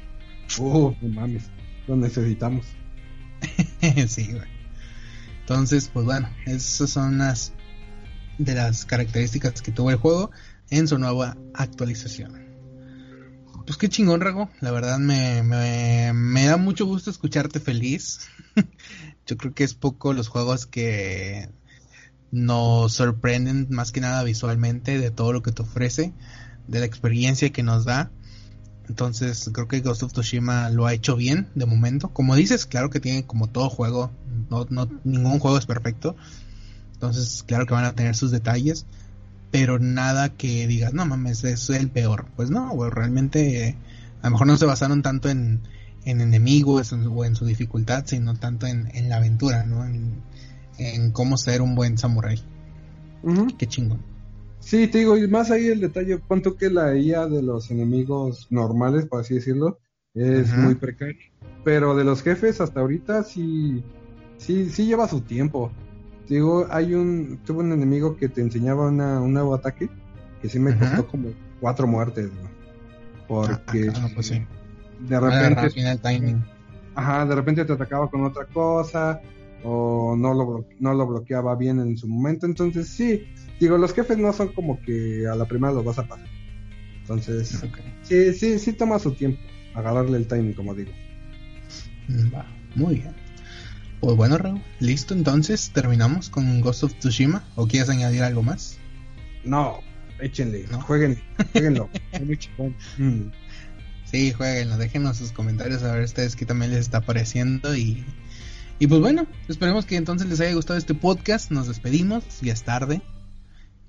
[0.59, 1.49] Uh, no mames.
[1.87, 2.65] Lo necesitamos.
[4.07, 4.55] sí, güey.
[5.41, 7.53] Entonces, pues bueno, esas son las
[8.37, 10.31] de las características que tuvo el juego
[10.69, 12.45] en su nueva actualización.
[13.65, 14.49] Pues qué chingón, Rago.
[14.61, 18.27] La verdad me, me, me da mucho gusto escucharte feliz.
[19.25, 21.49] Yo creo que es poco los juegos que
[22.31, 26.13] nos sorprenden más que nada visualmente de todo lo que te ofrece,
[26.67, 28.11] de la experiencia que nos da.
[28.87, 32.09] Entonces creo que Ghost of Tsushima lo ha hecho bien de momento.
[32.09, 34.11] Como dices, claro que tiene como todo juego,
[34.49, 36.15] no, no, ningún juego es perfecto.
[36.93, 38.85] Entonces claro que van a tener sus detalles,
[39.51, 42.27] pero nada que digas, no mames, es el peor.
[42.35, 43.75] Pues no, güey, realmente eh,
[44.21, 45.61] a lo mejor no se basaron tanto en,
[46.05, 49.83] en enemigos en- o en su dificultad, sino tanto en, en la aventura, ¿no?
[49.85, 50.21] En,
[50.77, 52.41] en cómo ser un buen samurái.
[53.57, 53.99] Qué chingón.
[54.65, 58.47] Sí, te digo, y más ahí el detalle, cuánto que la IA de los enemigos
[58.49, 59.77] normales, por así decirlo,
[60.15, 60.61] es Ajá.
[60.63, 61.21] muy precaria.
[61.63, 63.83] Pero de los jefes hasta ahorita sí,
[64.37, 65.71] sí, sí lleva su tiempo.
[66.27, 69.87] Digo, hay un, tuve un enemigo que te enseñaba una, un nuevo ataque
[70.41, 70.79] que sí me Ajá.
[70.79, 71.29] costó como
[71.61, 72.49] cuatro muertes, güey.
[73.27, 74.41] Porque Ah, ah, pues sí.
[75.07, 76.43] de repente, timing.
[76.95, 79.21] ajá, de repente te atacaba con otra cosa
[79.63, 82.47] o no lo, no lo bloqueaba bien en su momento.
[82.47, 83.27] Entonces sí,
[83.59, 86.27] digo, los jefes no son como que a la primera los vas a pasar.
[87.01, 87.63] Entonces,
[88.03, 89.39] sí, sí, sí toma su tiempo
[89.75, 90.91] agarrarle el timing, como digo.
[92.07, 93.13] Mm, Va, muy bien.
[93.99, 95.13] Pues bueno, Raúl, listo.
[95.13, 97.43] Entonces terminamos con Ghost of Tsushima.
[97.55, 98.77] ¿O quieres añadir algo más?
[99.43, 99.79] No,
[100.19, 100.81] échenle, ¿No?
[100.81, 101.89] jueguen, jueguenlo.
[102.97, 103.31] Mm.
[104.05, 108.05] Sí, jueguenlo, déjenos sus comentarios a ver ustedes qué también les está pareciendo y,
[108.79, 112.63] y pues bueno, esperemos que entonces les haya gustado este podcast, nos despedimos, ya es
[112.63, 113.01] tarde,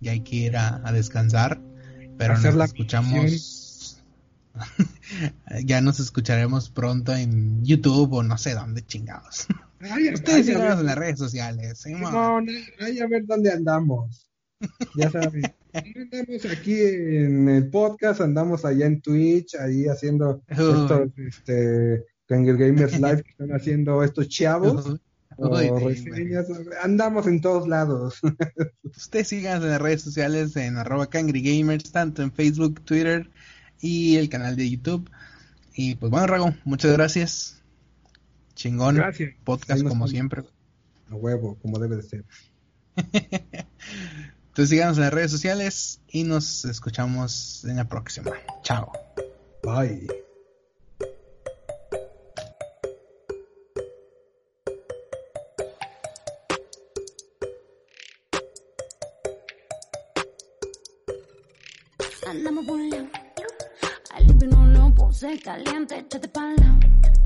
[0.00, 1.60] ya hay que ir a, a descansar,
[2.18, 4.02] pero Hacer nos escuchamos,
[5.64, 9.46] ya nos escucharemos pronto en YouTube o no sé dónde chingados.
[9.80, 12.10] Ay, Ustedes síganos en las redes sociales, ¿sí, mo?
[12.10, 14.30] no, no, ay, a ver dónde andamos.
[14.94, 15.44] Ya sabes.
[15.94, 22.98] Andamos aquí en el podcast, andamos allá en Twitch, ahí haciendo estos, este, Kangel Gamers
[22.98, 24.98] Live que están haciendo estos chavos.
[25.36, 26.46] Uy, reseñas,
[26.82, 28.20] andamos en todos lados.
[28.84, 33.28] Ustedes síganos en las redes sociales en arroba Cangry Gamers, tanto en Facebook, Twitter
[33.80, 35.10] y el canal de YouTube.
[35.74, 37.62] Y pues bueno, Rago, muchas gracias.
[38.54, 38.96] Chingón.
[38.96, 39.34] Gracias.
[39.44, 40.42] Podcast como siempre.
[41.10, 42.24] A huevo, como debe de ser.
[44.56, 48.32] Entonces síganos en las redes sociales y nos escuchamos en la próxima.
[48.62, 48.90] Chao.
[49.62, 50.25] Bye.
[65.38, 67.25] Caliente, échate pa'l lado.